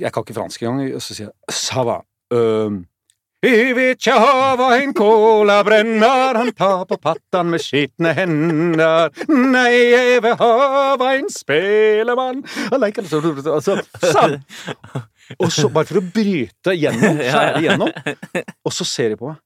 Jeg 0.00 0.14
kan 0.14 0.24
ikke 0.24 0.38
fransk 0.40 0.64
engang, 0.64 0.96
og 0.96 1.04
så 1.04 1.16
sier 1.16 1.28
jeg 1.28 1.58
Sava. 1.60 2.00
Øh, 2.34 2.82
i 3.44 3.72
vitja 3.76 4.14
hava 4.16 4.70
en 4.78 4.94
cola 4.96 5.58
brenner, 5.66 6.38
han 6.38 6.52
tar 6.56 6.86
på 6.88 6.96
patten 6.96 7.50
med 7.52 7.60
skitne 7.60 8.14
hender. 8.16 9.10
Nei, 9.28 9.72
jeg 9.90 10.22
vil 10.24 10.36
hava 10.40 11.10
en 11.18 11.28
spelemann 11.32 12.40
Han 12.70 12.80
leker 12.80 13.04
altså, 13.04 13.20
altså 13.52 13.76
Sånn! 14.16 14.38
Og 15.36 15.52
så, 15.52 15.68
bare 15.72 15.88
for 15.90 16.00
å 16.00 16.04
bryte 16.14 16.72
gjennom, 16.76 17.20
skjære 17.20 17.60
igjennom, 17.60 17.92
og 18.66 18.74
så 18.76 18.88
ser 18.88 19.12
de 19.12 19.20
på 19.20 19.28
meg. 19.28 19.43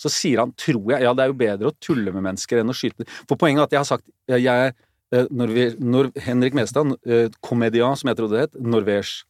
Så 0.00 0.10
sier 0.10 0.42
han, 0.42 0.52
tror 0.58 0.94
jeg, 0.94 1.04
ja, 1.06 1.14
det 1.14 1.24
er 1.24 1.30
jo 1.30 1.40
bedre 1.40 1.70
å 1.70 1.76
tulle 1.78 2.10
med 2.14 2.24
mennesker 2.26 2.58
enn 2.58 2.72
å 2.72 2.74
skyte 2.74 3.06
For 3.28 3.38
poenget 3.38 3.62
er 3.62 3.68
at 3.68 3.74
jeg 3.76 3.80
har 3.84 3.86
sagt 3.86 4.08
jeg 4.30 4.72
eh, 4.72 5.26
når, 5.30 5.52
vi, 5.54 5.66
når 5.78 6.10
Henrik 6.24 6.56
Mestad, 6.58 6.96
eh, 7.06 7.28
komedian, 7.44 7.98
som 7.98 8.10
jeg 8.10 8.18
trodde 8.18 8.36
det 8.36 8.48
het, 8.48 8.58
norvège 8.62 9.22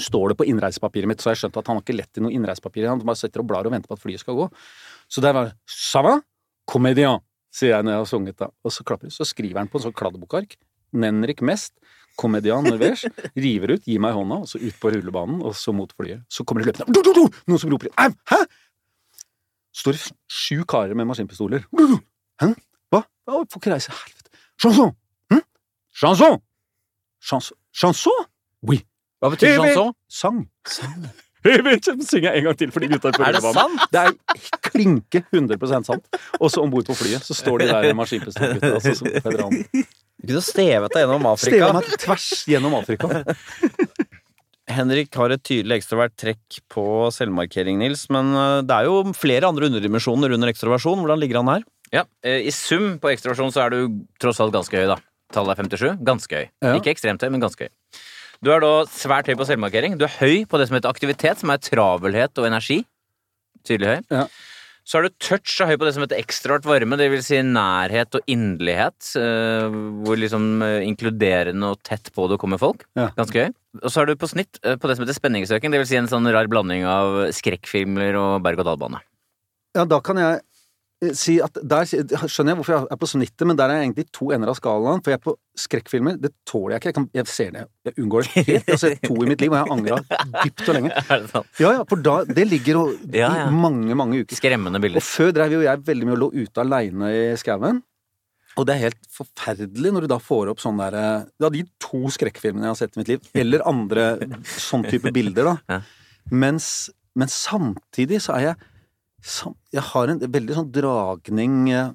står 0.00 0.32
det 0.32 0.38
på 0.40 0.46
innreisepapiret 0.50 1.08
mitt, 1.08 1.22
så 1.22 1.30
har 1.30 1.36
jeg 1.36 1.44
skjønt 1.44 1.58
at 1.60 1.68
han 1.70 1.78
har 1.78 1.84
ikke 1.84 1.96
lett 1.96 2.18
i 2.18 2.24
noe 2.24 2.34
innreisepapir, 2.34 2.88
Han 2.88 3.04
bare 3.04 3.20
sitter 3.20 3.44
og 3.44 3.50
blar 3.50 3.66
og 3.66 3.74
venter 3.76 3.90
på 3.90 3.94
at 3.94 4.02
flyet 4.02 4.24
skal 4.24 4.38
gå. 4.40 4.48
Så 5.06 5.22
der 5.22 5.36
var 5.36 5.52
det 5.52 6.02
va? 6.02 6.16
comédien, 6.66 7.20
sier 7.54 7.76
jeg 7.76 7.84
når 7.84 7.92
jeg 7.92 8.02
har 8.02 8.10
sunget, 8.10 8.38
da. 8.40 8.48
Og 8.64 8.72
så 8.74 8.84
klapper 8.86 9.10
det. 9.10 9.14
Så 9.14 9.26
skriver 9.28 9.60
han 9.60 9.70
på 9.70 9.78
en 9.78 9.86
sånn 9.86 9.96
kladdebokark. 9.96 10.56
Nenrik 10.94 11.42
Mest, 11.44 11.74
komedian 12.18 12.66
norvège. 12.66 13.10
River 13.44 13.76
ut, 13.76 13.86
gir 13.86 14.02
meg 14.02 14.16
hånda, 14.16 14.42
og 14.42 14.50
så 14.50 14.58
ut 14.62 14.80
på 14.80 14.92
rullebanen, 14.94 15.42
og 15.44 15.54
så 15.58 15.74
mot 15.76 15.92
flyet. 15.94 16.24
Så 16.32 16.46
kommer 16.48 16.64
det 16.64 16.72
løpende! 16.72 17.28
Noen 17.50 17.62
som 17.62 17.72
roper 17.72 17.92
Au! 18.00 18.10
Hæ? 18.32 18.40
Står 19.74 19.96
det 19.96 20.02
sju 20.30 20.62
karer 20.70 20.94
med 20.94 21.08
maskinpistoler. 21.10 21.64
«Du, 21.74 21.86
du! 21.94 21.96
Hæ? 22.42 22.52
Hva? 22.94 23.02
Å, 23.26 23.42
Får 23.50 23.60
ikke 23.60 23.72
reise. 23.74 23.94
Helvete. 23.94 24.30
Chanson! 24.62 24.94
Hm? 25.32 25.42
Chanson! 26.00 26.38
Chanson? 27.24 27.58
Chanson? 27.74 28.26
Oui. 28.62 28.80
Hva 29.22 29.32
betyr 29.34 29.56
chanson? 29.58 29.94
Sang. 30.08 30.40
Jeg 31.44 31.60
vet 31.64 31.82
ikke, 31.90 32.06
synger 32.08 32.30
jeg 32.30 32.40
en 32.40 32.46
gang 32.46 32.56
til 32.60 32.70
for 32.72 32.80
de 32.80 32.88
gutta 32.88 33.10
på 33.12 33.24
Er 33.26 33.36
det 33.92 34.00
er 34.00 34.14
klinke 34.64 35.20
100% 35.28 35.90
sant. 35.90 36.06
Og 36.38 36.48
så 36.52 36.62
om 36.64 36.70
bord 36.72 36.86
på 36.88 36.96
flyet 36.96 37.26
så 37.26 37.36
står 37.36 37.64
de 37.64 37.66
der 37.68 37.96
maskinpistolgutta. 37.98 38.70
Altså. 38.78 39.84
Du 40.24 40.30
kunne 40.30 40.44
stevet 40.46 40.94
deg 40.94 41.04
gjennom 41.04 41.26
Afrika. 41.28 41.68
Stevet 41.68 41.74
meg 41.76 42.00
tvers 42.06 42.28
gjennom 42.48 42.78
Afrika. 42.78 43.10
Henrik 44.70 45.12
har 45.18 45.32
et 45.34 45.42
tydelig 45.44 45.80
ekstrovert 45.80 46.14
trekk 46.16 46.60
på 46.72 46.84
selvmarkering, 47.12 47.76
Nils, 47.82 48.06
men 48.12 48.32
eh, 48.32 48.60
det 48.64 48.76
er 48.78 48.88
jo 48.88 49.12
flere 49.16 49.50
andre 49.50 49.68
underdimensjoner 49.68 50.32
under 50.36 50.52
ekstroversjon. 50.52 51.02
Hvordan 51.04 51.20
ligger 51.20 51.42
han 51.42 51.52
her? 51.52 51.66
Ja, 51.92 52.04
eh, 52.24 52.46
I 52.48 52.54
sum 52.54 52.96
på 53.02 53.12
ekstroversjon 53.12 53.52
så 53.54 53.66
er 53.66 53.74
du 53.74 53.98
tross 54.22 54.40
alt 54.40 54.54
ganske 54.56 54.78
høy, 54.80 54.86
da. 54.94 54.96
Tallet 55.34 55.58
er 55.58 55.68
57. 55.68 56.00
Ganske 56.06 56.40
høy. 56.40 56.48
Ja. 56.64 56.74
Ikke 56.78 56.94
ekstremt 56.94 57.22
høy, 57.24 57.30
men 57.34 57.44
ganske 57.44 57.68
høy. 57.68 58.00
Du 58.44 58.50
er 58.52 58.60
da 58.64 58.72
svært 58.92 59.28
høy 59.28 59.36
på 59.40 59.46
selvmarkering. 59.48 59.98
Du 60.00 60.06
er 60.08 60.16
høy 60.18 60.44
på 60.48 60.60
det 60.60 60.68
som 60.68 60.78
heter 60.78 60.92
aktivitet, 60.92 61.40
som 61.40 61.52
er 61.52 61.60
travelhet 61.64 62.40
og 62.40 62.48
energi. 62.48 62.82
Tydelig 63.64 63.94
høy. 63.94 64.00
Ja. 64.12 64.26
Så 64.84 64.98
er 64.98 65.06
du 65.06 65.14
touch 65.16 65.56
og 65.64 65.70
høy 65.70 65.78
på 65.80 65.86
det 65.88 65.94
som 65.96 66.04
heter 66.04 66.20
ekstraart 66.20 66.66
varme, 66.68 66.98
det 67.00 67.06
vil 67.08 67.22
si 67.24 67.38
nærhet 67.40 68.18
og 68.18 68.26
inderlighet. 68.28 69.14
eh, 69.16 69.76
hvor 70.04 70.18
liksom 70.20 70.60
eh, 70.62 70.84
inkluderende 70.84 71.72
og 71.72 71.80
tett 71.82 72.12
på 72.12 72.28
du 72.28 72.36
kommer 72.40 72.60
folk. 72.60 72.84
Ja. 72.98 73.08
Ganske 73.16 73.46
høy. 73.46 73.54
Og 73.80 73.90
så 73.90 74.02
er 74.02 74.06
du 74.12 74.20
på 74.20 74.28
snitt 74.28 74.60
eh, 74.62 74.76
på 74.76 74.86
det 74.86 74.98
som 74.98 75.06
heter 75.06 75.16
spenningsøking, 75.16 75.72
det 75.72 75.80
vil 75.80 75.88
si 75.88 75.96
en 75.96 76.10
sånn 76.10 76.28
rar 76.28 76.50
blanding 76.52 76.84
av 76.84 77.32
skrekkfilmer 77.32 78.20
og 78.20 78.44
berg-og-dal-bane. 78.44 79.00
Ja, 79.74 79.86
da 79.88 79.98
kan 80.04 80.20
jeg 80.20 80.44
si 81.12 81.34
at 81.42 81.58
der 81.60 81.84
skjønner 81.84 82.54
jeg 82.54 82.58
hvorfor 82.60 82.74
jeg 82.74 82.86
er 82.94 82.98
på 83.00 83.08
snittet, 83.10 83.44
men 83.48 83.58
der 83.58 83.68
er 83.68 83.80
jeg 83.80 83.88
egentlig 83.88 84.04
to 84.14 84.30
ender 84.32 84.48
av 84.52 84.56
skalaen. 84.56 85.02
For 85.04 85.12
jeg 85.12 85.18
er 85.18 85.24
på 85.24 85.34
skrekkfilmer, 85.60 86.16
det 86.22 86.30
tåler 86.48 86.76
jeg 86.76 86.80
ikke. 86.80 86.90
Jeg, 86.92 86.96
kan, 86.96 87.08
jeg 87.18 87.28
ser 87.28 87.50
det, 87.56 87.64
jeg 87.90 87.96
unngår 88.04 88.24
det 88.24 88.32
helt. 88.36 88.52
Jeg 88.54 88.62
har 88.70 88.80
sett 88.84 89.02
to 89.04 89.16
i 89.20 89.28
mitt 89.28 89.42
liv, 89.44 89.52
og 89.52 89.58
jeg 89.58 89.66
har 89.66 89.74
angra 89.74 89.98
dypt 90.44 90.64
og 90.68 90.78
lenge. 90.78 90.92
Er 91.14 91.24
det 91.24 91.32
sant? 91.34 91.50
Ja, 91.60 91.72
ja, 91.76 91.82
for 91.90 92.00
da 92.04 92.14
Det 92.24 92.46
ligger 92.48 92.80
og, 92.80 92.94
Ja, 93.12 93.30
ja. 93.42 93.48
i 93.50 93.58
mange, 93.64 93.96
mange 93.98 94.22
uker. 94.22 94.38
Skremmende 94.38 94.80
bilder. 94.80 95.02
Og 95.02 95.06
før 95.08 95.34
drev 95.36 95.56
jo 95.58 95.64
jeg 95.66 95.84
veldig 95.90 96.08
mye 96.08 96.16
og 96.16 96.22
lå 96.24 96.30
ute 96.46 96.64
aleine 96.64 97.10
i 97.12 97.24
skauen. 97.40 97.82
Og 98.54 98.68
det 98.68 98.76
er 98.76 98.84
helt 98.86 99.00
forferdelig 99.10 99.90
når 99.92 100.04
du 100.06 100.12
da 100.14 100.20
får 100.22 100.52
opp 100.52 100.60
sånn 100.62 100.78
derre 100.78 101.06
Ja, 101.42 101.48
de 101.50 101.64
to 101.82 102.04
skrekkfilmene 102.14 102.68
jeg 102.68 102.70
har 102.76 102.78
sett 102.78 102.94
i 102.94 103.00
mitt 103.02 103.10
liv, 103.10 103.24
eller 103.34 103.64
andre 103.66 104.12
sånn 104.46 104.86
type 104.86 105.10
bilder, 105.14 105.50
da. 105.52 105.56
Ja. 105.74 105.80
Mens, 106.30 106.68
men 107.18 107.28
samtidig 107.28 108.22
så 108.24 108.38
er 108.38 108.46
jeg 108.46 108.70
Jeg 109.72 109.84
har 109.92 110.10
en 110.12 110.20
veldig 110.20 110.56
sånn 110.58 110.72
dragning 110.74 111.60
eh, 111.72 111.92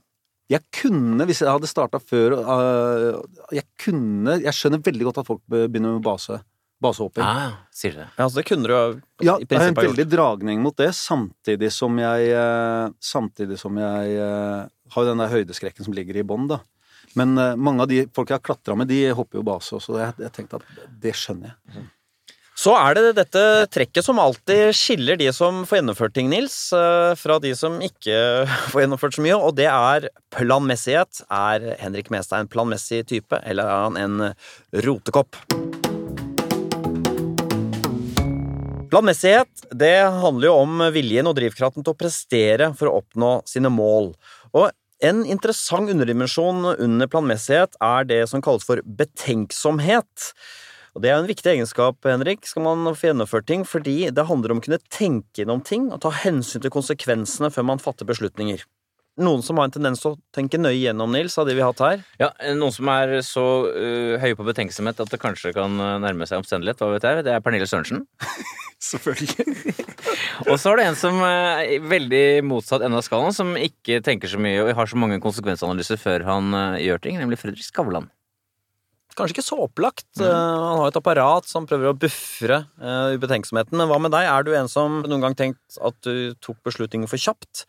Jeg 0.50 0.66
kunne, 0.74 1.28
hvis 1.30 1.44
jeg 1.44 1.52
hadde 1.52 1.70
starta 1.70 2.00
før 2.02 2.40
øh, 2.40 3.20
Jeg 3.54 3.68
kunne 3.82 4.40
Jeg 4.42 4.56
skjønner 4.58 4.82
veldig 4.86 5.10
godt 5.10 5.22
at 5.22 5.30
folk 5.30 5.44
begynner 5.50 6.00
med 6.00 6.06
base. 6.06 6.40
Basehopping. 6.80 7.24
Ah, 7.24 7.68
sier 7.76 7.92
du 7.92 8.00
det? 8.00 8.08
Ja, 8.16 8.24
altså 8.24 8.40
Det 8.40 8.46
kunne 8.48 8.68
du 8.68 8.74
jo 8.74 8.82
Ja, 9.28 9.36
i 9.36 9.46
det 9.46 9.58
er 9.60 9.68
en 9.68 9.78
veldig 9.78 10.08
dragning 10.10 10.62
mot 10.64 10.78
det, 10.80 10.94
samtidig 10.96 11.72
som 11.76 12.00
jeg 12.00 12.32
eh, 12.32 12.90
Samtidig 13.04 13.60
som 13.60 13.78
jeg 13.78 14.16
eh, 14.16 14.68
har 14.96 15.06
jo 15.06 15.12
den 15.12 15.22
der 15.22 15.34
høydeskrekken 15.34 15.86
som 15.86 15.94
ligger 15.94 16.18
i 16.18 16.26
bånn, 16.26 16.48
da. 16.50 16.62
Men 17.20 17.38
eh, 17.38 17.58
mange 17.60 17.84
av 17.84 17.92
de 17.92 18.06
folk 18.16 18.32
jeg 18.32 18.40
har 18.40 18.46
klatra 18.48 18.78
med, 18.80 18.90
de 18.90 19.12
hopper 19.14 19.42
jo 19.42 19.46
base 19.46 19.76
også. 19.78 20.00
Jeg, 20.00 20.16
jeg 20.24 20.34
tenkte 20.34 20.62
at 20.62 20.88
det 21.04 21.14
skjønner 21.18 21.52
jeg. 21.52 21.86
Så 22.60 22.74
er 22.76 22.98
det 22.98 23.14
dette 23.16 23.42
trekket 23.72 24.04
som 24.04 24.18
alltid 24.20 24.74
skiller 24.76 25.16
de 25.20 25.30
som 25.32 25.62
får 25.68 25.78
gjennomført 25.78 26.14
ting, 26.18 26.28
Nils, 26.28 26.74
eh, 26.76 27.14
fra 27.16 27.38
de 27.40 27.54
som 27.56 27.78
ikke 27.80 28.18
får 28.74 28.84
gjennomført 28.84 29.16
så 29.16 29.24
mye, 29.24 29.38
og 29.38 29.54
det 29.56 29.70
er 29.72 30.10
planmessighet. 30.36 31.22
Er 31.32 31.70
Henrik 31.80 32.12
Mestad 32.12 32.44
en 32.44 32.52
planmessig 32.52 33.06
type, 33.14 33.40
eller 33.48 33.64
er 33.64 33.86
han 33.86 34.00
en 34.02 34.28
rotekopp? 34.90 35.40
Planmessighet 38.92 39.68
det 39.72 39.96
handler 40.20 40.50
jo 40.50 40.60
om 40.60 40.88
viljen 40.92 41.32
og 41.32 41.40
drivkraften 41.40 41.86
til 41.86 41.96
å 41.96 42.02
prestere 42.04 42.74
for 42.76 42.92
å 42.92 43.00
oppnå 43.00 43.34
sine 43.48 43.72
mål. 43.72 44.18
Og 44.52 44.68
en 45.00 45.24
interessant 45.24 45.88
underdimensjon 45.94 46.74
under 46.74 47.08
planmessighet 47.08 47.80
er 47.80 48.10
det 48.10 48.26
som 48.28 48.44
kalles 48.44 48.68
for 48.68 48.84
betenksomhet. 48.84 50.34
Og 51.00 51.04
Det 51.06 51.14
er 51.14 51.22
en 51.22 51.30
viktig 51.30 51.48
egenskap, 51.48 51.96
Henrik, 52.04 52.42
skal 52.44 52.66
man 52.66 52.90
få 52.92 53.08
gjennomført 53.08 53.46
ting, 53.48 53.62
fordi 53.64 54.10
det 54.12 54.26
handler 54.28 54.52
om 54.52 54.60
å 54.60 54.64
kunne 54.66 54.82
tenke 54.92 55.40
gjennom 55.40 55.62
ting 55.64 55.86
og 55.96 56.02
ta 56.04 56.10
hensyn 56.12 56.60
til 56.60 56.74
konsekvensene 56.76 57.48
før 57.56 57.64
man 57.70 57.80
fatter 57.80 58.04
beslutninger. 58.04 58.66
noen 59.20 59.42
som 59.44 59.58
har 59.60 59.68
en 59.68 59.72
tendens 59.72 60.04
til 60.04 60.12
å 60.12 60.18
tenke 60.36 60.60
nøye 60.60 60.76
gjennom, 60.76 61.12
Nils, 61.16 61.38
av 61.40 61.48
de 61.48 61.56
vi 61.56 61.64
har 61.64 61.72
hatt 61.72 61.80
her. 61.80 62.04
Ja, 62.20 62.30
Noen 62.52 62.76
som 62.76 62.92
er 62.92 63.22
så 63.24 63.46
uh, 63.72 64.20
høye 64.20 64.36
på 64.36 64.44
betenksomhet 64.48 65.00
at 65.00 65.12
det 65.12 65.22
kanskje 65.24 65.54
kan 65.56 65.80
uh, 65.80 65.96
nærme 66.04 66.28
seg 66.28 66.44
omstendelighet, 66.44 66.84
hva 66.84 66.92
vet 66.92 67.08
jeg, 67.08 67.24
det 67.28 67.32
er 67.32 67.44
Pernille 67.44 67.68
Sørensen. 67.68 68.04
Selvfølgelig. 68.92 69.76
Og 70.52 70.60
så 70.60 70.74
er 70.74 70.82
det 70.82 70.88
en 70.90 71.00
som 71.00 71.24
er 71.24 71.80
veldig 71.80 72.24
motsatt 72.44 72.84
ende 72.84 73.00
av 73.00 73.08
skalaen, 73.08 73.36
som 73.36 73.56
ikke 73.56 74.04
tenker 74.04 74.32
så 74.32 74.40
mye 74.40 74.68
og 74.68 74.76
har 74.76 74.92
så 74.92 75.00
mange 75.00 75.24
konsekvensanalyser 75.24 76.00
før 76.00 76.28
han 76.28 76.52
uh, 76.52 76.80
gjør 76.84 77.08
ting, 77.08 77.24
nemlig 77.24 77.40
Fredrik 77.40 77.64
Skavlan. 77.64 78.12
Kanskje 79.20 79.36
ikke 79.36 79.46
så 79.46 79.60
opplagt. 79.66 80.08
Uh, 80.20 80.26
han 80.26 80.80
har 80.80 80.90
et 80.90 81.00
apparat 81.00 81.48
som 81.50 81.68
prøver 81.68 81.92
å 81.92 81.98
buffre 82.00 82.64
uh, 82.80 83.12
ubetenksomheten. 83.16 83.76
Men 83.76 83.92
hva 83.92 84.00
med 84.02 84.16
deg? 84.16 84.28
Er 84.32 84.48
du 84.48 84.54
en 84.56 84.72
som 84.72 85.02
noen 85.04 85.28
gang 85.28 85.38
tenkt 85.38 85.80
at 85.84 85.98
du 86.08 86.36
tok 86.40 86.62
beslutningen 86.68 87.10
for 87.12 87.22
kjapt? 87.22 87.66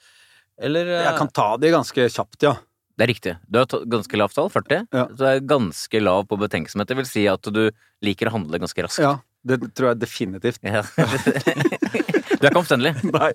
Eller 0.61 0.89
uh, 0.93 1.01
Jeg 1.09 1.17
kan 1.19 1.33
ta 1.35 1.49
det 1.61 1.75
ganske 1.75 2.07
kjapt, 2.07 2.45
ja. 2.47 2.55
Det 3.01 3.07
er 3.07 3.11
riktig. 3.15 3.33
Du 3.49 3.57
har 3.57 3.67
tatt 3.71 3.87
ganske 3.89 4.19
lavt 4.21 4.37
tall, 4.37 4.51
40. 4.53 4.87
Ja. 4.93 5.07
Du 5.09 5.25
er 5.25 5.43
ganske 5.49 6.03
lav 6.03 6.27
på 6.29 6.37
betenksomhet. 6.41 6.91
Det 6.91 6.99
vil 6.99 7.09
si 7.09 7.25
at 7.33 7.49
du 7.49 7.63
liker 8.05 8.29
å 8.29 8.37
handle 8.37 8.61
ganske 8.63 8.87
raskt. 8.87 9.03
ja. 9.03 9.19
Det 9.41 9.57
tror 9.73 9.95
jeg 9.95 10.01
definitivt. 10.03 10.61
Ja. 10.61 10.83
du 10.99 12.43
er 12.45 12.51
ikke 12.51 12.61
omstendelig. 12.61 12.93
Nei. 13.15 13.31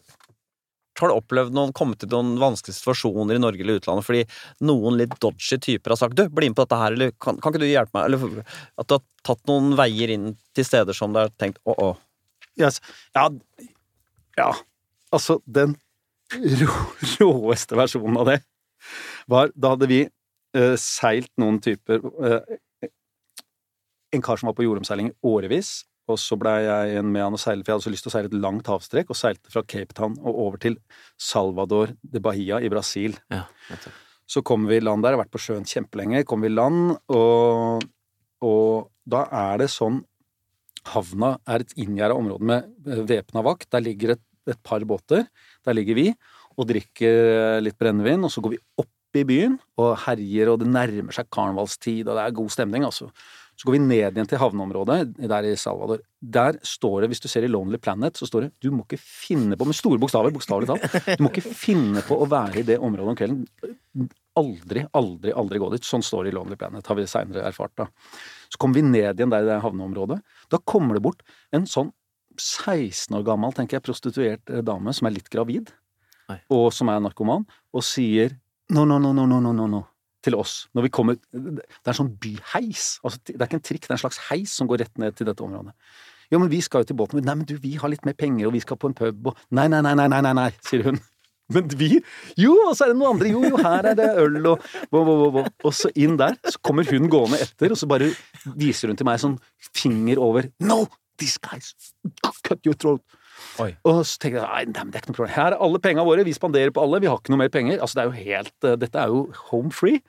Har 0.99 1.11
du 1.11 1.15
opplevd 1.15 1.55
noen, 1.55 1.73
kommet 1.75 1.99
til 2.01 2.11
noen 2.13 2.35
vanskelige 2.41 2.77
situasjoner 2.79 3.37
i 3.37 3.43
Norge 3.43 3.63
eller 3.63 3.81
utlandet 3.81 4.07
fordi 4.07 4.23
noen 4.67 4.99
litt 4.99 5.15
dodgy 5.21 5.59
typer 5.61 5.93
har 5.93 5.99
sagt 5.99 6.15
'du, 6.15 6.27
bli 6.29 6.49
med 6.49 6.57
på 6.57 6.65
dette 6.65 6.79
her', 6.79 6.95
eller 6.95 7.11
kan, 7.19 7.39
kan 7.41 7.53
ikke 7.53 7.63
du 7.63 7.67
hjelpe 7.69 7.95
meg? 7.97 8.05
Eller 8.07 8.43
at 8.79 8.87
du 8.87 8.97
har 8.97 9.03
tatt 9.27 9.47
noen 9.51 9.75
veier 9.79 10.13
inn 10.15 10.35
til 10.55 10.67
steder 10.67 10.95
som 10.95 11.13
du 11.13 11.19
har 11.19 11.33
tenkt 11.39 11.59
'å, 11.65 11.75
å'. 11.75 11.95
Yes. 12.55 12.79
Ja, 13.15 13.29
ja. 14.37 14.51
Altså, 15.11 15.39
den 15.45 15.75
rå, 16.31 16.71
råeste 17.19 17.77
versjonen 17.77 18.19
av 18.21 18.29
det 18.31 18.39
var 19.31 19.51
Da 19.55 19.73
hadde 19.73 19.89
vi 19.89 20.03
uh, 20.05 20.75
seilt 20.79 21.31
noen 21.41 21.59
typer 21.63 22.03
uh, 22.03 22.39
En 24.13 24.23
kar 24.23 24.39
som 24.39 24.47
var 24.47 24.55
på 24.57 24.63
jordomseiling 24.63 25.11
i 25.11 25.15
årevis, 25.27 25.83
og 26.05 26.19
så 26.21 26.37
blei 26.37 26.59
jeg 26.65 26.93
igjen 26.93 27.11
med 27.11 27.23
han 27.25 27.35
og 27.37 27.41
seile, 27.41 27.63
for 27.63 27.71
jeg 27.71 27.79
hadde 27.79 27.87
så 27.87 27.93
lyst 27.93 28.05
til 28.05 28.11
å 28.11 28.15
seile 28.15 28.29
et 28.29 28.39
langt 28.45 28.69
havstrekk, 28.69 29.11
og 29.11 29.17
seilte 29.17 29.53
fra 29.53 29.63
Cape 29.65 29.97
Town 29.97 30.17
og 30.21 30.41
over 30.47 30.61
til 30.61 30.79
Salvador 31.17 31.95
de 32.01 32.21
Bahia 32.21 32.61
i 32.61 32.69
Brasil. 32.71 33.17
Ja. 33.33 33.45
Så 34.29 34.43
kommer 34.45 34.69
vi 34.71 34.79
i 34.79 34.85
land 34.85 35.05
der, 35.05 35.13
jeg 35.13 35.19
har 35.19 35.25
vært 35.25 35.33
på 35.33 35.41
sjøen 35.41 35.65
kjempelenge, 35.69 36.25
kommer 36.29 36.47
vi 36.47 36.53
i 36.53 36.57
land, 36.57 36.95
og, 37.13 37.87
og 38.45 38.91
da 39.09 39.25
er 39.45 39.65
det 39.65 39.71
sånn 39.73 40.03
Havna 40.85 41.31
er 41.49 41.63
et 41.63 41.71
inngjerda 41.81 42.13
område 42.13 42.45
med 42.45 43.07
væpna 43.09 43.41
vakt. 43.41 43.71
Der 43.73 43.81
ligger 43.81 44.11
et, 44.13 44.21
et 44.45 44.59
par 44.61 44.83
båter. 44.85 45.23
Der 45.65 45.73
ligger 45.73 45.97
vi 45.97 46.11
og 46.55 46.67
drikker 46.69 47.57
litt 47.65 47.77
brennevin, 47.81 48.21
og 48.27 48.29
så 48.29 48.43
går 48.43 48.53
vi 48.53 48.59
opp 48.77 49.17
i 49.17 49.23
byen 49.27 49.55
og 49.81 49.95
herjer, 50.03 50.51
og 50.51 50.61
det 50.61 50.69
nærmer 50.69 51.15
seg 51.15 51.31
karnevalstid, 51.33 52.05
og 52.05 52.13
det 52.19 52.23
er 52.23 52.37
god 52.37 52.53
stemning, 52.53 52.85
altså. 52.87 53.09
Så 53.55 53.67
går 53.67 53.77
vi 53.77 53.79
ned 53.85 54.17
igjen 54.17 54.27
til 54.27 54.39
havneområdet 54.41 54.97
der 55.15 55.47
i 55.47 55.53
Salvador. 55.59 56.01
Der 56.19 56.57
står 56.65 57.03
det, 57.03 57.09
hvis 57.11 57.23
du 57.23 57.29
ser 57.31 57.45
i 57.47 57.49
Lonely 57.51 57.79
Planet, 57.79 58.17
så 58.19 58.27
står 58.27 58.45
det 58.45 58.49
du 58.65 58.67
må 58.75 58.83
ikke 58.83 58.99
finne 58.99 59.55
på, 59.55 59.67
med 59.67 59.77
store 59.77 59.99
bokstaver, 60.01 60.33
bokstavelig 60.35 60.67
talt, 60.67 61.15
du 61.15 61.23
må 61.23 61.31
ikke 61.31 61.53
finne 61.55 62.03
på 62.05 62.17
å 62.19 62.27
være 62.31 62.61
i 62.61 62.65
det 62.67 62.77
området 62.83 63.13
om 63.13 63.19
kvelden. 63.21 64.09
Aldri, 64.35 64.83
aldri, 64.99 65.31
aldri 65.31 65.61
gå 65.63 65.71
dit. 65.71 65.87
Sånn 65.87 66.03
står 66.03 66.27
det 66.27 66.33
i 66.33 66.35
Lonely 66.35 66.59
Planet, 66.59 66.87
har 66.91 66.99
vi 66.99 67.07
seinere 67.07 67.47
erfart, 67.47 67.77
da. 67.79 67.87
Så 68.51 68.59
kommer 68.59 68.81
vi 68.81 68.87
ned 68.89 69.15
igjen 69.15 69.31
der 69.31 69.47
i 69.47 69.49
det 69.53 69.61
havneområdet. 69.63 70.19
Da 70.51 70.59
kommer 70.59 70.99
det 70.99 71.05
bort 71.07 71.23
en 71.55 71.69
sånn 71.69 71.93
16 72.35 73.15
år 73.15 73.23
gammel, 73.23 73.55
tenker 73.55 73.79
jeg, 73.79 73.87
prostituert 73.87 74.51
eh, 74.51 74.63
dame 74.67 74.91
som 74.91 75.07
er 75.07 75.15
litt 75.15 75.31
gravid, 75.31 75.71
Nei. 76.27 76.41
og 76.51 76.67
som 76.75 76.91
er 76.91 76.99
narkoman, 76.99 77.47
og 77.71 77.87
sier 77.87 78.35
no, 78.75 78.83
no, 78.83 78.99
no, 78.99 79.13
no, 79.15 79.23
no, 79.29 79.39
no, 79.39 79.55
no, 79.55 79.69
no 79.71 79.85
til 80.25 80.37
oss. 80.37 80.65
Når 80.75 80.87
vi 80.87 80.91
kommer 80.97 81.17
Det 81.31 81.63
er 81.85 81.93
en 81.93 82.01
sånn 82.01 82.13
byheis. 82.21 82.95
Altså, 83.05 83.21
det 83.29 83.37
er 83.37 83.47
ikke 83.47 83.61
en 83.61 83.65
trikk, 83.69 83.85
det 83.87 83.93
er 83.93 83.97
en 83.99 84.03
slags 84.03 84.21
heis 84.31 84.53
som 84.57 84.69
går 84.69 84.83
rett 84.85 85.01
ned 85.01 85.17
til 85.17 85.29
dette 85.29 85.45
området. 85.45 85.75
Jo, 86.33 86.39
men 86.41 86.49
vi 86.49 86.61
skal 86.65 86.81
jo 86.81 86.89
til 86.89 86.97
båten. 86.97 87.21
Nei, 87.21 87.35
men 87.37 87.47
du, 87.47 87.55
vi 87.61 87.75
har 87.77 87.91
litt 87.91 88.05
mer 88.07 88.17
penger, 88.17 88.47
og 88.49 88.55
vi 88.55 88.63
skal 88.63 88.79
på 88.81 88.89
en 88.89 88.97
pub, 88.97 89.29
og 89.29 89.43
Nei, 89.53 89.67
nei, 89.69 89.83
nei, 89.85 89.93
nei, 89.97 90.07
nei, 90.09 90.23
nei, 90.25 90.33
nei 90.37 90.49
sier 90.65 90.89
hun. 90.89 90.97
Men 91.53 91.69
vi 91.77 91.99
Jo, 92.41 92.55
og 92.65 92.73
så 92.73 92.87
er 92.87 92.93
det 92.93 92.97
noen 92.97 93.15
andre. 93.15 93.29
Jo, 93.29 93.43
jo, 93.45 93.59
her 93.61 93.91
er 93.91 93.97
det 93.99 94.07
øl 94.23 94.39
og 94.49 94.63
bo, 94.89 95.03
bo, 95.05 95.15
bo. 95.35 95.43
Og 95.67 95.75
så 95.77 95.91
inn 95.93 96.17
der, 96.17 96.39
så 96.41 96.61
kommer 96.65 96.87
hun 96.89 97.09
gående 97.11 97.37
etter, 97.43 97.75
og 97.75 97.77
så 97.77 97.89
bare 97.89 98.09
viser 98.57 98.89
hun 98.89 98.97
til 98.97 99.07
meg 99.07 99.21
sånn 99.21 99.37
finger 99.71 100.21
over 100.21 100.49
No! 100.65 100.85
These 101.15 101.39
guys 101.39 101.69
cut 102.43 102.65
your 102.67 102.75
throat. 102.75 102.99
Oi. 103.63 103.71
Og 103.87 104.01
så 104.07 104.19
tenker 104.21 104.41
jeg 104.41 104.47
nei, 104.47 104.73
det 104.73 104.81
er 104.83 105.03
ikke 105.03 105.13
noe 105.13 105.19
problem. 105.19 105.35
Her 105.35 105.55
er 105.55 105.63
alle 105.67 105.81
pengene 105.83 106.05
våre, 106.07 106.25
vi 106.27 106.35
spanderer 106.35 106.73
på 106.75 106.83
alle, 106.83 107.01
vi 107.03 107.09
har 107.11 107.19
ikke 107.19 107.33
noe 107.33 107.43
mer 107.43 107.53
penger. 107.53 107.79
Altså, 107.79 107.97
det 107.97 108.03
er 108.03 108.09
jo 108.09 108.29
helt 108.29 108.67
eh, 108.67 108.77
Dette 108.81 109.01
er 109.01 109.13
jo 109.13 109.25
home 109.49 109.73
free. 109.75 110.03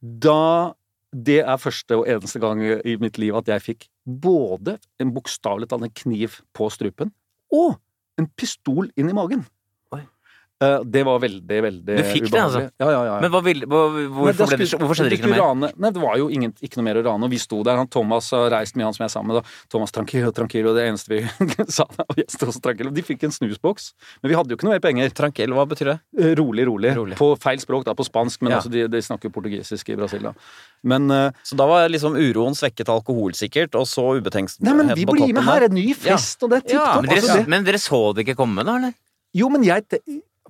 Da 0.00 0.74
Det 1.10 1.40
er 1.42 1.56
første 1.58 1.96
og 1.98 2.06
eneste 2.06 2.38
gang 2.38 2.60
i 2.62 2.92
mitt 3.02 3.16
liv 3.18 3.34
at 3.34 3.48
jeg 3.50 3.62
fikk 3.64 3.88
både 4.06 4.76
en 5.02 5.10
bokstavelig 5.10 5.66
talt 5.72 5.82
en 5.82 5.90
kniv 5.90 6.36
på 6.54 6.68
strupen 6.70 7.10
og 7.50 7.80
en 8.20 8.28
pistol 8.38 8.92
inn 8.94 9.10
i 9.10 9.16
magen. 9.16 9.42
Eh, 10.60 10.80
Det 10.84 11.02
var 11.08 11.18
veldig, 11.22 11.58
veldig 11.64 11.94
ubehagelig. 11.96 12.04
Du 12.04 12.12
fikk 12.12 12.26
det, 12.34 12.40
altså? 12.40 12.60
Ja, 12.82 12.88
ja, 12.90 12.90
ja. 12.92 13.14
ja. 13.14 13.20
Men 13.24 13.44
vil, 13.46 13.62
hva, 13.64 13.78
hvorfor, 14.12 14.50
ble 14.50 14.58
det, 14.60 14.66
hvorfor 14.76 14.98
skjedde 14.98 15.08
det 15.14 15.16
ikke 15.16 15.30
noe 15.30 15.32
mer? 15.32 15.40
Rane, 15.40 15.70
nei, 15.80 15.90
det 15.96 16.02
var 16.02 16.18
jo 16.20 16.26
ingen, 16.28 16.52
ikke 16.60 16.76
noe 16.80 16.84
mer 16.84 16.98
å 17.00 17.04
rane, 17.06 17.24
og 17.24 17.32
vi 17.32 17.38
sto 17.40 17.62
der. 17.64 17.78
Han 17.80 17.88
Thomas 17.88 18.28
har 18.36 18.50
reist 18.52 18.76
med 18.76 18.84
han 18.84 18.92
som 18.92 19.04
jeg 19.06 19.08
er 19.08 19.14
sammen 19.14 19.32
med. 19.32 19.40
Da. 19.40 19.54
Thomas 19.72 19.94
Tranquillo, 19.96 20.32
Tranquillo. 20.36 20.74
det 20.76 20.84
eneste 20.90 21.08
vi 21.14 21.22
sa 21.78 21.86
da. 21.96 22.04
Og 22.12 22.20
sto 22.28 22.50
også 22.52 22.60
Tranquillo. 22.66 22.92
De 22.92 23.06
fikk 23.08 23.24
en 23.24 23.32
snusboks, 23.32 23.90
men 24.20 24.34
vi 24.34 24.36
hadde 24.36 24.52
jo 24.52 24.60
ikke 24.60 24.68
noe 24.68 24.76
mer 24.76 24.84
penger. 24.84 25.14
Tranquil, 25.16 25.56
hva 25.56 25.64
betyr 25.72 25.94
det? 25.94 25.96
Eh, 26.20 26.34
Rolig, 26.36 26.68
rolig. 26.68 26.92
Rolig. 27.00 27.16
På 27.20 27.32
feil 27.40 27.60
språk, 27.64 27.88
da, 27.88 27.96
på 27.96 28.04
spansk, 28.04 28.42
men 28.44 28.52
Ja. 28.52 28.60
altså, 28.60 28.68
de, 28.76 28.84
de 28.92 29.00
snakker 29.08 29.32
portugisisk 29.32 29.88
i 29.94 29.96
Brasil, 29.96 30.28
da. 30.28 30.34
Men 30.84 31.08
eh, 31.10 31.30
Så 31.42 31.56
da 31.56 31.64
var 31.70 31.88
liksom 31.88 32.20
uroen 32.20 32.52
svekket 32.56 32.92
alkohol, 32.92 33.32
sikkert, 33.32 33.74
og 33.80 33.88
så 33.88 34.10
ubetenksomhet 34.20 34.68
Nei, 34.68 34.76
men 34.76 34.92
vi 34.96 35.08
blir 35.08 35.32
med 35.36 35.44
her! 35.48 35.70
En 35.70 35.76
ny 35.80 35.88
fest, 35.96 36.42
og 36.44 36.52
det 36.52 36.60
er 36.60 36.68
tipp 36.68 36.76
Ja, 36.78 36.86
topp. 37.00 37.08
Men 37.08 37.16
altså, 37.16 37.44
men 37.48 37.64
dere 37.64 37.80
så 37.80 38.04
det 38.16 38.28
ikke 38.28 38.36
komme, 38.44 38.64
da? 38.68 38.76
eller? 38.76 38.92
Jo, 39.36 39.48
men 39.48 39.62
jeg 39.62 39.84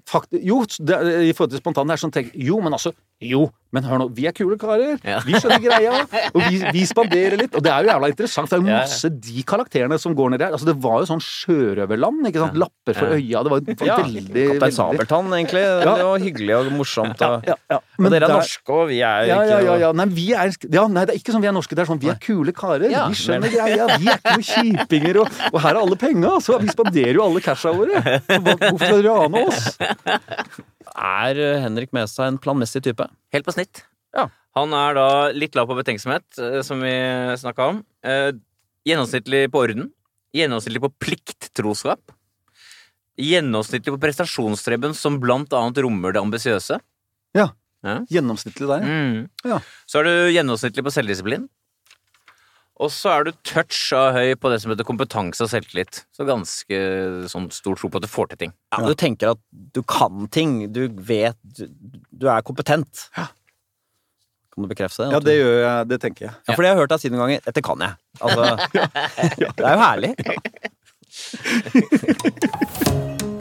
Faktisk, 0.08 0.42
jo, 0.46 0.62
det, 0.64 0.96
I 1.28 1.32
forhold 1.36 1.50
til 1.54 1.62
spontan, 1.62 1.88
det 1.90 1.96
er 1.96 2.02
sånn 2.04 2.14
tenk, 2.14 2.30
Jo, 2.34 2.60
men 2.64 2.76
altså 2.76 2.94
Jo, 3.20 3.50
men 3.76 3.85
hør 3.85 3.98
nå, 4.00 4.04
vi 4.16 4.24
er 4.26 4.33
kule 4.33 4.56
karer. 4.59 4.96
Ja. 5.04 5.18
Vi 5.26 5.35
skjønner 5.37 5.61
greia. 5.61 5.98
Og 6.33 6.40
vi, 6.48 6.56
vi 6.72 6.85
spanderer 6.88 7.37
litt. 7.37 7.52
Og 7.54 7.61
det 7.62 7.68
er 7.70 7.85
jo 7.85 7.90
jævla 7.92 8.09
interessant. 8.09 8.48
Det 8.48 8.56
er 8.56 8.62
jo 8.62 8.66
masse 8.70 9.11
de 9.26 9.42
karakterene 9.46 9.98
som 10.00 10.14
går 10.16 10.33
ned 10.33 10.40
der. 10.40 10.54
Altså, 10.56 10.64
det 10.70 10.74
var 10.80 11.02
jo 11.02 11.09
sånn 11.11 11.20
sjørøverland. 11.20 12.24
ikke 12.30 12.40
sant? 12.40 12.56
Lapper 12.62 12.96
for 12.96 13.12
øya. 13.18 13.42
Det 13.44 13.52
var, 13.52 13.61
det 13.66 13.76
Ja, 13.87 13.98
veldig 14.00 14.24
Kaptein 14.24 14.56
veldig- 14.64 14.72
Sabeltann, 14.78 15.28
egentlig. 15.37 15.62
Ja. 15.68 15.94
Det 16.00 16.06
var 16.09 16.24
hyggelig 16.24 16.56
og 16.56 16.72
morsomt. 16.78 17.20
Og, 17.28 17.44
Ja, 17.50 17.59
ja. 17.74 17.78
og 17.98 18.09
dere 18.09 18.16
er 18.16 18.26
der- 18.26 18.35
norske, 18.40 18.72
og 18.80 18.88
vi 18.88 19.02
er 19.04 19.20
jo 19.20 19.28
Ja, 19.28 19.38
ikke 19.44 19.50
ja, 19.50 19.61
ja, 19.68 19.76
ja. 19.85 19.92
Nei, 20.00 20.06
vi 20.16 20.26
er, 20.33 20.50
ja, 20.72 20.87
nei, 20.88 21.04
det 21.04 21.14
er 21.14 21.18
ikke 21.20 21.37
sånn 21.37 21.44
vi 21.44 21.52
er 21.52 21.56
norske. 21.61 21.76
Det 21.76 21.85
er 21.85 21.92
sånn 21.92 22.00
vi 22.00 22.09
er 22.09 22.18
kule 22.24 22.52
karer. 22.56 22.88
Vi 22.88 23.20
skjønner 23.20 23.44
men- 23.44 23.52
greia. 23.52 23.87
Vi 24.00 24.09
er 24.09 24.16
ikke 24.16 24.35
noen 24.40 24.48
kjipinger. 24.48 25.20
Og, 25.20 25.28
og 25.52 25.61
her 25.61 25.76
er 25.76 25.83
alle 25.85 26.00
penga, 26.00 26.33
så 26.40 26.56
vi 26.59 26.72
spanderer 26.72 27.20
jo 27.20 27.28
alle 27.28 27.44
casha 27.44 27.70
våre. 27.76 28.00
Hvorfor 28.00 28.78
skal 28.80 29.02
dere 29.02 29.14
rane 29.20 29.46
oss? 29.46 29.76
Er 30.96 31.38
Henrik 31.62 31.62
Henrik 31.64 31.94
Mestad 31.96 32.29
en 32.29 32.38
planmessig 32.42 32.83
type? 32.85 33.07
Helt 33.33 33.46
på 33.46 33.55
snitt. 33.55 33.85
Ja. 34.16 34.29
Han 34.59 34.74
er 34.74 34.96
da 34.98 35.09
litt 35.31 35.55
lav 35.55 35.68
på 35.70 35.79
betenksomhet, 35.79 36.26
eh, 36.38 36.61
som 36.66 36.81
vi 36.83 36.92
snakka 37.38 37.68
om. 37.70 37.85
Eh, 38.03 38.33
gjennomsnittlig 38.88 39.50
på 39.53 39.62
orden. 39.62 39.90
Gjennomsnittlig 40.35 40.83
på 40.83 40.92
plikttroskap. 40.98 42.14
Gjennomsnittlig 43.20 43.94
på 43.94 44.00
prestasjonsstreben, 44.00 44.94
som 44.94 45.20
blant 45.20 45.53
annet 45.53 45.83
rommer 45.85 46.12
det 46.12 46.22
ambisiøse. 46.22 46.81
Gjennomsnittlig 48.11 48.68
der, 48.68 48.83
ja. 48.85 48.87
Mm. 48.87 49.29
Ja. 49.44 49.59
Så 49.88 50.00
er 50.00 50.09
du 50.09 50.14
gjennomsnittlig 50.35 50.85
på 50.85 50.92
selvdisiplin. 50.92 51.46
Og 52.81 52.88
så 52.93 53.11
er 53.12 53.27
du 53.29 53.33
touch 53.45 53.90
av 53.97 54.14
høy 54.16 54.31
på 54.40 54.49
det 54.53 54.61
som 54.62 54.71
heter 54.73 54.87
kompetanse 54.88 55.45
og 55.45 55.51
selvtillit. 55.53 55.99
Så 56.16 56.25
ganske 56.29 56.79
sånn 57.29 57.51
stor 57.53 57.77
tro 57.77 57.90
på 57.93 58.01
at 58.01 58.07
du 58.07 58.09
får 58.11 58.31
til 58.33 58.40
ting. 58.47 58.53
Ja, 58.73 58.81
Du 58.88 58.95
tenker 58.97 59.35
at 59.35 59.43
du 59.53 59.83
kan 59.85 60.25
ting, 60.33 60.73
du 60.73 60.87
vet 60.88 61.37
Du, 61.45 61.66
du 62.11 62.27
er 62.33 62.40
kompetent. 62.47 63.09
Ja. 63.19 63.27
Kan 64.51 64.64
du 64.64 64.69
bekrefte 64.73 65.05
det? 65.05 65.12
Ja, 65.12 65.21
det 65.21 65.37
gjør 65.37 65.59
jeg. 65.61 65.88
Det 65.93 65.99
tenker 66.07 66.27
jeg. 66.31 66.35
Ja, 66.49 66.55
fordi 66.57 66.66
jeg 66.71 66.75
har 66.75 66.81
hørt 66.83 66.95
deg 66.95 67.01
si 67.05 67.09
noen 67.12 67.23
ganger 67.27 67.40
'dette 67.45 67.62
kan 67.62 67.79
jeg'. 67.85 67.97
Altså, 68.21 68.43
Det 69.57 69.64
er 69.64 69.75
jo 69.77 69.83
herlig. 69.85 70.12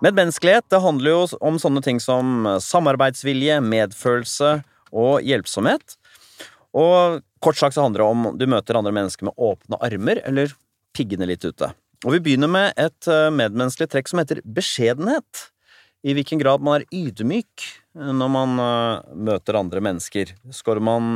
Medmenneskelighet 0.00 0.64
det 0.72 0.80
handler 0.80 1.12
jo 1.12 1.22
om 1.44 1.58
sånne 1.60 1.82
ting 1.84 1.98
som 2.00 2.46
samarbeidsvilje, 2.64 3.58
medfølelse 3.60 4.54
og 4.96 5.26
hjelpsomhet. 5.26 5.98
Og 6.76 7.20
kort 7.42 7.58
sagt 7.60 7.76
så 7.76 7.84
handler 7.84 8.02
det 8.02 8.08
om 8.08 8.26
du 8.40 8.46
møter 8.48 8.78
andre 8.78 8.94
mennesker 8.96 9.28
med 9.28 9.36
åpne 9.36 9.78
armer, 9.84 10.22
eller 10.24 10.54
piggene 10.96 11.28
litt 11.28 11.44
ute. 11.44 11.72
Og 12.06 12.14
vi 12.14 12.22
begynner 12.24 12.48
med 12.48 12.78
et 12.80 13.08
eh, 13.10 13.28
medmenneskelig 13.34 13.90
trekk 13.92 14.08
som 14.08 14.22
heter 14.22 14.40
beskjedenhet. 14.44 15.48
I 16.00 16.14
hvilken 16.16 16.40
grad 16.40 16.62
man 16.64 16.78
er 16.78 16.86
ydmyk 16.96 17.66
eh, 17.66 18.12
når 18.16 18.32
man 18.32 18.62
eh, 18.64 19.10
møter 19.28 19.58
andre 19.60 19.82
mennesker. 19.84 20.32
Skårer 20.54 20.84
man 20.84 21.12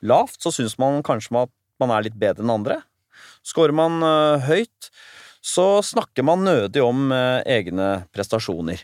lavt, 0.00 0.40
så 0.40 0.54
syns 0.54 0.78
man 0.80 1.02
kanskje 1.04 1.44
at 1.44 1.52
man 1.82 1.92
er 1.92 2.06
litt 2.06 2.16
bedre 2.16 2.44
enn 2.44 2.54
andre. 2.54 2.80
Skårer 3.44 3.76
man 3.76 4.00
høyt, 4.46 4.88
så 5.44 5.66
snakker 5.84 6.24
man 6.26 6.44
nødig 6.46 6.80
om 6.84 7.10
eh, 7.12 7.42
egne 7.58 7.88
prestasjoner. 8.14 8.82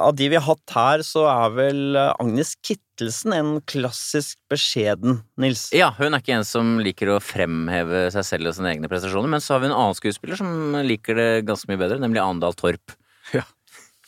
Av 0.00 0.14
de 0.16 0.28
vi 0.32 0.38
har 0.38 0.46
hatt 0.46 0.72
her, 0.72 1.02
så 1.04 1.26
er 1.28 1.50
vel 1.54 1.80
eh, 1.98 2.12
Agnes 2.22 2.54
Kittelsen 2.64 3.34
en 3.36 3.50
klassisk 3.68 4.38
beskjeden, 4.50 5.20
Nils. 5.40 5.68
Ja, 5.76 5.90
hun 5.98 6.14
er 6.16 6.22
ikke 6.22 6.36
en 6.38 6.46
som 6.48 6.76
liker 6.82 7.12
å 7.14 7.18
fremheve 7.22 8.06
seg 8.14 8.26
selv 8.26 8.50
og 8.50 8.56
sine 8.56 8.72
egne 8.72 8.90
prestasjoner, 8.90 9.30
men 9.30 9.42
så 9.44 9.54
har 9.56 9.62
vi 9.64 9.70
en 9.70 9.76
annen 9.76 9.98
skuespiller 9.98 10.40
som 10.40 10.78
liker 10.86 11.18
det 11.20 11.28
ganske 11.48 11.68
mye 11.70 11.80
bedre, 11.82 12.00
nemlig 12.02 12.22
Andal 12.24 12.56
Torp. 12.58 12.96
Ja. 13.36 13.44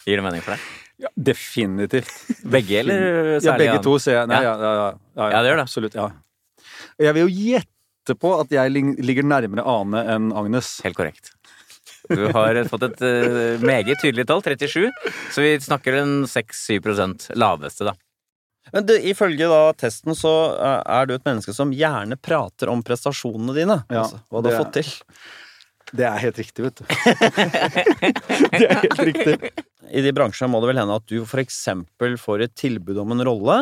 Gir 0.07 0.19
det 0.19 0.25
mening 0.27 0.43
for 0.43 0.57
deg? 0.57 0.71
Ja, 1.03 1.11
definitivt. 1.31 2.11
Begge, 2.47 2.81
eller 2.83 3.05
særlig 3.43 3.47
Ja, 3.47 3.55
begge 3.59 3.83
to 3.85 3.99
ser 4.03 4.21
jeg. 4.21 4.31
Nei, 4.31 4.41
Ja. 4.43 4.55
ja, 4.55 4.57
ja, 4.63 4.73
ja, 4.75 4.89
ja, 5.19 5.29
Ja, 5.35 5.43
det 5.43 5.51
gjør 5.53 5.61
det. 5.61 5.67
Absolutt, 5.69 5.99
ja. 5.99 6.09
Jeg 7.03 7.15
vil 7.17 7.25
jo 7.27 7.47
gjette 7.51 8.17
på 8.19 8.33
at 8.41 8.51
jeg 8.55 8.73
ligger 9.03 9.27
nærmere 9.27 9.63
Ane 9.67 10.03
enn 10.15 10.31
Agnes. 10.39 10.77
Helt 10.87 10.99
korrekt. 10.99 11.33
Du 12.11 12.25
har 12.35 12.59
fått 12.71 12.87
et 12.89 13.05
uh, 13.05 13.63
meget 13.63 14.01
tydelig 14.03 14.27
tall, 14.31 14.43
37, 14.43 14.89
så 15.35 15.45
vi 15.45 15.53
snakker 15.63 16.01
en 16.01 16.17
6-7 16.31 17.37
laveste, 17.39 17.87
da. 17.91 17.95
Men 18.73 18.87
det, 18.87 19.01
ifølge 19.11 19.49
da 19.51 19.73
testen 19.77 20.15
så 20.17 20.33
eh, 20.55 20.81
er 20.95 21.09
du 21.09 21.17
et 21.17 21.25
menneske 21.27 21.53
som 21.57 21.73
gjerne 21.75 22.17
prater 22.17 22.71
om 22.73 22.81
prestasjonene 22.87 23.57
dine. 23.57 23.81
Ja, 23.91 24.05
altså, 24.05 24.23
hva 24.31 24.41
du 24.41 24.49
har 24.49 24.63
fått 24.63 24.79
til. 24.79 24.93
Det 25.93 26.07
er 26.09 26.23
helt 26.23 26.39
riktig, 26.41 26.65
vet 26.65 26.79
du. 26.79 26.85
det 28.55 28.63
er 28.65 28.79
helt 28.81 29.03
riktig. 29.03 29.53
I 29.93 30.01
de 30.01 30.13
bransjene 30.17 30.49
må 30.49 30.63
det 30.63 30.71
vel 30.71 30.81
hende 30.81 30.97
at 30.97 31.05
du 31.11 31.19
for 31.29 31.43
eksempel 31.43 32.15
får 32.21 32.47
et 32.47 32.55
tilbud 32.57 32.97
om 33.03 33.13
en 33.13 33.25
rolle, 33.29 33.59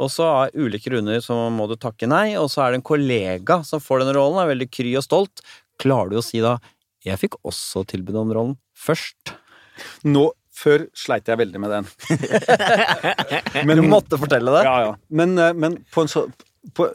og 0.00 0.08
så 0.12 0.30
av 0.30 0.56
ulike 0.56 0.88
grunner 0.88 1.20
så 1.20 1.36
må 1.52 1.66
du 1.68 1.76
takke 1.76 2.08
nei, 2.08 2.38
og 2.40 2.48
så 2.52 2.64
er 2.64 2.72
det 2.72 2.80
en 2.80 2.88
kollega 2.88 3.60
som 3.68 3.82
får 3.84 4.00
den 4.00 4.14
rollen, 4.16 4.40
er 4.40 4.54
veldig 4.54 4.70
kry 4.72 4.94
og 4.96 5.04
stolt. 5.04 5.44
Klarer 5.82 6.14
du 6.14 6.22
å 6.22 6.24
si 6.24 6.40
da 6.40 6.56
'jeg 7.04 7.18
fikk 7.20 7.36
også 7.44 7.84
tilbud 7.86 8.16
om 8.16 8.32
rollen 8.32 8.56
først'? 8.76 9.34
Nå, 10.04 10.30
før 10.54 10.86
sleit 10.94 11.26
jeg 11.26 11.38
veldig 11.38 11.60
med 11.60 11.70
den. 11.70 11.86
Men, 13.66 13.76
Du 13.80 13.82
måtte 13.88 14.18
fortelle 14.20 14.52
det. 14.54 14.64
Ja, 14.64 14.76
ja. 14.88 14.92
Men, 15.10 15.38
eh, 15.38 15.52
men 15.52 15.78
på 15.92 16.04
en 16.04 16.08
så 16.08 16.26
på 16.74 16.86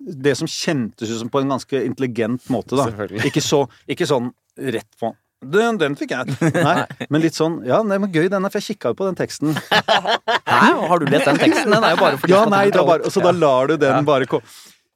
Det 0.00 0.32
som 0.38 0.48
kjentes 0.48 1.10
ut 1.10 1.18
som 1.20 1.28
på 1.30 1.40
en 1.42 1.50
ganske 1.52 1.84
intelligent 1.84 2.46
måte, 2.50 2.74
da. 2.78 2.86
Ikke, 3.26 3.42
så, 3.44 3.66
ikke 3.86 4.06
sånn 4.08 4.30
rett 4.56 4.88
på 4.98 5.12
den, 5.40 5.78
den 5.80 5.94
fikk 5.96 6.10
jeg. 6.12 6.34
Nei, 6.52 6.84
men 7.08 7.22
litt 7.22 7.36
sånn 7.36 7.60
Ja, 7.64 7.78
nei, 7.82 7.96
men 8.02 8.10
gøy, 8.12 8.26
den 8.28 8.44
er, 8.44 8.50
for 8.52 8.60
jeg 8.60 8.74
kikka 8.76 8.90
jo 8.92 8.96
på 8.98 9.06
den 9.08 9.16
teksten. 9.16 9.54
Hæ? 9.70 10.72
Har 10.90 11.00
du 11.00 11.06
lest 11.08 11.24
den 11.30 11.38
teksten? 11.40 11.72
Den 11.72 11.84
er 11.86 11.94
jo 11.94 12.00
bare 12.02 12.18
fordi 12.20 12.34
Ja, 12.34 12.42
nei, 12.50 12.66
da 12.74 12.84
bare, 12.84 13.08
så 13.12 13.22
da 13.24 13.32
lar 13.32 13.70
du 13.70 13.76
den 13.80 13.94
Ja. 13.94 14.02
bare 14.04 14.26
gå. 14.28 14.40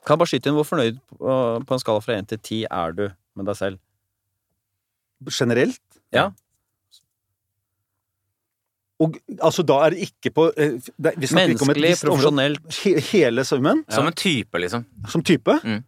Kan 0.04 0.14
jeg 0.16 0.20
bare 0.20 0.28
skyte 0.28 0.50
inn 0.52 0.58
hvor 0.58 0.68
fornøyd 0.68 0.98
på, 1.08 1.38
på 1.64 1.76
en 1.78 1.80
skala 1.80 2.02
fra 2.04 2.18
1 2.20 2.28
til 2.34 2.38
10 2.44 2.66
er 2.70 2.92
du 2.92 3.04
med 3.36 3.48
deg 3.48 3.56
selv? 3.56 3.78
Generelt. 5.32 5.80
Ja. 6.12 6.30
Og 9.02 9.16
altså, 9.42 9.62
da 9.66 9.80
er 9.84 9.90
det 9.90 9.98
ikke 10.06 10.30
på 10.34 10.44
eh, 10.56 10.76
det, 11.02 11.14
Vi 11.18 11.26
snakker 11.26 11.54
ikke 11.56 11.66
om 11.66 11.70
et 11.72 11.80
visst 11.82 12.04
He, 12.84 12.92
hele 13.10 13.44
summen, 13.44 13.84
Som 13.90 14.06
en 14.06 14.12
type, 14.12 14.58
liksom. 14.62 14.84
som 15.10 15.22
type, 15.22 15.56
Mm. 15.64 15.82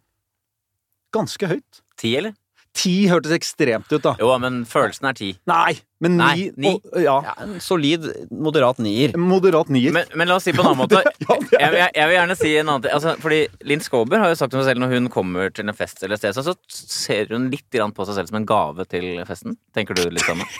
ganske 1.13 1.47
høyt. 1.47 1.81
Ti, 1.97 2.15
eller? 2.19 2.33
Ti 2.77 2.93
hørtes 3.09 3.33
ekstremt 3.33 3.89
ut, 3.89 4.03
da. 4.03 4.13
Jo, 4.21 4.29
men 4.41 4.59
følelsen 4.69 5.07
er 5.09 5.15
ti. 5.17 5.31
Nei, 5.49 5.73
men 6.03 6.17
Nei, 6.19 6.33
ni, 6.35 6.67
ni. 6.67 6.73
Og, 6.75 6.99
ja, 7.01 7.15
ja, 7.25 7.33
En 7.45 7.55
solid, 7.63 8.05
moderat 8.29 8.77
nier. 8.83 9.15
Moderat 9.17 9.71
nier. 9.73 9.95
Men, 9.95 10.11
men 10.19 10.29
la 10.29 10.37
oss 10.37 10.45
si 10.45 10.53
på 10.53 10.61
en 10.61 10.71
annen 10.71 10.83
måte. 10.83 11.01
Ja, 11.27 11.37
det 11.41 11.57
Jeg, 11.57 11.73
jeg, 11.79 11.91
jeg 11.97 12.09
vil 12.11 12.17
gjerne 12.19 12.37
si 12.37 12.51
en 12.53 12.69
annen 12.69 12.85
ting. 12.85 12.93
Altså, 12.93 13.15
fordi 13.23 13.39
Linn 13.71 13.83
Skåber 13.83 14.21
har 14.21 14.33
jo 14.33 14.37
sagt 14.39 14.53
om 14.53 14.61
seg 14.61 14.71
selv 14.71 14.83
når 14.83 14.93
hun 14.93 15.09
kommer 15.13 15.53
til 15.53 15.65
en 15.65 15.77
fest 15.77 16.03
eller 16.03 16.19
et 16.19 16.23
sted, 16.23 16.37
så 16.37 16.53
så 16.53 16.55
ser 16.69 17.33
hun 17.33 17.49
litt 17.53 17.65
på 17.97 18.07
seg 18.07 18.19
selv 18.19 18.29
som 18.29 18.39
en 18.41 18.47
gave 18.49 18.85
til 18.91 19.09
festen. 19.27 19.57
Tenker 19.75 19.97
du 19.97 20.05
litt 20.13 20.27
sånn? 20.27 20.45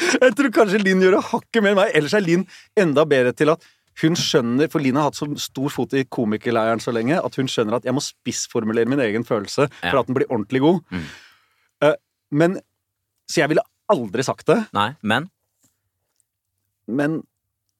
Jeg 0.00 0.32
tror 0.36 0.52
kanskje 0.54 0.80
Linn 0.82 1.02
gjør 1.04 1.18
det 1.18 1.26
hakket 1.28 1.62
mer 1.62 1.74
enn 1.74 1.80
meg. 1.82 1.92
Ellers 1.98 2.14
er 2.16 2.24
Linn 2.24 2.46
enda 2.78 3.04
bedre 3.08 3.34
til 3.36 3.52
at 3.52 3.64
hun 4.02 4.16
skjønner, 4.18 4.68
for 4.70 4.80
Lina 4.82 5.00
har 5.02 5.10
hatt 5.10 5.18
så 5.18 5.26
stor 5.40 5.68
fot 5.74 5.92
i 5.98 6.04
komikerleiren 6.04 6.80
så 6.82 6.92
lenge, 6.94 7.18
at 7.18 7.36
hun 7.40 7.48
skjønner 7.50 7.76
at 7.80 7.84
jeg 7.88 7.94
må 7.96 8.02
spissformulere 8.04 8.88
min 8.88 9.00
egen 9.00 9.24
følelse 9.26 9.66
Ja. 9.68 9.90
for 9.90 10.00
at 10.00 10.06
den 10.10 10.14
blir 10.18 10.30
ordentlig 10.30 10.60
god. 10.60 10.80
Mm. 10.90 11.04
Uh, 11.84 11.94
men 12.30 12.60
Så 13.30 13.40
jeg 13.42 13.48
ville 13.52 13.62
aldri 13.90 14.22
sagt 14.26 14.46
det, 14.46 14.64
Nei, 14.74 14.90
men 15.02 15.28
men 16.90 17.20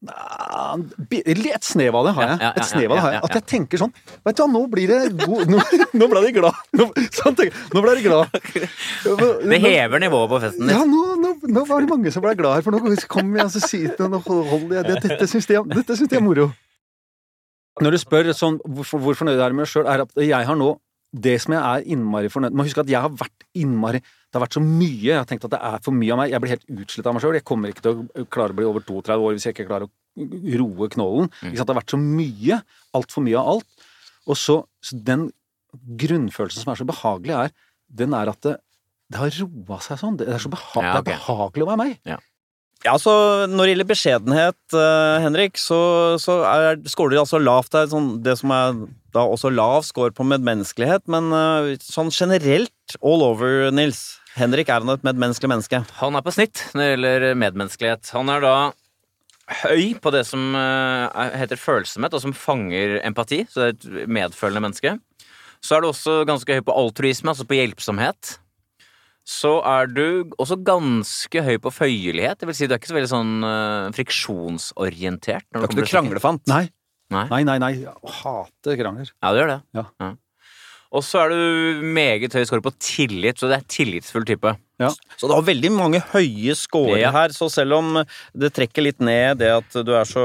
Et 0.00 1.66
snev 1.66 1.96
av 1.98 2.06
det 2.06 2.12
har 2.16 2.30
jeg. 2.30 2.38
Et 2.56 2.64
snev 2.70 2.92
av 2.92 2.96
det 2.96 3.02
har 3.04 3.12
jeg. 3.16 3.22
At 3.26 3.34
jeg 3.36 3.44
tenker 3.52 3.82
sånn 3.82 3.90
Vet 4.24 4.38
du 4.38 4.42
hva, 4.42 4.46
nå 4.48 4.62
blir 4.72 4.88
det 4.88 5.26
god 5.26 5.50
Nå, 5.52 5.60
nå 6.00 6.08
ble 6.08 6.22
de 6.24 6.32
glad. 6.38 6.60
Nå, 6.80 6.86
sånn 7.12 7.36
tenker 7.36 7.50
jeg. 7.50 7.66
Nå 7.76 7.82
ble 7.84 7.96
de 7.98 8.04
glad. 8.06 8.38
det 9.50 9.60
hever 9.66 10.02
nivået 10.06 10.32
på 10.32 10.40
festen 10.46 10.72
Ja, 10.72 10.80
nå, 10.88 11.02
nå, 11.20 11.34
nå 11.52 11.64
var 11.68 11.84
det 11.84 11.92
mange 11.92 12.12
som 12.14 12.24
ble 12.24 12.32
glad 12.38 12.58
her, 12.58 12.64
for 12.64 12.72
nå 12.76 12.80
kommer 13.12 13.42
jeg 13.42 13.50
og 13.50 13.68
sier 13.68 13.92
til 13.96 14.06
dem 14.08 14.16
holder 14.24 14.78
jeg 14.78 14.88
det. 14.88 14.98
Dette 15.04 15.28
syns 15.30 15.48
de, 15.50 15.58
er- 15.60 15.68
dette 15.74 15.96
syns 16.00 16.12
de 16.12 16.16
er 16.20 16.24
moro. 16.24 16.48
Når 17.80 17.94
du 17.96 18.00
spør 18.02 18.32
sånn, 18.36 18.56
hvor, 18.64 18.88
hvor 19.04 19.16
fornøyd 19.20 19.40
er 19.40 19.52
du 19.52 19.56
med 19.60 19.66
deg 19.68 19.72
sjøl, 19.74 19.86
er 19.88 20.02
at 20.06 20.16
jeg 20.20 20.48
har 20.48 20.58
nå 20.58 20.72
Det 21.10 21.36
som 21.42 21.54
jeg 21.56 21.60
er 21.60 21.86
innmari 21.90 22.28
fornøyd 22.30 22.54
Må 22.54 22.62
huske 22.66 22.82
at 22.84 22.90
jeg 22.92 23.00
har 23.02 23.10
vært 23.10 23.46
innmari 23.58 24.00
Det 24.30 24.38
har 24.38 24.44
vært 24.44 24.56
så 24.56 24.62
mye. 24.62 25.08
Jeg 25.08 25.18
har 25.18 25.26
tenkt 25.26 25.44
at 25.48 25.54
det 25.56 25.58
er 25.66 25.80
for 25.82 25.96
mye 25.96 26.14
av 26.14 26.20
meg. 26.20 26.30
Jeg 26.30 26.42
blir 26.42 26.52
helt 26.54 26.68
utslitt 26.84 27.08
av 27.10 27.16
meg 27.16 27.24
sjøl. 27.24 27.34
Jeg 27.34 27.46
kommer 27.50 27.72
ikke 27.72 27.82
til 27.82 27.96
å 27.98 28.26
klare 28.30 28.54
å 28.54 28.58
bli 28.60 28.68
over 28.68 28.84
32 28.86 29.16
år 29.26 29.34
hvis 29.34 29.46
jeg 29.48 29.56
ikke 29.56 29.66
klarer 29.66 29.88
å 29.88 30.60
roe 30.60 30.90
knollen. 30.94 31.30
Mm. 31.42 31.56
Det 31.56 31.64
har 31.64 31.78
vært 31.80 31.94
så 31.96 31.98
mye. 32.00 32.60
Altfor 32.94 33.26
mye 33.26 33.40
av 33.40 33.52
alt. 33.56 33.86
Og 34.30 34.38
så, 34.38 34.60
så 34.86 34.98
den 35.10 35.28
grunnfølelsen 35.74 36.62
som 36.62 36.72
er 36.72 36.78
så 36.78 36.86
behagelig, 36.86 37.36
er 37.46 37.54
den 38.00 38.14
er 38.14 38.30
at 38.30 38.42
det, 38.46 38.56
det 39.10 39.18
har 39.18 39.34
roa 39.42 39.80
seg 39.82 39.98
sånn. 39.98 40.18
Det 40.20 40.30
er 40.30 40.42
så 40.42 40.50
beha 40.52 40.78
Ja, 40.78 40.92
okay. 40.92 40.92
det 40.94 41.00
er 41.00 41.08
behagelig 41.16 41.66
å 41.66 41.70
være 41.72 41.82
meg. 41.82 41.96
Ja, 42.80 42.94
så 42.96 43.12
Når 43.50 43.66
det 43.66 43.72
gjelder 43.74 43.90
beskjedenhet, 43.90 44.60
eh, 44.72 45.16
Henrik, 45.26 45.58
så, 45.60 45.80
så 46.22 46.38
er, 46.48 46.78
skåler 46.88 47.18
de 47.18 47.20
altså 47.24 47.40
lavt 47.42 47.74
der. 47.74 47.90
Sånn, 47.90 48.14
det 48.24 48.38
som 48.40 48.54
er 48.56 48.78
da 49.12 49.26
også 49.26 49.50
lav 49.52 49.82
score 49.84 50.14
på 50.14 50.24
medmenneskelighet, 50.30 51.04
men 51.10 51.28
eh, 51.34 51.74
sånn 51.82 52.12
generelt 52.14 52.96
all 53.02 53.26
over, 53.26 53.68
Nils. 53.74 54.19
Henrik 54.38 54.68
er 54.70 54.80
han 54.84 54.92
et 54.94 55.02
medmenneskelig 55.06 55.50
menneske. 55.50 55.80
Han 56.00 56.16
er 56.16 56.22
på 56.24 56.32
snitt 56.34 56.60
når 56.74 56.80
det 56.84 56.90
gjelder 56.94 57.24
medmenneskelighet. 57.40 58.10
Han 58.14 58.30
er 58.30 58.44
da 58.44 58.54
høy 59.64 59.96
på 59.98 60.12
det 60.14 60.22
som 60.28 60.52
eh, 60.54 61.06
er- 61.10 61.34
heter 61.42 61.58
følsomhet, 61.58 62.14
og 62.14 62.22
som 62.22 62.32
fanger 62.36 63.00
empati. 63.04 63.42
Så 63.50 63.64
det 63.64 63.66
er 63.66 64.04
et 64.04 64.08
medfølende 64.08 64.62
menneske. 64.68 64.92
Så 65.60 65.76
er 65.76 65.82
du 65.82 65.90
også 65.90 66.20
ganske 66.28 66.54
høy 66.56 66.62
på 66.64 66.76
altruisme, 66.78 67.32
altså 67.34 67.44
på 67.44 67.58
hjelpsomhet. 67.58 68.36
Så 69.30 69.50
er 69.66 69.90
du 69.90 70.30
også 70.40 70.56
ganske 70.64 71.42
høy 71.44 71.58
på 71.60 71.70
føyelighet. 71.74 72.38
Det 72.40 72.48
vil 72.48 72.56
si, 72.56 72.66
du 72.70 72.72
er 72.74 72.80
ikke 72.80 72.90
så 72.94 72.96
veldig 72.96 73.10
sånn 73.12 73.34
eh, 73.44 73.90
friksjonsorientert. 73.98 75.44
Du 75.50 75.58
er 75.58 75.66
ikke 75.66 75.74
kommer 75.74 75.82
noe 75.84 75.90
kranglefant. 75.92 76.46
Nei, 76.50 76.64
Nei. 77.10 77.26
nei, 77.28 77.42
nei. 77.42 77.58
nei. 77.58 77.72
Hater 78.22 78.76
krangler. 78.78 79.10
Ja, 79.18 79.32
du 79.34 79.40
gjør 79.42 79.50
det. 79.50 79.60
Ja. 79.74 79.84
Ja. 80.00 80.12
Og 80.90 81.04
så 81.06 81.20
er 81.22 81.30
du 81.30 81.82
meget 81.86 82.32
høy 82.34 82.42
score 82.48 82.64
på 82.64 82.72
tillit, 82.82 83.38
så 83.38 83.46
det 83.46 83.60
er 83.60 83.66
tillitsfull 83.70 84.24
type. 84.26 84.56
Så 84.80 85.28
det 85.28 85.36
har 85.36 85.44
veldig 85.44 85.70
mange 85.76 86.00
høye 86.14 86.54
scorer 86.56 86.98
Ja. 87.02 87.10
her, 87.12 87.28
så 87.36 87.46
selv 87.52 87.76
om 87.76 87.98
det 88.34 88.48
trekker 88.56 88.82
litt 88.82 88.98
ned 88.98 89.38
det 89.38 89.50
at 89.52 89.76
du 89.86 89.92
er 89.94 90.08
så 90.08 90.24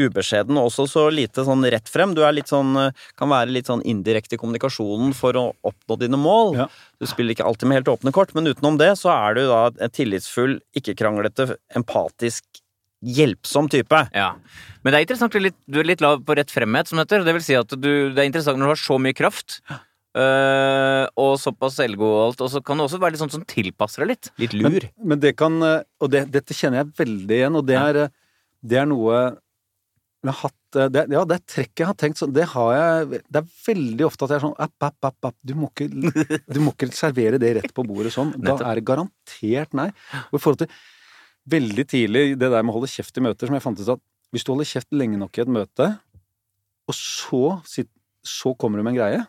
ubeskjeden, 0.00 0.56
og 0.58 0.70
også 0.70 0.86
så 0.88 1.04
lite 1.12 1.44
sånn 1.46 1.62
rett 1.70 1.86
frem, 1.92 2.14
du 2.16 2.22
er 2.24 2.32
litt 2.32 2.48
sånn, 2.50 2.72
kan 3.20 3.28
være 3.30 3.52
litt 3.52 3.66
sånn 3.70 3.84
indirekte 3.86 4.34
i 4.34 4.40
kommunikasjonen 4.40 5.12
for 5.14 5.36
å 5.38 5.44
oppnå 5.62 5.98
dine 6.00 6.18
mål. 6.18 6.56
Ja. 6.56 6.66
Du 6.98 7.06
spiller 7.06 7.36
ikke 7.36 7.46
alltid 7.46 7.68
med 7.68 7.82
helt 7.84 7.92
åpne 7.92 8.10
kort, 8.16 8.34
men 8.34 8.48
utenom 8.50 8.78
det 8.80 8.94
så 8.98 9.12
er 9.14 9.34
du 9.38 9.42
da 9.52 9.60
en 9.78 9.90
tillitsfull, 9.94 10.58
ikke-kranglete, 10.80 11.52
empatisk, 11.76 12.42
hjelpsom 13.04 13.68
type. 13.72 14.00
Ja. 14.16 14.32
Men 14.82 14.92
det 14.92 14.98
er 14.98 15.06
interessant, 15.06 15.32
du 15.32 15.38
er 15.38 15.46
litt, 15.50 15.60
du 15.70 15.78
er 15.80 15.88
litt 15.88 16.02
lav 16.04 16.24
på 16.24 16.34
rett 16.36 16.50
fremhet, 16.52 16.88
som 16.88 16.98
det 16.98 17.06
heter. 17.06 17.24
Det 17.24 17.36
vil 17.36 17.44
si 17.46 17.54
at 17.56 17.68
du, 17.76 18.10
det 18.12 18.18
er 18.18 18.28
interessant 18.28 18.58
når 18.60 18.72
du 18.72 18.74
har 18.74 18.82
så 18.82 18.98
mye 19.00 19.16
kraft, 19.16 19.60
øh, 20.18 21.04
og 21.20 21.34
såpass 21.42 21.76
selvgod 21.78 22.08
og 22.08 22.22
alt, 22.24 22.42
og 22.46 22.50
så 22.52 22.62
kan 22.64 22.80
det 22.80 22.86
også 22.86 23.00
være 23.02 23.14
litt 23.14 23.22
sånn 23.22 23.34
som 23.34 23.44
tilpasser 23.48 24.04
deg 24.04 24.14
litt. 24.14 24.32
Litt 24.42 24.56
lur. 24.56 24.88
men 25.02 25.22
det 25.22 25.36
kan 25.38 25.60
eh, 25.66 25.84
Og 26.02 26.10
det, 26.12 26.26
dette 26.34 26.56
kjenner 26.56 26.82
jeg 26.82 26.92
veldig 27.02 27.38
igjen, 27.38 27.60
og 27.60 27.66
det 27.68 27.78
er, 27.78 28.02
eh, 28.06 28.12
det 28.62 28.82
er 28.82 28.90
noe 28.90 29.22
jeg 30.20 30.28
har 30.28 30.36
hatt 30.42 30.56
det, 30.92 31.02
Ja, 31.08 31.22
det 31.24 31.36
er 31.38 31.44
trekk 31.48 31.80
jeg 31.80 31.88
har 31.88 31.96
tenkt 31.98 32.18
sånn 32.20 32.34
Det 32.36 32.44
har 32.52 32.74
jeg 32.76 33.22
Det 33.24 33.40
er 33.40 33.46
veldig 33.64 34.04
ofte 34.04 34.26
at 34.26 34.34
jeg 34.34 34.40
er 34.40 34.44
sånn 34.44 34.58
app, 34.66 34.74
app, 34.84 35.06
app, 35.08 35.28
app. 35.30 35.36
Du, 35.40 35.54
må 35.56 35.70
ikke, 35.72 35.88
du 36.44 36.60
må 36.60 36.74
ikke 36.74 36.90
servere 36.92 37.40
det 37.40 37.54
rett 37.56 37.72
på 37.74 37.86
bordet 37.88 38.12
sånn. 38.12 38.34
Da 38.36 38.58
er 38.58 38.78
det 38.78 38.84
garantert 38.84 39.72
nei. 39.78 39.88
Og 40.28 40.36
i 40.36 40.42
forhold 40.42 40.60
til 40.66 40.70
veldig 41.50 41.86
tidlig 41.88 42.24
det 42.36 42.50
der 42.52 42.62
med 42.62 42.74
å 42.74 42.76
holde 42.76 42.92
kjeft 42.92 43.16
i 43.16 43.24
møter, 43.24 43.48
som 43.48 43.56
jeg 43.56 43.64
fant 43.64 43.80
ut 43.80 43.92
at 43.96 44.02
hvis 44.34 44.46
du 44.46 44.52
holder 44.52 44.68
kjeft 44.68 44.92
lenge 44.94 45.18
nok 45.18 45.38
i 45.38 45.42
et 45.42 45.50
møte, 45.50 45.88
og 46.90 46.96
så, 46.96 47.42
så 48.26 48.52
kommer 48.58 48.78
du 48.78 48.86
med 48.86 48.94
en 48.94 49.00
greie, 49.00 49.22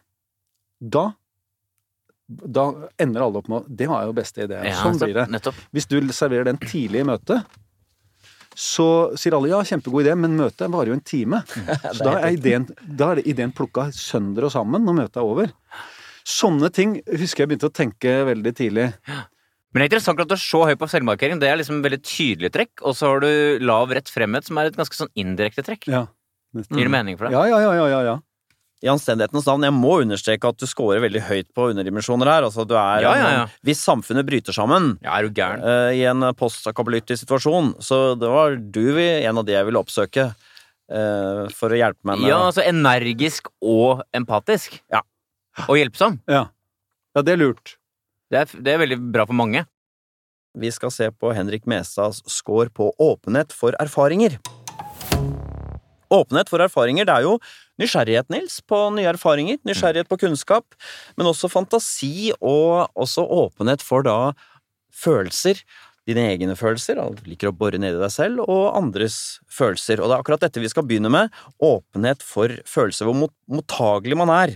da 0.82 1.12
da 2.32 2.70
ender 3.02 3.26
alle 3.26 3.42
opp 3.42 3.50
med 3.52 3.66
Det 3.68 3.90
var 3.92 4.06
jo 4.08 4.14
beste 4.16 4.46
idé. 4.46 4.62
Ja, 4.64 4.78
sånn 4.86 5.00
blir 5.02 5.18
det. 5.18 5.26
Nettopp. 5.34 5.58
Hvis 5.76 5.90
du 5.92 5.98
serverer 6.16 6.48
den 6.48 6.60
tidlig 6.62 7.02
i 7.04 7.08
møtet, 7.10 7.58
så 8.56 8.86
sier 9.20 9.36
alle 9.36 9.52
ja, 9.52 9.62
kjempegod 9.68 10.06
idé, 10.06 10.16
men 10.20 10.38
møtet 10.40 10.72
varer 10.72 10.92
jo 10.92 10.98
en 10.98 11.04
time. 11.08 11.42
Så 11.96 12.04
da 12.04 12.18
er 12.20 12.36
ideen, 12.36 12.68
da 12.84 13.14
er 13.14 13.24
ideen 13.24 13.54
plukka 13.56 13.90
sønder 13.96 14.48
og 14.48 14.54
sammen 14.54 14.84
når 14.88 14.98
møtet 14.98 15.20
er 15.22 15.28
over. 15.28 15.54
Sånne 16.28 16.70
ting 16.76 16.98
husker 17.08 17.44
jeg 17.44 17.52
begynte 17.52 17.72
å 17.72 17.76
tenke 17.76 18.16
veldig 18.28 18.54
tidlig. 18.58 18.90
Men 19.72 19.80
det 19.80 19.86
er 19.86 19.90
interessant 19.90 20.20
at 20.20 20.30
du 20.30 20.36
er 20.36 20.44
så 20.44 20.66
høy 20.68 20.76
på 20.80 20.90
selvmarkering. 20.92 21.40
Det 21.42 21.48
er 21.48 21.62
liksom 21.62 21.80
et 21.80 21.88
veldig 21.88 22.02
tydelig 22.04 22.52
trekk. 22.54 22.74
Og 22.84 22.98
så 23.00 23.14
har 23.14 23.24
du 23.24 23.64
lav 23.64 23.94
rett 23.96 24.12
fremhet, 24.12 24.46
som 24.48 24.60
er 24.60 24.70
et 24.70 24.78
ganske 24.78 25.00
sånn 25.00 25.12
indirekte 25.20 25.64
trekk. 25.66 25.88
Ja. 25.92 26.06
Gir 26.52 26.84
det 26.84 26.92
mening 26.92 27.16
for 27.16 27.30
deg? 27.30 27.38
Ja, 27.40 27.48
ja, 27.48 27.72
ja, 27.72 27.88
ja, 27.88 28.02
ja. 28.10 28.18
I 28.82 28.90
anstendighetens 28.90 29.46
navn, 29.46 29.66
jeg 29.68 29.76
må 29.78 29.92
understreke 30.02 30.50
at 30.50 30.58
du 30.58 30.66
scorer 30.66 31.04
veldig 31.04 31.22
høyt 31.28 31.50
på 31.54 31.68
underdimensjoner 31.70 32.32
her. 32.32 32.48
Altså, 32.48 32.66
du 32.66 32.74
er 32.74 33.04
Ja, 33.06 33.12
ja, 33.20 33.28
ja. 33.36 33.44
Hvis 33.68 33.84
samfunnet 33.86 34.26
bryter 34.26 34.56
sammen 34.56 34.96
Ja, 35.04 35.20
er 35.20 35.28
du 35.28 35.36
gæren? 35.38 35.62
Uh, 35.62 35.92
i 35.94 36.02
en 36.10 36.26
postakapolytisk 36.38 37.22
situasjon, 37.22 37.76
så 37.78 38.16
det 38.18 38.32
var 38.32 38.58
du 38.58 38.82
vi, 38.98 39.06
en 39.22 39.38
av 39.38 39.46
de 39.46 39.54
jeg 39.54 39.68
ville 39.68 39.82
oppsøke 39.82 40.32
uh, 40.34 41.44
for 41.54 41.70
å 41.70 41.78
hjelpe 41.78 42.02
meg 42.10 42.24
med 42.24 42.32
Ja, 42.34 42.40
altså 42.48 42.66
energisk 42.66 43.52
og 43.62 44.02
empatisk. 44.18 44.82
Ja. 44.90 45.04
Og 45.68 45.78
hjelpsom. 45.78 46.18
ja. 46.32 46.48
Ja, 47.12 47.22
det 47.28 47.34
er 47.34 47.42
lurt. 47.42 47.74
Det 48.32 48.40
er, 48.40 48.52
det 48.64 48.72
er 48.72 48.80
veldig 48.80 48.98
bra 49.12 49.26
for 49.28 49.36
mange. 49.36 49.66
Vi 50.56 50.70
skal 50.72 50.92
se 50.96 51.10
på 51.12 51.34
Henrik 51.36 51.66
Mestads 51.68 52.22
score 52.32 52.72
på 52.72 52.90
åpenhet 53.00 53.52
for 53.56 53.76
erfaringer. 53.84 54.38
Åpenhet 56.12 56.50
for 56.52 56.64
erfaringer, 56.64 57.08
det 57.08 57.14
er 57.18 57.28
jo 57.28 57.38
nysgjerrighet, 57.82 58.30
Nils, 58.34 58.60
på 58.68 58.80
nye 58.96 59.10
erfaringer, 59.12 59.60
nysgjerrighet 59.68 60.10
på 60.12 60.20
kunnskap, 60.24 60.78
men 61.18 61.30
også 61.30 61.52
fantasi 61.52 62.32
og 62.40 62.92
også 62.96 63.26
åpenhet 63.26 63.84
for 63.86 64.06
da 64.08 64.34
følelser. 65.04 65.62
Dine 66.10 66.24
egne 66.32 66.56
følelser, 66.58 66.98
du 66.98 67.30
liker 67.30 67.52
å 67.52 67.56
bore 67.56 67.78
ned 67.82 67.94
i 67.94 68.02
deg 68.02 68.14
selv, 68.14 68.42
og 68.50 68.74
andres 68.78 69.40
følelser. 69.52 70.02
Og 70.02 70.10
det 70.10 70.16
er 70.16 70.24
akkurat 70.24 70.46
dette 70.48 70.64
vi 70.64 70.72
skal 70.72 70.88
begynne 70.88 71.12
med, 71.14 71.30
åpenhet 71.62 72.26
for 72.26 72.54
følelser, 72.66 73.08
hvor 73.08 73.18
mot 73.18 73.34
mottagelig 73.52 74.18
man 74.18 74.34
er. 74.34 74.56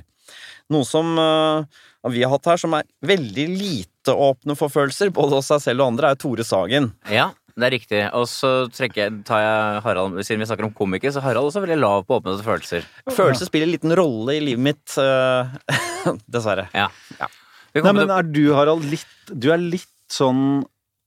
Noe 0.73 0.87
som 0.89 1.13
uh, 1.21 1.61
vi 2.09 2.23
har 2.25 2.33
hatt 2.33 2.49
her, 2.49 2.61
som 2.61 2.73
er 2.77 2.87
veldig 3.05 3.45
lite 3.53 4.13
åpne 4.13 4.57
for 4.57 4.73
følelser, 4.73 5.13
både 5.13 5.37
hos 5.37 5.51
seg 5.53 5.61
selv 5.67 5.85
og 5.85 5.93
andre, 5.93 6.13
er 6.13 6.21
Tore 6.21 6.45
Sagen. 6.47 6.89
Ja, 7.13 7.29
det 7.55 7.67
er 7.67 7.71
riktig. 7.71 8.01
Og 8.17 8.27
så 8.27 8.51
jeg, 8.99 9.13
tar 9.27 9.39
jeg 9.39 9.81
Harald 9.85 10.19
Siden 10.27 10.43
vi 10.43 10.47
snakker 10.49 10.67
om 10.67 10.73
komikere, 10.75 11.13
så 11.15 11.21
er 11.21 11.29
Harald 11.29 11.49
også 11.49 11.63
veldig 11.63 11.79
lav 11.79 12.03
på 12.07 12.19
og 12.19 12.43
følelser. 12.43 12.87
Følelser 13.07 13.47
spiller 13.47 13.69
en 13.69 13.75
liten 13.77 13.95
rolle 13.95 14.35
i 14.35 14.43
livet 14.43 14.65
mitt, 14.67 14.97
eh, 14.99 15.55
dessverre. 16.35 16.67
Ja. 16.75 16.89
Ja. 17.21 17.31
Nei, 17.75 17.91
men 17.95 18.11
er 18.11 18.27
du, 18.27 18.43
Harald, 18.55 18.85
litt 18.87 19.31
Du 19.31 19.49
er 19.51 19.59
litt 19.59 19.91
sånn 20.11 20.63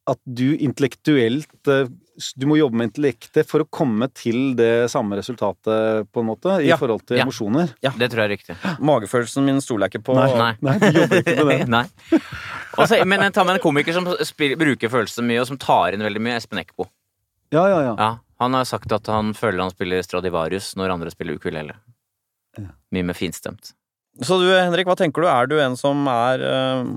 at 0.08 0.18
du 0.24 0.56
intellektuelt 0.56 1.68
eh, 1.68 1.88
Du 2.34 2.46
må 2.50 2.56
jobbe 2.58 2.74
med 2.80 2.88
intellektet 2.88 3.46
for 3.46 3.62
å 3.62 3.66
komme 3.70 4.08
til 4.10 4.56
det 4.58 4.88
samme 4.90 5.14
resultatet, 5.20 6.08
på 6.10 6.18
en 6.24 6.26
måte, 6.26 6.56
i 6.64 6.66
Ja. 6.66 6.76
forhold 6.80 7.04
til 7.06 7.18
Ja. 7.20 7.22
emosjoner. 7.22 7.68
Det 7.80 8.08
tror 8.10 8.24
jeg 8.24 8.26
er 8.26 8.32
riktig. 8.34 8.56
Magefølelsen 8.82 9.44
min 9.46 9.60
stoler 9.62 9.86
jeg 9.86 9.92
ikke 10.00 10.04
på. 10.08 10.16
Nei. 10.18 10.56
Nei, 10.60 10.78
du 10.82 10.98
jobber 10.98 11.20
ikke 11.22 11.44
med 11.46 11.52
det. 11.60 11.68
Nei. 11.68 11.84
Også, 12.78 12.98
men 13.06 13.20
jeg 13.22 13.32
tar 13.36 13.44
med 13.46 13.54
en 13.60 13.62
komiker 13.62 13.94
som 13.94 14.08
spiller, 14.26 14.58
bruker 14.58 14.90
følelser 14.90 15.22
mye, 15.22 15.40
og 15.44 15.46
som 15.46 15.58
tar 15.62 15.94
inn 15.94 16.02
veldig 16.02 16.20
mye. 16.26 16.36
Espen 16.40 16.58
Eckbo. 16.58 16.88
Ja, 17.54 17.62
ja, 17.70 17.78
ja. 17.86 17.94
Ja, 17.96 18.08
han 18.42 18.52
har 18.58 18.64
sagt 18.68 18.90
at 18.92 19.06
han 19.06 19.30
føler 19.38 19.62
han 19.62 19.70
spiller 19.70 20.02
Stradivarius 20.02 20.72
når 20.74 20.90
andre 20.96 21.10
spiller 21.14 21.38
ukulele. 21.38 21.76
Ja. 22.58 22.72
Mye 22.92 23.04
mer 23.06 23.14
finstemt. 23.14 23.74
Så 24.20 24.40
du, 24.42 24.48
Henrik, 24.50 24.86
hva 24.90 24.96
tenker 24.98 25.22
du? 25.22 25.28
Er 25.30 25.46
du 25.46 25.54
en 25.62 25.76
som 25.78 26.02
er 26.10 26.42
eh, 26.42 26.90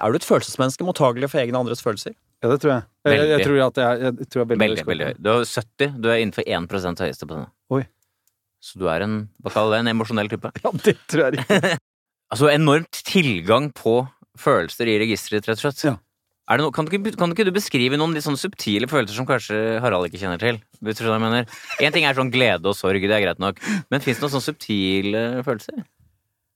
Er 0.00 0.10
du 0.10 0.16
et 0.16 0.24
følelsesmenneske, 0.24 0.86
mottagelig 0.88 1.28
for 1.28 1.38
egne 1.44 1.60
andres 1.60 1.84
følelser? 1.84 2.16
Ja, 2.38 2.50
det 2.52 2.58
tror 2.62 2.72
jeg. 2.72 2.82
Jeg, 3.08 3.18
jeg, 3.18 3.28
jeg 3.32 3.46
tror 3.46 3.60
at 3.64 3.78
jeg, 3.82 4.00
jeg 4.04 4.28
tror 4.30 4.40
jeg 4.40 4.44
er 4.44 4.50
veldig, 4.52 4.64
Veldig, 4.64 4.86
veldig 4.86 5.06
høy. 5.08 5.14
Du 5.18 5.30
er 5.32 5.46
70. 5.48 5.94
Du 5.98 6.10
er 6.12 6.20
innenfor 6.22 6.44
1 6.46 7.02
høyeste 7.02 7.26
på 7.26 7.34
denne. 7.34 7.50
Oi. 7.74 7.82
Så 8.62 8.78
du 8.78 8.88
er 8.90 9.04
en 9.06 9.16
hva 9.42 9.54
kaller 9.54 9.76
det, 9.76 9.84
en 9.84 9.92
emosjonell 9.94 10.30
type. 10.30 10.50
Ja, 10.62 10.72
det 10.84 10.98
tror 11.10 11.28
jeg 11.28 11.42
ikke. 11.42 11.76
Altså 12.28 12.50
enormt 12.52 12.98
tilgang 13.08 13.70
på 13.72 14.02
følelser 14.36 14.90
i 14.92 14.98
registeret 15.00 15.46
rett 15.48 15.56
og 15.56 15.62
slett. 15.62 15.78
Ja. 15.86 15.94
Det 16.48 16.60
noe, 16.60 16.72
kan, 16.76 16.84
du 16.84 16.92
ikke, 16.92 17.14
kan 17.16 17.32
du 17.32 17.34
ikke 17.34 17.46
du 17.48 17.54
beskrive 17.56 17.96
noen 17.96 18.12
litt 18.12 18.24
sånne 18.24 18.40
subtile 18.40 18.88
følelser 18.88 19.16
som 19.16 19.26
kanskje 19.28 19.56
Harald 19.80 20.10
ikke 20.10 20.20
kjenner 20.20 20.40
til? 20.40 20.58
Hvis 20.80 20.98
du 20.98 21.02
skjønner 21.06 21.16
jeg 21.16 21.24
mener? 21.24 21.56
En 21.84 21.94
ting 21.94 22.04
er 22.04 22.16
sånn 22.16 22.32
glede 22.32 22.68
og 22.68 22.76
sorg, 22.76 23.00
det 23.00 23.16
er 23.16 23.24
greit 23.24 23.40
nok. 23.40 23.60
Men 23.88 24.04
fins 24.04 24.20
det 24.20 24.26
noen 24.26 24.34
sånne 24.36 24.46
subtile 24.50 25.22
følelser? 25.44 25.80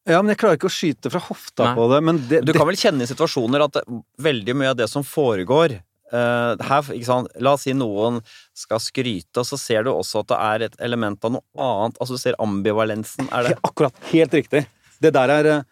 Ja, 0.09 0.19
men 0.19 0.33
jeg 0.33 0.41
klarer 0.41 0.59
ikke 0.59 0.67
å 0.67 0.73
skyte 0.73 1.11
fra 1.13 1.21
hofta 1.23 1.69
Nei. 1.69 1.75
på 1.79 1.87
det. 1.93 1.99
Men 2.03 2.19
det, 2.27 2.43
Du 2.49 2.53
kan 2.57 2.67
vel 2.67 2.79
kjenne 2.79 3.05
i 3.05 3.11
situasjoner 3.11 3.63
at 3.69 3.79
veldig 4.23 4.55
mye 4.59 4.73
av 4.73 4.79
det 4.81 4.89
som 4.91 5.05
foregår 5.07 5.77
uh, 5.79 6.59
her? 6.59 6.91
La 7.39 7.55
oss 7.55 7.69
si 7.69 7.75
noen 7.77 8.19
skal 8.57 8.83
skryte, 8.83 9.45
og 9.45 9.47
så 9.47 9.59
ser 9.61 9.87
du 9.87 9.93
også 9.93 10.25
at 10.25 10.33
det 10.33 10.41
er 10.49 10.67
et 10.67 10.77
element 10.89 11.23
av 11.29 11.37
noe 11.37 11.69
annet. 11.69 12.01
Altså 12.03 12.19
Du 12.19 12.23
ser 12.23 12.39
ambivalensen. 12.43 13.31
Er 13.31 13.47
det 13.47 13.55
ja, 13.55 13.61
Akkurat. 13.71 14.03
Helt 14.11 14.35
riktig. 14.35 14.67
Det 15.03 15.15
der 15.15 15.35
er 15.35 15.51
eh, 15.51 15.63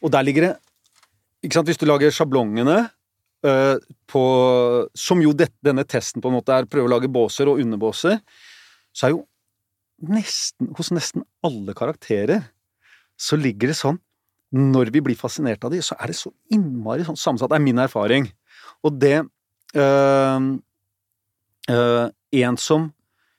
Og 0.00 0.12
der 0.12 0.24
ligger 0.24 0.46
det 0.46 0.54
Ikke 1.44 1.58
sant, 1.58 1.68
hvis 1.68 1.80
du 1.80 1.84
lager 1.84 2.12
sjablongene 2.12 2.78
uh, 3.44 3.76
på 4.08 4.22
Som 4.96 5.24
jo 5.24 5.34
det, 5.36 5.50
denne 5.64 5.84
testen 5.84 6.20
på 6.24 6.30
en 6.30 6.38
måte 6.38 6.56
er, 6.56 6.68
prøve 6.68 6.88
å 6.88 6.94
lage 6.94 7.12
båser 7.12 7.48
og 7.48 7.60
underbåser, 7.60 8.20
så 8.92 9.08
er 9.08 9.16
jo 9.16 9.26
nesten 10.08 10.72
Hos 10.78 10.92
nesten 10.96 11.24
alle 11.44 11.76
karakterer 11.76 12.48
så 13.20 13.36
ligger 13.36 13.70
det 13.70 13.78
sånn 13.78 13.98
Når 14.56 14.90
vi 14.94 15.02
blir 15.04 15.18
fascinert 15.18 15.62
av 15.64 15.74
de, 15.74 15.82
så 15.84 15.94
er 16.00 16.10
det 16.10 16.18
så 16.18 16.32
innmari 16.50 17.04
sånn 17.06 17.18
sammensatt. 17.20 17.52
Det 17.52 17.58
er 17.60 17.62
min 17.62 17.78
erfaring. 17.78 18.24
Og 18.82 18.96
det 18.98 19.20
øh, 19.78 20.46
øh, 21.70 22.06
En 22.40 22.56
som 22.58 22.88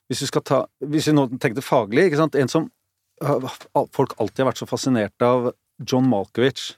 Hvis 0.07 0.21
vi 0.23 0.29
skal 0.29 0.45
ta 0.47 0.59
Hvis 0.79 1.09
vi 1.09 1.15
nå 1.15 1.27
tenkte 1.41 1.65
faglig, 1.65 2.07
ikke 2.07 2.21
sant 2.21 2.37
En 2.39 2.51
som 2.51 2.69
øh, 3.23 3.49
folk 3.95 4.15
alltid 4.19 4.43
har 4.43 4.51
vært 4.51 4.61
så 4.61 4.69
fascinert 4.69 5.25
av 5.25 5.51
John 5.81 6.05
Malkovich. 6.05 6.75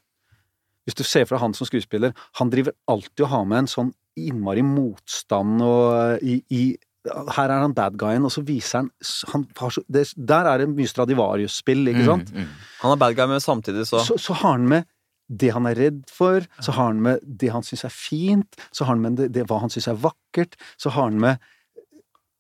Hvis 0.88 0.96
du 0.96 1.04
ser 1.04 1.26
fra 1.28 1.42
han 1.42 1.54
som 1.56 1.68
skuespiller, 1.68 2.14
han 2.40 2.52
driver 2.52 2.72
alltid 2.88 3.26
og 3.26 3.32
har 3.34 3.46
med 3.48 3.64
en 3.64 3.68
sånn 3.72 3.90
innmari 4.20 4.64
motstand 4.64 5.60
og 5.66 6.24
i, 6.24 6.38
i 6.54 6.64
Her 7.04 7.52
er 7.52 7.60
han 7.66 7.76
bad 7.76 7.98
guyen, 8.00 8.24
og 8.24 8.32
så 8.32 8.44
viser 8.48 8.84
han, 8.84 8.90
han 9.34 9.46
så, 9.76 9.84
det, 9.92 10.06
Der 10.16 10.48
er 10.48 10.64
det 10.64 10.70
mye 10.72 10.88
Stradivarius-spill, 10.88 11.88
ikke 11.92 12.06
sant? 12.08 12.32
Mm, 12.32 12.46
mm. 12.46 12.68
Han 12.84 12.96
er 12.96 13.02
bad 13.02 13.18
guy, 13.18 13.28
men 13.28 13.44
samtidig 13.44 13.88
så 13.90 14.04
Så, 14.08 14.18
så 14.22 14.38
har 14.40 14.56
han 14.58 14.70
med 14.72 14.88
det 15.34 15.54
han 15.56 15.66
er 15.66 15.78
redd 15.80 16.02
for, 16.12 16.44
så 16.62 16.74
har 16.76 16.92
han 16.92 17.02
med 17.02 17.24
det 17.24 17.50
han 17.54 17.64
syns 17.66 17.86
er 17.88 17.94
fint, 17.96 18.58
så 18.76 18.86
har 18.86 18.94
han 18.94 19.04
med 19.04 19.18
det, 19.18 19.30
det 19.34 19.46
hva 19.50 19.62
han 19.64 19.72
syns 19.72 19.88
er 19.90 20.00
vakkert, 20.04 20.58
så 20.78 20.92
har 20.94 21.08
han 21.10 21.20
med 21.20 21.40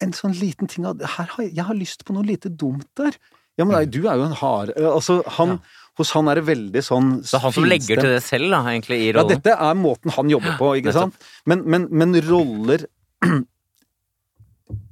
en 0.04 0.12
sånn 0.16 0.36
liten 0.36 0.68
ting 0.68 0.86
av 0.86 1.00
her 1.16 1.30
har, 1.38 1.48
Jeg 1.48 1.64
har 1.64 1.78
lyst 1.78 2.04
på 2.06 2.16
noe 2.16 2.28
lite 2.28 2.52
dumt 2.52 2.90
der. 3.00 3.16
Ja, 3.58 3.66
men 3.66 3.76
nei, 3.78 3.86
du 3.86 4.02
er 4.10 4.18
jo 4.18 4.26
en 4.26 4.34
hard 4.34 4.74
Altså, 4.82 5.22
han 5.38 5.60
Hos 6.00 6.10
han 6.16 6.26
er 6.32 6.40
det 6.40 6.48
veldig 6.48 6.82
sånn 6.82 7.10
Så 7.22 7.38
han 7.38 7.54
som 7.54 7.68
legger 7.70 8.02
til 8.02 8.16
det 8.16 8.24
selv, 8.26 8.50
da, 8.50 8.64
egentlig, 8.72 8.98
i 8.98 9.12
Ja, 9.14 9.24
dette 9.30 9.54
er 9.54 9.78
måten 9.78 10.14
han 10.16 10.32
jobber 10.32 10.58
på, 10.58 10.72
ikke 10.80 10.96
sant? 10.96 11.28
Men, 11.46 11.62
men, 11.70 11.86
men 11.94 12.18
roller 12.26 12.88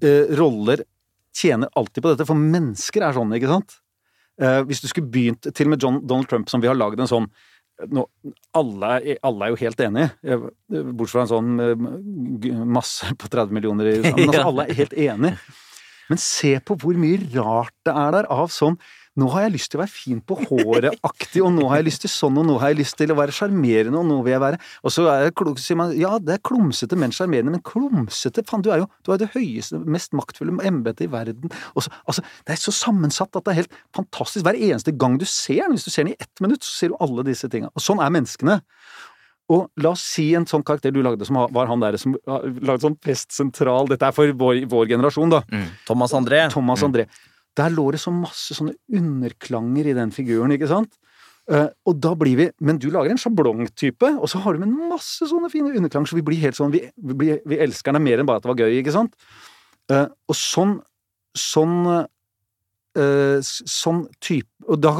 eh, 0.03 0.33
Roller 0.37 0.83
tjener 1.35 1.71
alltid 1.79 2.03
på 2.03 2.11
dette, 2.11 2.27
for 2.27 2.39
mennesker 2.39 3.05
er 3.05 3.15
sånn, 3.15 3.31
ikke 3.37 3.51
sant? 3.51 3.77
Eh, 4.41 4.61
hvis 4.67 4.81
du 4.81 4.87
skulle 4.89 5.11
begynt 5.11 5.45
Til 5.53 5.67
og 5.67 5.73
med 5.73 5.83
John, 5.83 5.97
Donald 6.07 6.29
Trump, 6.31 6.49
som 6.49 6.63
vi 6.63 6.69
har 6.69 6.77
lagd 6.77 7.01
en 7.01 7.09
sånn 7.09 7.27
nå, 7.89 8.03
alle, 8.57 9.17
alle 9.25 9.45
er 9.47 9.53
jo 9.53 9.59
helt 9.63 9.79
enige, 9.81 10.11
eh, 10.21 10.43
bortsett 10.69 11.15
fra 11.15 11.23
en 11.23 11.31
sånn 11.31 11.63
eh, 11.63 12.59
masse 12.69 13.09
på 13.17 13.29
30 13.31 13.55
millioner 13.57 13.89
i 13.89 13.95
USA. 14.01 14.11
Men 14.19 14.29
altså, 14.29 14.43
alle 14.51 14.65
er 14.67 14.77
helt 14.77 14.93
enige. 14.93 15.55
Men 16.11 16.21
se 16.21 16.51
på 16.67 16.77
hvor 16.77 16.99
mye 16.99 17.21
rart 17.33 17.73
det 17.87 17.95
er 17.95 18.17
der 18.17 18.29
av 18.33 18.51
sånn 18.53 18.77
nå 19.19 19.27
har 19.33 19.41
jeg 19.43 19.51
lyst 19.57 19.71
til 19.73 19.79
å 19.79 19.81
være 19.81 19.91
fin 19.91 20.19
på 20.23 20.37
håret-aktig, 20.39 21.41
og 21.43 21.51
nå 21.51 21.65
har 21.67 21.81
jeg 21.81 21.87
lyst 21.89 22.03
til 22.05 22.11
sånn, 22.13 22.37
og 22.39 22.45
nå 22.47 22.53
har 22.61 22.71
jeg 22.71 22.77
lyst 22.79 22.95
til 22.95 23.11
å 23.11 23.17
være 23.17 23.33
sjarmerende, 23.35 23.99
og 23.99 24.05
nå 24.07 24.19
vil 24.23 24.31
jeg 24.37 24.39
være 24.43 24.59
Og 24.87 24.93
så 24.95 25.03
er 25.11 25.25
det, 25.25 25.33
klo- 25.35 25.51
sier 25.59 25.75
man 25.81 25.91
ja, 25.99 26.13
det 26.23 26.37
er 26.37 26.43
klumsete, 26.47 26.95
men 26.95 27.11
sjarmerende. 27.11 27.51
Men 27.57 27.63
klumsete, 27.67 28.45
faen, 28.47 28.63
du 28.63 28.69
er 28.71 28.85
jo 28.85 28.87
du 29.03 29.11
er 29.11 29.19
det 29.19 29.31
høyeste, 29.33 29.81
mest 29.83 30.15
maktfulle 30.15 30.55
embetet 30.63 31.07
i 31.07 31.11
verden. 31.11 31.51
Så, 31.75 31.91
altså, 32.07 32.23
det 32.47 32.55
er 32.55 32.61
så 32.63 32.71
sammensatt 32.71 33.35
at 33.35 33.43
det 33.49 33.51
er 33.51 33.59
helt 33.65 33.75
fantastisk. 33.97 34.45
Hver 34.47 34.55
eneste 34.55 34.95
gang 34.95 35.17
du 35.19 35.25
ser 35.27 35.65
den, 35.65 35.75
hvis 35.75 35.83
du 35.87 35.91
ser 35.91 36.05
den 36.07 36.13
i 36.15 36.19
ett 36.23 36.39
minutt, 36.43 36.63
så 36.63 36.71
ser 36.79 36.93
du 36.93 36.99
alle 37.03 37.25
disse 37.27 37.49
tinga. 37.51 37.67
Og 37.75 37.83
sånn 37.83 37.99
er 37.99 38.13
menneskene. 38.15 38.61
Og 39.51 39.65
la 39.83 39.91
oss 39.91 40.05
si 40.07 40.29
en 40.37 40.45
sånn 40.47 40.63
karakter 40.63 40.93
du 40.95 41.01
lagde, 41.03 41.25
som 41.27 41.35
var 41.51 41.67
han 41.67 41.81
der 41.83 41.97
som 41.99 42.13
lagde 42.23 42.63
lagd 42.63 42.85
sånn 42.85 42.95
pestsentral 43.03 43.89
Dette 43.91 44.07
er 44.07 44.15
for 44.15 44.31
vår, 44.39 44.61
vår 44.71 44.87
generasjon, 44.93 45.33
da. 45.33 45.41
Mm. 45.51 45.65
Thomas 45.89 46.15
André. 46.15 46.45
Thomas 46.53 46.79
André. 46.87 47.09
Der 47.59 47.73
lå 47.73 47.89
det 47.91 47.99
så 47.99 48.13
masse 48.15 48.55
sånne 48.55 48.77
underklanger 48.95 49.89
i 49.91 49.95
den 49.97 50.13
figuren, 50.15 50.53
ikke 50.55 50.69
sant? 50.71 50.95
Eh, 51.51 51.67
og 51.89 51.97
da 51.97 52.13
blir 52.15 52.37
vi 52.37 52.45
Men 52.61 52.77
du 52.77 52.91
lager 52.93 53.11
en 53.11 53.19
sjablongtype, 53.19 54.11
og 54.21 54.29
så 54.29 54.39
har 54.43 54.53
du 54.53 54.61
med 54.61 54.75
masse 54.91 55.25
sånne 55.27 55.49
fine 55.51 55.73
underklanger, 55.73 56.11
så 56.11 56.19
vi 56.19 56.23
blir 56.27 56.39
helt 56.43 56.55
sånn 56.55 56.71
Vi, 56.71 56.83
vi, 56.95 57.33
vi 57.49 57.59
elsker 57.65 57.95
den 57.97 58.05
mer 58.05 58.21
enn 58.21 58.29
bare 58.29 58.39
at 58.39 58.45
det 58.45 58.51
var 58.53 58.61
gøy, 58.61 58.77
ikke 58.79 58.93
sant? 58.95 59.17
Eh, 59.91 60.07
og 60.07 60.37
sånn 60.37 60.79
Sånn 61.31 61.85
eh, 62.99 63.39
Sånn 63.43 64.03
type 64.23 64.49
Og 64.71 64.79
da 64.81 64.93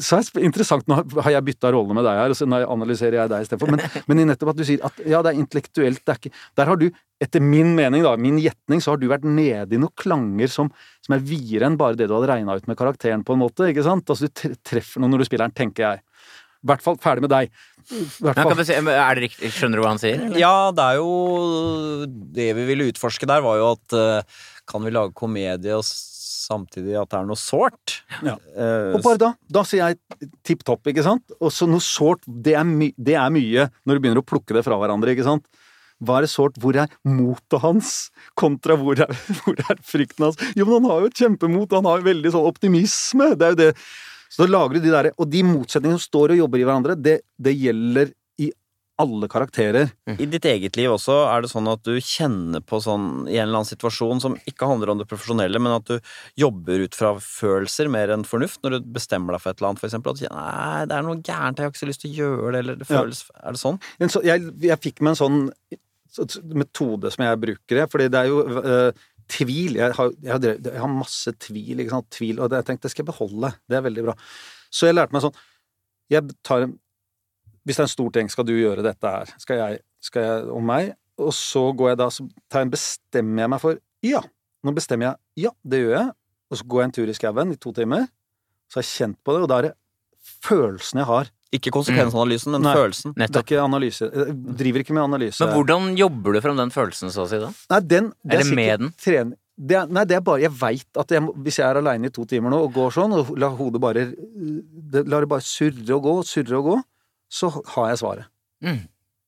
Så 0.00 0.18
er 0.18 0.28
det 0.28 0.44
interessant, 0.46 0.86
nå 0.88 1.00
har 1.20 1.34
jeg 1.34 1.46
bytta 1.50 1.72
rolle 1.74 1.96
med 1.96 2.06
deg 2.06 2.20
her, 2.20 2.32
og 2.32 2.38
så 2.38 2.48
analyserer 2.48 3.20
jeg 3.20 3.32
deg 3.32 3.46
istedenfor, 3.46 3.74
men, 3.74 3.84
men 4.08 4.22
i 4.22 4.28
nettopp 4.30 4.54
at 4.54 4.60
du 4.60 4.64
sier 4.68 4.84
at 4.86 5.02
ja, 5.04 5.20
det 5.24 5.32
er 5.32 5.42
intellektuelt, 5.42 6.02
det 6.02 6.14
er 6.14 6.22
ikke 6.22 6.34
Der 6.60 6.72
har 6.72 6.80
du, 6.80 6.88
etter 7.22 7.44
min 7.44 7.74
mening, 7.76 8.04
da, 8.06 8.16
min 8.20 8.40
gjetning, 8.42 8.82
så 8.84 8.94
har 8.94 9.02
du 9.02 9.08
vært 9.10 9.26
nede 9.28 9.76
i 9.76 9.80
noen 9.80 9.94
klanger 9.98 10.52
som, 10.52 10.72
som 11.04 11.16
er 11.16 11.24
videre 11.24 11.70
enn 11.70 11.78
bare 11.80 11.98
det 11.98 12.08
du 12.08 12.16
hadde 12.16 12.32
regna 12.32 12.56
ut 12.56 12.68
med 12.68 12.78
karakteren, 12.78 13.24
på 13.26 13.36
en 13.36 13.44
måte, 13.44 13.70
ikke 13.70 13.86
sant? 13.86 14.08
Altså 14.12 14.28
du 14.28 14.58
treffer 14.66 15.02
noe 15.02 15.12
når 15.12 15.24
du 15.24 15.28
spiller 15.30 15.48
den, 15.48 15.56
tenker 15.56 15.86
jeg. 15.86 16.04
I 16.66 16.70
hvert 16.72 16.82
fall 16.82 16.96
ferdig 16.98 17.22
med 17.22 17.30
deg. 17.30 17.52
I 17.94 18.02
hvert 18.24 18.40
fall. 18.40 18.56
kan 18.56 18.66
si, 18.66 18.74
er 18.74 19.18
det 19.18 19.22
riktig, 19.28 19.52
skjønner 19.54 19.78
du 19.78 19.84
hva 19.84 19.92
han 19.92 20.02
sier? 20.02 20.18
eller? 20.18 20.40
Ja, 20.40 20.72
det 20.74 20.82
er 20.82 20.98
jo 20.98 21.10
Det 22.34 22.48
vi 22.58 22.64
ville 22.72 22.88
utforske 22.90 23.28
der, 23.30 23.44
var 23.44 23.60
jo 23.60 23.68
at 23.76 23.94
eh, 23.94 24.40
kan 24.66 24.82
vi 24.82 24.90
lage 24.94 25.14
komedie 25.14 25.76
og 25.76 25.84
samtidig 26.46 26.96
at 27.00 27.10
det 27.12 27.18
er 27.18 27.28
noe 27.28 27.40
sårt? 27.40 27.98
Ja. 28.24 28.36
Uh, 28.54 28.96
Og 28.96 29.02
bare 29.04 29.20
da, 29.20 29.30
da 29.58 29.62
sier 29.66 29.90
jeg 29.92 30.30
tipp 30.46 30.64
topp, 30.66 30.86
ikke 30.92 31.04
sant? 31.06 31.36
Og 31.40 31.52
så 31.54 31.68
noe 31.68 31.84
sårt, 31.84 32.24
det 32.26 32.56
det 32.96 33.16
er 33.18 33.32
mye 33.34 33.68
når 33.84 33.96
du 33.96 34.02
begynner 34.02 34.22
å 34.22 34.26
plukke 34.26 34.56
det 34.56 34.64
fra 34.66 34.78
hverandre, 34.80 35.14
ikke 35.14 35.26
sant? 35.26 35.46
Hva 36.04 36.18
er 36.18 36.26
det 36.26 36.32
sårt? 36.32 36.58
Hvor 36.60 36.76
er 36.76 36.92
motet 37.08 37.62
hans, 37.62 37.92
kontra 38.36 38.76
hvor 38.80 38.98
er, 39.00 39.12
hvor 39.40 39.56
er 39.64 39.80
frykten 39.84 40.28
hans? 40.28 40.40
Jo, 40.56 40.66
men 40.66 40.78
han 40.78 40.90
har 40.90 41.04
jo 41.04 41.10
et 41.12 41.22
kjempemot, 41.24 41.72
han 41.72 41.88
har 41.88 42.02
jo 42.02 42.10
veldig 42.10 42.34
sånn 42.34 42.50
optimisme, 42.50 43.32
det 43.36 43.48
er 43.48 43.56
jo 43.56 43.60
det. 43.64 43.72
Så 44.32 44.44
da 44.44 44.50
lager 44.50 44.76
du 44.76 44.82
de 44.82 44.90
derre 44.90 45.12
Og 45.22 45.28
de 45.30 45.38
motsetningene 45.46 46.00
som 46.00 46.08
står 46.08 46.32
og 46.34 46.40
jobber 46.40 46.58
i 46.58 46.64
hverandre, 46.66 46.96
det, 46.98 47.20
det 47.38 47.54
gjelder 47.54 48.10
alle 48.98 49.28
karakterer. 49.28 49.90
I 50.16 50.24
ditt 50.32 50.46
eget 50.48 50.76
liv 50.78 50.88
også, 50.94 51.12
er 51.28 51.42
det 51.44 51.50
sånn 51.52 51.66
at 51.68 51.82
du 51.84 51.98
kjenner 52.00 52.62
på 52.64 52.78
sånn 52.80 53.26
i 53.28 53.34
en 53.36 53.42
eller 53.48 53.58
annen 53.60 53.68
situasjon 53.68 54.22
som 54.24 54.36
ikke 54.48 54.68
handler 54.70 54.94
om 54.94 54.98
det 55.02 55.06
profesjonelle, 55.10 55.60
men 55.60 55.74
at 55.76 55.90
du 55.90 55.98
jobber 56.40 56.80
ut 56.86 56.96
fra 56.96 57.10
følelser 57.20 57.90
mer 57.92 58.08
enn 58.14 58.24
fornuft, 58.24 58.62
når 58.64 58.78
du 58.78 58.88
bestemmer 58.96 59.36
deg 59.36 59.42
for 59.44 59.52
et 59.52 59.60
eller 59.60 59.68
annet, 59.74 59.82
for 59.84 59.90
eksempel, 59.90 60.14
at 60.14 60.20
du 60.20 60.24
kjenner 60.24 60.46
nei, 60.48 60.86
det 60.88 60.96
er 60.96 61.04
noe 61.10 61.20
gærent, 61.20 61.60
jeg 61.60 61.68
har 61.68 61.74
ikke 61.74 61.82
så 61.84 61.90
lyst 61.90 62.04
til 62.06 62.14
å 62.14 62.20
gjøre 62.22 62.52
det, 62.56 62.62
eller 62.64 62.80
det 62.80 62.88
Ja. 62.88 63.02
Er 63.44 63.58
det 63.58 63.62
sånn? 63.66 63.80
Jeg, 64.30 64.48
jeg 64.70 64.80
fikk 64.88 65.04
meg 65.04 65.12
en 65.12 65.20
sånn 65.20 65.42
metode 66.56 67.10
som 67.12 67.24
jeg 67.26 67.40
bruker, 67.42 67.82
fordi 67.92 68.08
det 68.12 68.22
er 68.22 68.30
jo 68.30 68.38
øh, 68.62 69.04
tvil. 69.28 69.76
Jeg 69.82 69.92
har, 69.98 70.12
jeg, 70.22 70.32
har, 70.32 70.40
drevet- 70.40 70.70
jeg 70.72 70.80
har 70.80 70.92
masse 70.92 71.32
tvil, 71.44 71.82
ikke 71.84 71.92
sant. 71.98 72.08
Tvil, 72.16 72.40
og 72.40 72.48
det, 72.52 72.62
jeg 72.62 72.68
tenkte 72.70 72.88
det 72.88 72.94
skal 72.94 73.04
jeg 73.04 73.10
beholde. 73.12 73.50
Det 73.68 73.76
er 73.76 73.84
veldig 73.84 74.04
bra. 74.08 74.14
Så 74.72 74.88
jeg 74.88 74.96
lærte 74.96 75.14
meg 75.14 75.22
sånn 75.26 75.36
Jeg 76.12 76.22
tar 76.46 76.64
en 76.66 76.72
Hvis 77.66 77.76
det 77.76 77.82
er 77.82 77.88
en 77.88 77.94
stor 77.96 78.10
ting, 78.14 78.28
skal 78.30 78.46
du 78.46 78.52
gjøre 78.54 78.82
dette 78.86 79.10
her? 79.10 79.32
Skal 79.42 79.58
jeg, 79.58 79.80
skal 80.00 80.22
jeg 80.22 80.50
om 80.54 80.64
meg? 80.70 80.92
Og 81.18 81.32
så 81.34 81.64
går 81.76 81.94
jeg 81.94 81.98
da, 81.98 82.06
så 82.12 82.26
tar 82.52 82.62
jeg, 82.64 82.70
bestemmer 82.76 83.42
jeg 83.46 83.50
meg 83.56 83.60
for 83.62 83.78
Ja. 84.06 84.20
Nå 84.64 84.72
bestemmer 84.76 85.10
jeg 85.10 85.46
Ja, 85.46 85.50
det 85.66 85.80
gjør 85.84 85.96
jeg. 85.98 86.10
Og 86.50 86.58
så 86.60 86.64
går 86.70 86.80
jeg 86.82 86.86
en 86.90 86.92
tur 87.00 87.08
i 87.10 87.16
skauen 87.16 87.52
i 87.52 87.56
to 87.58 87.72
timer. 87.74 88.06
Så 88.70 88.78
har 88.78 88.84
jeg 88.86 88.92
kjent 88.94 89.18
på 89.26 89.34
det, 89.34 89.42
og 89.42 89.48
da 89.50 89.58
er 89.58 89.66
det 89.70 89.74
følelsen 90.46 91.00
jeg 91.02 91.08
har. 91.10 91.30
Ikke 91.54 91.70
konsekvensanalysen, 91.74 92.52
men 92.56 92.64
Nei. 92.66 92.74
følelsen. 92.74 93.14
Det 93.16 93.26
er 93.30 93.42
ikke 93.44 93.60
analyse. 93.62 94.08
Jeg 94.10 94.34
driver 94.58 94.82
ikke 94.82 94.94
med 94.96 95.04
analyse. 95.06 95.40
Men 95.44 95.54
hvordan 95.54 95.96
jobber 95.98 96.34
du 96.36 96.40
frem 96.44 96.56
den 96.58 96.72
følelsen, 96.74 97.10
så 97.14 97.24
å 97.24 97.28
si, 97.30 97.38
da? 97.42 97.50
Nei, 97.70 97.80
den, 97.86 98.12
det 98.26 98.40
Eller 98.40 98.54
med 98.58 98.80
den? 98.80 98.90
trening- 98.98 99.36
Det 99.58 99.76
er, 99.78 99.86
nei, 99.86 100.04
det 100.04 100.16
er 100.16 100.20
bare 100.20 100.40
Jeg 100.42 100.50
veit 100.52 100.98
at 101.00 101.08
jeg, 101.08 101.22
hvis 101.22 101.56
jeg 101.56 101.64
er 101.70 101.78
aleine 101.80 102.06
i 102.06 102.10
to 102.12 102.26
timer 102.28 102.50
nå 102.52 102.58
og 102.66 102.74
går 102.74 102.90
sånn, 102.92 103.12
og 103.16 103.30
lar 103.38 103.54
hodet 103.56 103.80
bare 103.80 104.02
det, 104.12 105.06
Lar 105.08 105.20
det 105.24 105.28
bare 105.30 105.40
surre 105.40 105.94
og 105.96 106.02
gå, 106.04 106.12
surre 106.28 106.58
og 106.58 106.64
gå, 106.68 106.76
så 107.32 107.50
har 107.74 107.90
jeg 107.90 108.00
svaret. 108.02 108.30
Mm. 108.64 108.82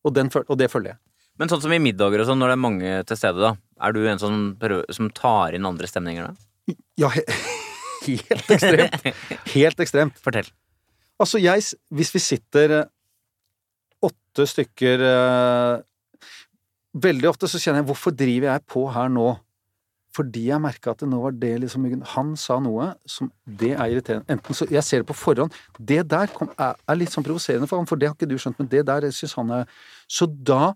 Og, 0.06 0.14
den, 0.16 0.30
og 0.46 0.56
det 0.58 0.70
følger 0.72 0.94
jeg. 0.94 1.00
Men 1.38 1.50
sånn 1.50 1.62
som 1.62 1.72
i 1.74 1.80
middager 1.82 2.22
og 2.22 2.28
sånn, 2.28 2.40
når 2.40 2.50
det 2.50 2.56
er 2.56 2.62
mange 2.64 2.94
til 3.06 3.18
stede, 3.18 3.42
da. 3.42 3.54
Er 3.86 3.94
du 3.94 4.00
en 4.10 4.18
som, 4.18 4.38
som 4.94 5.10
tar 5.14 5.54
inn 5.54 5.68
andre 5.68 5.86
stemninger 5.90 6.26
da? 6.26 6.76
Ja, 6.98 7.10
he, 7.14 7.22
helt 8.08 8.50
ekstremt. 8.56 9.06
Helt 9.54 9.84
ekstremt. 9.84 10.18
Fortell. 10.22 10.48
Altså, 11.18 11.40
jeg 11.42 11.64
Hvis 11.94 12.12
vi 12.14 12.22
sitter 12.22 12.74
eh, 12.76 12.90
åtte 14.06 14.46
stykker 14.46 15.02
eh, 15.02 15.80
Veldig 16.98 17.30
ofte 17.30 17.50
så 17.50 17.58
kjenner 17.58 17.82
jeg 17.82 17.88
Hvorfor 17.88 18.14
driver 18.14 18.52
jeg 18.52 18.64
på 18.70 18.84
her 18.94 19.10
nå? 19.10 19.32
Fordi 20.18 20.48
jeg 20.48 20.62
merka 20.62 20.94
at 20.94 21.04
det 21.04 21.08
nå 21.10 21.20
var 21.22 21.36
det 21.38 21.52
liksom 21.62 21.86
Han 22.14 22.34
sa 22.40 22.58
noe 22.62 22.92
som 23.08 23.30
Det 23.44 23.74
er 23.76 23.94
irriterende. 23.94 24.26
Enten 24.34 24.56
så 24.56 24.66
Jeg 24.70 24.84
ser 24.86 25.04
det 25.04 25.10
på 25.10 25.16
forhånd. 25.16 25.54
Det 25.78 26.02
der 26.10 26.34
kom, 26.34 26.50
er, 26.58 26.74
er 26.88 26.98
litt 26.98 27.14
sånn 27.14 27.26
provoserende 27.26 27.70
for 27.70 27.80
ham, 27.80 27.88
for 27.88 28.00
det 28.00 28.10
har 28.10 28.18
ikke 28.18 28.30
du 28.30 28.38
skjønt, 28.40 28.58
men 28.58 28.70
det 28.72 28.84
der 28.88 29.08
syns 29.14 29.36
han 29.38 29.54
er 29.60 29.80
Så 30.10 30.26
da 30.26 30.74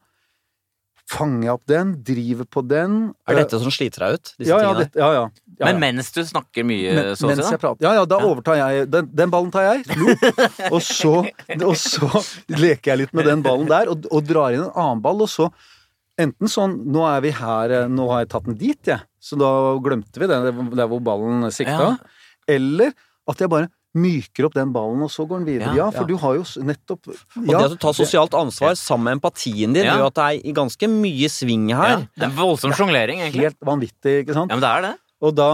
fanger 1.12 1.47
jeg 1.47 1.53
opp 1.57 1.64
den, 1.68 1.93
driver 2.07 2.47
på 2.49 2.62
den 2.64 2.95
Er 3.28 3.40
dette 3.43 3.59
som 3.61 3.74
sliter 3.74 4.07
deg 4.07 4.16
ut? 4.16 4.32
Disse 4.38 4.53
ja, 4.53 4.61
ja, 4.62 4.70
tingene? 4.70 4.86
det, 4.86 5.03
ja, 5.03 5.11
ja, 5.16 5.24
ja, 5.59 5.66
Men 5.66 5.82
mens 5.82 6.12
du 6.14 6.22
snakker 6.26 6.66
mye, 6.68 6.95
Men, 6.95 7.11
så 7.18 7.26
å 7.26 7.32
mens 7.32 7.43
si, 7.43 7.53
jeg 7.57 7.62
prater. 7.62 7.84
Ja, 7.84 7.95
ja, 7.99 8.07
da 8.09 8.20
overtar 8.22 8.59
jeg 8.61 8.88
Den, 8.93 9.11
den 9.12 9.34
ballen 9.34 9.53
tar 9.55 9.66
jeg. 9.68 9.84
Og 10.74 10.80
så, 10.84 11.18
og 11.59 11.76
så 11.78 12.09
leker 12.55 12.95
jeg 12.95 13.05
litt 13.05 13.14
med 13.16 13.28
den 13.28 13.45
ballen 13.45 13.68
der, 13.70 13.90
og, 13.93 14.07
og 14.12 14.26
drar 14.26 14.55
inn 14.55 14.64
en 14.64 14.72
annen 14.72 15.03
ball, 15.05 15.24
og 15.26 15.30
så 15.30 15.51
Enten 16.20 16.51
sånn 16.51 16.74
Nå 16.93 17.07
er 17.09 17.22
vi 17.24 17.32
her, 17.34 17.72
nå 17.88 18.05
har 18.11 18.22
jeg 18.22 18.32
tatt 18.34 18.49
den 18.49 18.59
dit, 18.61 18.80
jeg. 18.84 19.01
Så 19.23 19.39
da 19.39 19.49
glemte 19.85 20.18
vi 20.18 20.27
det 20.27 20.41
der 20.43 20.89
hvor 20.91 21.03
ballen 21.05 21.47
sikta. 21.55 21.93
Ja. 21.93 22.18
Eller 22.51 22.91
at 23.31 23.39
jeg 23.39 23.51
bare 23.53 23.68
myker 23.95 24.47
opp 24.49 24.55
den 24.57 24.70
ballen, 24.73 25.03
og 25.05 25.11
så 25.12 25.27
går 25.29 25.43
den 25.43 25.49
videre. 25.51 25.75
Ja, 25.77 25.85
Ja, 25.85 25.91
for 25.93 26.07
ja. 26.07 26.09
du 26.09 26.16
har 26.23 26.35
jo 26.39 26.45
nettopp 26.64 27.11
nettopp 27.12 27.37
Og 27.37 27.51
det 27.53 27.59
at 27.61 27.75
du 27.75 27.81
tar 27.83 27.93
sosialt 27.97 28.35
ansvar 28.35 28.73
sammen 28.81 29.05
med 29.11 29.18
empatien 29.20 29.75
din, 29.77 29.85
Ja. 29.85 29.99
gjør 29.99 30.07
at 30.09 30.14
det 30.16 30.25
er 30.25 30.49
i 30.49 30.55
ganske 30.57 30.89
mye 30.89 31.29
sving 31.29 31.68
Ja, 31.70 31.77
her. 31.83 32.09
det 32.16 32.25
er 32.25 32.33
voldsom 32.35 32.73
sjonglering, 32.73 33.20
egentlig. 33.20 33.53
Helt 33.53 33.61
vanvittig, 33.61 34.14
ikke 34.25 34.33
sant? 34.35 34.51
Ja, 34.51 34.57
men 34.57 34.64
det 34.64 34.70
er 34.73 34.83
det. 34.89 34.95
Og 35.20 35.35
da 35.37 35.51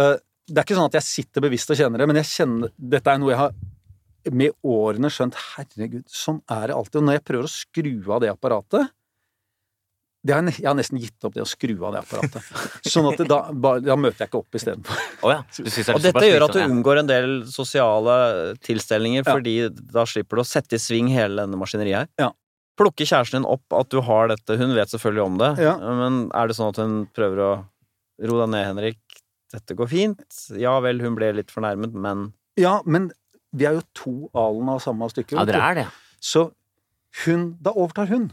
uh, 0.00 0.16
Det 0.48 0.58
er 0.58 0.64
ikke 0.64 0.76
sånn 0.76 0.90
at 0.90 0.96
jeg 0.98 1.02
sitter 1.08 1.40
bevisst 1.40 1.70
og 1.70 1.76
kjenner 1.76 1.98
det, 1.98 2.06
men 2.08 2.16
jeg 2.16 2.24
kjenner 2.32 2.72
Dette 2.76 3.06
er 3.12 3.18
noe 3.18 3.30
jeg 3.30 3.38
har 3.38 3.52
med 4.32 4.52
årene 4.64 5.08
skjønt 5.12 5.36
Herregud, 5.36 6.04
sånn 6.08 6.40
er 6.48 6.68
det 6.68 6.74
alltid. 6.76 6.96
Og 6.96 7.04
når 7.04 7.12
jeg 7.18 7.24
prøver 7.28 7.44
å 7.44 7.52
skru 7.52 8.12
av 8.16 8.20
det 8.24 8.30
apparatet 8.32 8.88
har 10.32 10.46
jeg, 10.48 10.54
jeg 10.62 10.68
har 10.70 10.76
nesten 10.78 11.00
gitt 11.02 11.24
opp 11.28 11.34
det 11.34 11.42
å 11.44 11.48
skru 11.48 11.74
av 11.84 11.92
det 11.92 12.00
apparatet. 12.00 12.46
Sånn 12.94 13.08
at 13.10 13.18
det 13.20 13.26
da, 13.28 13.40
da 13.84 13.96
møter 14.00 14.24
jeg 14.24 14.30
ikke 14.30 14.40
opp 14.40 14.56
istedenfor. 14.56 15.02
Oh, 15.20 15.32
ja. 15.34 15.42
Det 15.52 15.84
Og 15.92 16.00
dette 16.06 16.22
gjør 16.30 16.46
at 16.46 16.54
du 16.56 16.60
unngår 16.64 17.00
en 17.02 17.10
del 17.10 17.34
sosiale 17.52 18.14
tilstelninger, 18.64 19.20
Ja. 19.26 19.34
fordi 19.34 19.56
da 19.92 20.06
slipper 20.08 20.40
du 20.40 20.44
å 20.44 20.46
sette 20.48 20.78
i 20.78 20.80
sving 20.80 21.10
hele 21.12 21.44
denne 21.44 21.58
maskineriet 21.60 21.98
her. 22.06 22.08
Ja. 22.18 22.30
Plukker 22.80 23.04
kjæresten 23.06 23.42
din 23.42 23.50
opp 23.52 23.76
at 23.76 23.90
du 23.92 24.00
har 24.02 24.32
dette, 24.32 24.56
hun 24.58 24.72
vet 24.74 24.88
selvfølgelig 24.90 25.26
om 25.26 25.36
det, 25.38 25.50
Ja. 25.62 25.76
men 26.00 26.30
er 26.34 26.48
det 26.48 26.56
sånn 26.56 26.72
at 26.72 26.80
hun 26.80 26.96
prøver 27.14 27.38
å 27.44 27.50
ro 28.24 28.40
deg 28.40 28.48
ned, 28.54 28.66
Henrik, 28.70 29.20
dette 29.52 29.76
går 29.76 29.88
fint? 29.92 30.24
Ja 30.58 30.78
vel, 30.80 30.98
hun 31.04 31.14
ble 31.14 31.32
litt 31.36 31.52
fornærmet, 31.52 31.92
men 31.92 32.32
Ja, 32.56 32.80
men 32.86 33.10
vi 33.54 33.66
er 33.68 33.74
jo 33.76 33.82
to 33.94 34.14
alen 34.34 34.68
av 34.72 34.80
samme 34.82 35.06
stykke. 35.12 35.36
Ja, 35.36 35.44
dere 35.44 35.60
er 35.62 35.74
det. 35.74 35.86
Så 36.20 36.48
hun 37.24 37.56
Da 37.62 37.70
overtar 37.70 38.08
hun. 38.08 38.32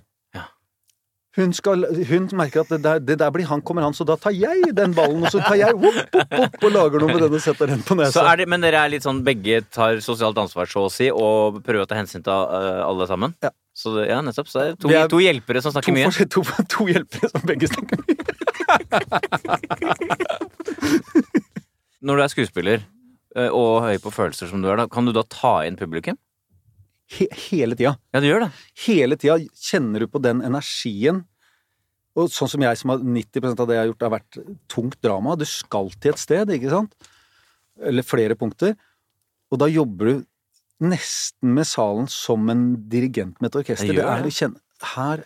Hun, 1.38 1.54
skal, 1.56 1.86
hun 2.10 2.26
merker 2.36 2.60
at 2.66 2.70
det 2.74 2.82
der, 2.84 3.00
det 3.00 3.16
der 3.22 3.30
blir 3.32 3.46
han, 3.48 3.62
kommer 3.64 3.86
han, 3.88 3.94
så 3.96 4.04
da 4.04 4.18
tar 4.20 4.34
jeg 4.36 4.74
den 4.76 4.92
ballen, 4.98 5.24
og 5.24 5.32
så 5.32 5.40
tar 5.46 5.56
jeg 5.56 5.72
opp, 5.78 6.02
opp, 6.20 6.34
opp 6.44 6.66
og 6.68 6.72
lager 6.76 7.00
noe 7.00 7.08
med 7.14 7.22
den 7.24 7.38
og 7.38 7.44
setter 7.46 7.72
den 7.72 7.80
på 7.88 7.96
Så 7.96 8.00
nesa. 8.02 8.26
er 8.34 8.42
det, 8.42 8.48
men 8.52 8.60
dere 8.66 8.82
er 8.84 8.92
litt 8.92 9.06
sånn 9.08 9.22
begge 9.24 9.62
tar 9.72 10.02
sosialt 10.04 10.36
ansvar, 10.44 10.68
så 10.68 10.84
å 10.90 10.92
si, 10.92 11.08
og 11.08 11.62
prøver 11.64 11.86
å 11.86 11.88
ta 11.88 11.96
hensyn 12.02 12.20
til 12.26 12.36
eh, 12.36 12.82
alle 12.84 13.08
sammen? 13.08 13.32
Ja. 13.48 13.54
Så 13.72 13.94
det, 13.96 14.10
ja, 14.12 14.20
nettopp. 14.20 14.50
Så 14.52 14.60
det 14.60 14.66
er 14.68 14.76
to, 14.84 14.88
Vi 14.92 14.98
er 15.00 15.08
to 15.14 15.20
hjelpere 15.24 15.62
som 15.64 15.72
to, 15.72 15.80
snakker 15.80 15.96
mye. 15.96 16.10
forskjell- 16.12 16.34
to, 16.36 16.42
to 16.76 16.82
hjelpere 16.92 17.32
som 17.32 17.42
begge 17.48 17.72
snakker 17.72 17.96
mye. 18.04 18.20
Når 22.02 22.18
du 22.18 22.22
er 22.26 22.32
skuespiller 22.34 22.80
eh, 23.38 23.48
og 23.54 23.84
høy 23.86 23.96
på 24.04 24.12
følelser 24.14 24.50
som 24.52 24.60
du 24.64 24.68
er, 24.72 24.78
da, 24.82 24.88
kan 24.92 25.06
du 25.08 25.14
da 25.16 25.24
ta 25.30 25.62
inn 25.68 25.78
publikum? 25.80 26.18
He, 27.12 27.28
hele 27.50 27.76
tida. 27.76 27.96
Ja, 28.14 28.22
du 28.24 28.28
gjør 28.30 28.46
det. 28.46 28.52
Hele 28.86 29.18
tida 29.20 29.38
kjenner 29.58 30.06
du 30.06 30.12
på 30.12 30.22
den 30.24 30.44
energien. 30.48 31.26
Og 32.20 32.32
sånn 32.32 32.50
som 32.52 32.64
jeg, 32.64 32.80
som 32.80 32.92
har 32.92 33.04
90% 33.04 33.64
av 33.64 33.70
det 33.70 33.78
jeg 33.78 33.84
har 33.84 33.92
gjort, 33.92 34.06
har 34.06 34.14
vært 34.18 34.40
tungt 34.72 34.98
drama. 35.04 35.38
Du 35.40 35.46
skal 35.48 35.92
til 35.98 36.14
et 36.14 36.22
sted, 36.22 36.52
ikke 36.56 36.74
sant? 36.74 37.12
Eller 37.88 38.06
flere 38.06 38.36
punkter. 38.40 38.76
Og 39.52 39.60
da 39.62 39.68
jobber 39.72 40.12
du 40.12 40.26
nesten 40.82 41.54
med 41.56 41.68
salen 41.70 42.08
som 42.12 42.50
en 42.52 42.66
dirigent 42.90 43.38
med 43.40 43.52
et 43.52 43.62
orkester. 43.62 43.94
Det 43.96 44.04
er 44.04 44.28
å 44.28 44.34
kjenne 44.34 44.60
her, 44.96 45.22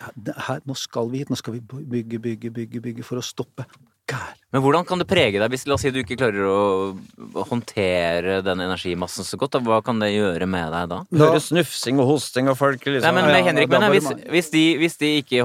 her, 0.46 0.62
Nå 0.68 0.76
skal 0.76 1.10
vi 1.12 1.22
hit. 1.22 1.30
Nå 1.32 1.38
skal 1.40 1.56
vi 1.56 1.62
bygge, 1.64 2.20
bygge, 2.22 2.52
bygge, 2.52 2.82
bygge 2.84 3.06
for 3.06 3.20
å 3.20 3.24
stoppe. 3.24 3.64
Gær. 4.06 4.34
Men 4.54 4.62
hvordan 4.62 4.84
kan 4.86 5.00
det 5.02 5.08
prege 5.10 5.40
deg 5.42 5.50
hvis 5.50 5.64
la 5.66 5.74
oss 5.74 5.82
si 5.82 5.90
du 5.90 5.98
ikke 5.98 6.14
klarer 6.20 6.44
å 6.46 7.44
håndtere 7.48 8.36
den 8.46 8.62
energimassen 8.62 9.26
så 9.26 9.38
godt? 9.40 9.56
Da, 9.56 9.60
hva 9.66 9.80
kan 9.84 9.98
det 10.00 10.12
gjøre 10.12 10.46
med 10.48 10.70
deg 10.72 10.88
da? 10.92 11.00
Da- 11.10 11.30
hører 11.32 11.42
snufsing 11.42 11.98
og 12.02 12.06
hosting 12.12 12.48
og 12.52 12.56
folk 12.60 12.86
liksom 12.86 13.02
Nei, 13.02 13.14
men 13.18 13.28
ja, 13.34 13.42
Henrik, 13.48 13.68
men, 13.72 13.88
hvis, 13.90 14.06
hvis, 14.30 14.50
de, 14.54 14.64
hvis 14.80 14.96
de 15.02 15.10
ikke 15.24 15.42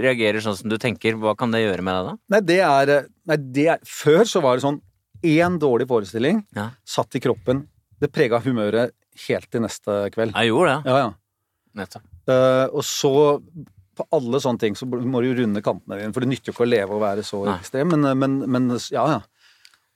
reagerer 0.00 0.40
sånn 0.44 0.56
som 0.56 0.72
du 0.72 0.78
tenker, 0.80 1.20
hva 1.20 1.36
kan 1.38 1.52
det 1.52 1.62
gjøre 1.66 1.84
med 1.84 1.98
deg 2.00 2.08
da? 2.08 2.16
Nei, 2.34 2.42
det 2.48 2.58
er, 2.64 2.94
nei, 3.28 3.38
det 3.60 3.68
er 3.76 3.84
Før 3.86 4.24
så 4.28 4.42
var 4.44 4.56
det 4.56 4.64
sånn 4.64 4.80
én 5.28 5.60
dårlig 5.60 5.88
forestilling 5.90 6.44
Ja. 6.56 6.70
satt 6.86 7.14
i 7.18 7.22
kroppen. 7.22 7.66
Det 8.00 8.08
prega 8.14 8.40
humøret 8.40 8.94
helt 9.28 9.50
til 9.50 9.64
neste 9.64 10.04
kveld. 10.14 10.32
Jeg 10.32 10.52
gjorde 10.52 10.76
det. 10.76 10.92
Ja, 10.92 10.98
ja. 11.04 11.08
Nettopp. 11.78 12.04
Eh, 12.30 12.66
og 12.72 12.84
så 12.86 13.12
på 13.98 14.06
alle 14.16 14.40
sånne 14.42 14.62
ting 14.62 14.78
så 14.78 14.86
må 14.88 15.20
du 15.22 15.28
jo 15.30 15.36
runde 15.42 15.62
kantene 15.64 15.98
dine, 16.00 16.14
for 16.16 16.24
det 16.24 16.30
nytter 16.32 16.50
jo 16.52 16.56
ikke 16.56 16.66
å 16.66 16.70
leve 16.70 16.96
og 16.96 17.02
være 17.04 17.24
så 17.26 17.42
Nei. 17.46 17.56
ekstrem, 17.58 17.94
men, 17.94 18.08
men, 18.18 18.36
men 18.48 18.68
ja, 18.94 19.04
ja. 19.18 19.22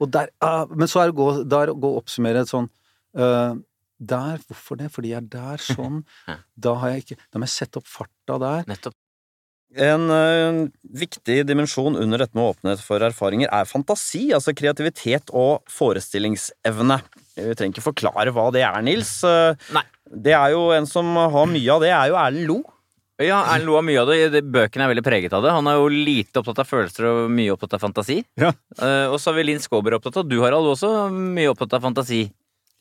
Og 0.03 0.11
der, 0.11 0.33
ah, 0.43 0.65
men 0.71 0.91
så 0.91 1.03
er 1.03 1.11
det 1.11 1.15
å 1.15 1.21
gå, 1.21 1.29
er 1.47 1.71
å 1.71 1.77
gå 1.79 1.93
og 1.93 2.01
oppsummere 2.03 2.43
et 2.43 2.51
sånn 2.51 2.67
uh, 3.19 3.53
Der, 4.03 4.41
hvorfor 4.49 4.81
det? 4.81 4.89
Fordi 4.91 5.13
jeg 5.13 5.21
er 5.21 5.29
der, 5.31 5.63
sånn. 5.79 6.01
Da 6.59 6.73
har 6.83 6.97
jeg 6.97 7.05
ikke 7.05 7.21
Da 7.23 7.39
må 7.39 7.47
jeg 7.47 7.55
sette 7.55 7.79
opp 7.79 7.87
farta 7.87 8.41
der. 8.43 8.67
Nettopp. 8.73 8.97
En 9.73 10.11
ø, 10.13 10.67
viktig 10.93 11.39
dimensjon 11.49 11.95
under 11.97 12.21
dette 12.21 12.37
med 12.37 12.51
åpenhet 12.51 12.83
for 12.85 13.01
erfaringer 13.07 13.49
er 13.49 13.65
fantasi, 13.65 14.27
altså 14.37 14.53
kreativitet 14.53 15.33
og 15.33 15.63
forestillingsevne. 15.73 16.99
Vi 17.39 17.55
trenger 17.57 17.73
ikke 17.73 17.87
forklare 17.87 18.35
hva 18.37 18.51
det 18.53 18.67
er, 18.67 18.83
Nils. 18.85 19.15
Eh, 19.25 19.71
Nei. 19.73 19.85
Det 20.13 20.35
er 20.37 20.53
jo 20.53 20.67
en 20.77 20.85
som 20.85 21.09
har 21.17 21.49
mye 21.49 21.73
av 21.73 21.81
det, 21.87 21.89
er 21.89 22.11
jo 22.13 22.19
Erlend 22.21 22.51
Lo. 22.51 22.59
Ja, 23.27 23.41
Erlend 23.53 23.69
Loe 23.69 23.79
har 23.79 23.87
mye 23.87 24.03
av 24.03 24.11
det. 24.11 24.43
Bøkene 24.53 24.87
er 24.87 24.93
veldig 24.93 25.05
preget 25.07 25.35
av 25.37 25.45
det. 25.45 25.55
Han 25.55 25.69
er 25.71 25.79
jo 25.79 25.89
lite 25.93 26.41
opptatt 26.41 26.63
av 26.63 26.69
følelser 26.69 27.09
og 27.09 27.33
mye 27.33 27.55
opptatt 27.55 27.77
av 27.77 27.83
fantasi. 27.83 28.21
Ja. 28.41 28.53
Uh, 28.79 29.13
og 29.13 29.19
så 29.21 29.31
har 29.31 29.39
vi 29.39 29.49
Linn 29.49 29.63
Skåber 29.63 29.97
opptatt 29.99 30.21
av. 30.21 30.29
Du, 30.29 30.39
Harald, 30.45 30.71
også 30.73 30.93
mye 31.13 31.51
opptatt 31.53 31.77
av 31.79 31.85
fantasi. 31.85 32.25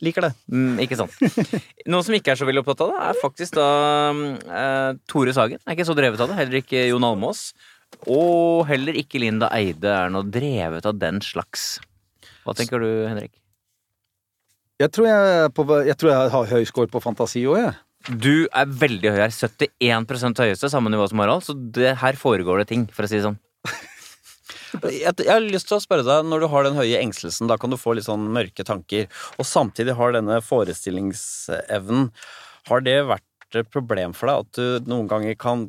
Liker 0.01 0.25
det. 0.25 0.31
Mm, 0.49 0.79
ikke 0.81 0.97
sant. 0.97 1.13
Noen 1.91 2.07
som 2.07 2.15
ikke 2.17 2.33
er 2.33 2.39
så 2.39 2.47
veldig 2.49 2.63
opptatt 2.63 2.85
av 2.87 2.93
det, 2.93 3.01
er 3.09 3.19
faktisk 3.21 3.59
da 3.59 3.67
uh, 4.15 4.89
Tore 5.11 5.35
Sagen. 5.37 5.61
Er 5.65 5.77
ikke 5.77 5.89
så 5.91 5.97
drevet 5.97 6.23
av 6.23 6.31
det. 6.31 6.39
Heller 6.39 6.61
ikke 6.63 6.87
Jon 6.89 7.05
Almås. 7.05 7.51
Og 8.09 8.65
heller 8.69 8.97
ikke 8.97 9.21
Linda 9.21 9.51
Eide 9.53 9.93
er 9.93 10.11
noe 10.13 10.25
drevet 10.25 10.87
av 10.89 10.97
den 10.97 11.21
slags. 11.25 11.75
Hva 12.45 12.55
tenker 12.57 12.81
du, 12.81 12.89
Henrik? 13.05 13.35
Jeg 14.81 14.89
tror 14.95 15.05
jeg, 15.05 15.49
på, 15.53 15.65
jeg, 15.85 15.97
tror 15.99 16.09
jeg 16.09 16.29
har 16.33 16.53
høy 16.55 16.63
score 16.65 16.89
på 16.89 17.01
fantasi 17.03 17.43
òg, 17.45 17.59
jeg. 17.59 17.73
Du 18.09 18.47
er 18.49 18.65
veldig 18.81 19.13
høy 19.13 19.21
her. 19.21 19.33
71% 19.33 20.41
høyeste, 20.41 20.69
samme 20.73 20.91
nivå 20.93 21.05
som 21.09 21.21
Harald. 21.21 21.45
Så 21.45 21.55
det, 21.55 21.93
her 22.01 22.17
foregår 22.19 22.61
det 22.61 22.69
ting, 22.71 22.87
for 22.93 23.05
å 23.05 23.11
si 23.11 23.19
det 23.19 23.27
sånn. 23.27 23.39
Jeg, 24.71 25.11
jeg 25.19 25.27
har 25.27 25.43
lyst 25.43 25.67
til 25.67 25.77
å 25.77 25.83
spørre 25.83 26.05
deg, 26.07 26.23
når 26.31 26.43
du 26.43 26.47
har 26.53 26.63
den 26.63 26.77
høye 26.79 27.01
engstelsen, 27.01 27.49
da 27.51 27.57
kan 27.59 27.73
du 27.73 27.77
få 27.79 27.93
litt 27.97 28.07
sånn 28.07 28.29
mørke 28.31 28.63
tanker, 28.67 29.09
og 29.35 29.47
samtidig 29.47 29.97
har 29.99 30.15
denne 30.15 30.37
forestillingsevnen. 30.45 32.07
Har 32.69 32.85
det 32.85 32.95
vært 33.09 33.59
et 33.59 33.67
problem 33.73 34.15
for 34.15 34.31
deg 34.31 34.45
at 34.45 34.61
du 34.61 34.89
noen 34.89 35.11
ganger 35.11 35.35
kan 35.39 35.67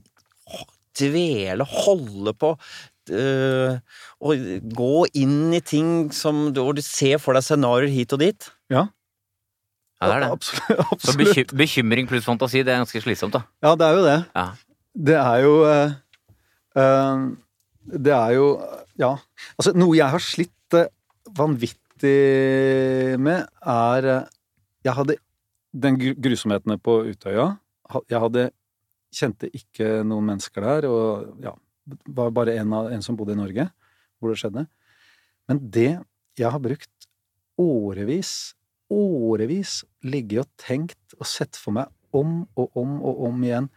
dvele, 1.00 1.66
holde 1.66 2.34
på 2.38 2.52
øh, 3.16 3.78
og 4.22 4.46
gå 4.78 4.96
inn 5.18 5.54
i 5.56 5.62
ting 5.64 6.10
som 6.14 6.50
Hvor 6.52 6.76
du 6.76 6.82
ser 6.84 7.16
for 7.22 7.34
deg 7.34 7.46
scenarioer 7.46 7.90
hit 7.90 8.12
og 8.14 8.20
dit? 8.22 8.50
Ja, 8.70 8.86
det 10.09 10.14
er 10.16 10.24
det. 10.24 10.30
Absolutt. 10.36 10.80
Absolutt. 10.92 11.18
beky 11.22 11.44
bekymring 11.62 12.09
pluss 12.11 12.24
fantasi, 12.26 12.62
det 12.66 12.72
er 12.74 12.80
ganske 12.82 13.03
slitsomt, 13.05 13.34
da. 13.36 13.42
Ja, 13.64 13.74
det 13.78 13.86
er 13.88 13.98
jo 13.98 14.05
det. 14.07 14.16
Ja. 14.36 14.46
Det 15.09 15.16
er 15.16 15.42
jo 15.46 15.53
uh, 16.76 17.20
Det 18.07 18.12
er 18.16 18.32
jo 18.36 18.46
Ja. 19.00 19.12
Altså, 19.59 19.72
noe 19.74 19.96
jeg 19.96 20.09
har 20.12 20.20
slitt 20.22 20.76
eh, 20.76 20.88
vanvittig 21.38 23.18
med, 23.22 23.46
er 23.64 24.09
Jeg 24.84 24.94
hadde 24.98 25.16
den 25.72 25.96
gru- 25.96 26.16
grusomhetene 26.20 26.76
på 26.78 26.98
Utøya. 27.09 27.46
Jeg 28.11 28.20
hadde 28.20 28.50
Kjente 29.12 29.48
ikke 29.53 30.03
noen 30.09 30.24
mennesker 30.30 30.64
der, 30.64 30.86
og 30.88 31.34
ja 31.44 31.53
Var 32.07 32.30
bare 32.32 32.55
en, 32.61 32.72
av, 32.72 32.90
en 32.92 33.03
som 33.05 33.16
bodde 33.16 33.34
i 33.34 33.40
Norge, 33.40 33.66
hvor 34.20 34.30
det 34.32 34.38
skjedde. 34.40 34.66
Men 35.48 35.59
det 35.74 35.90
jeg 36.38 36.48
har 36.48 36.61
brukt 36.64 37.09
årevis, 37.61 38.55
årevis 38.93 39.80
ligget 40.05 40.45
og 40.45 40.51
tenkt 40.61 41.16
og 41.18 41.28
sett 41.28 41.59
for 41.59 41.76
meg 41.78 41.90
om 42.16 42.43
og 42.59 42.76
om 42.78 42.99
og 43.01 43.24
om 43.28 43.47
igjen 43.47 43.70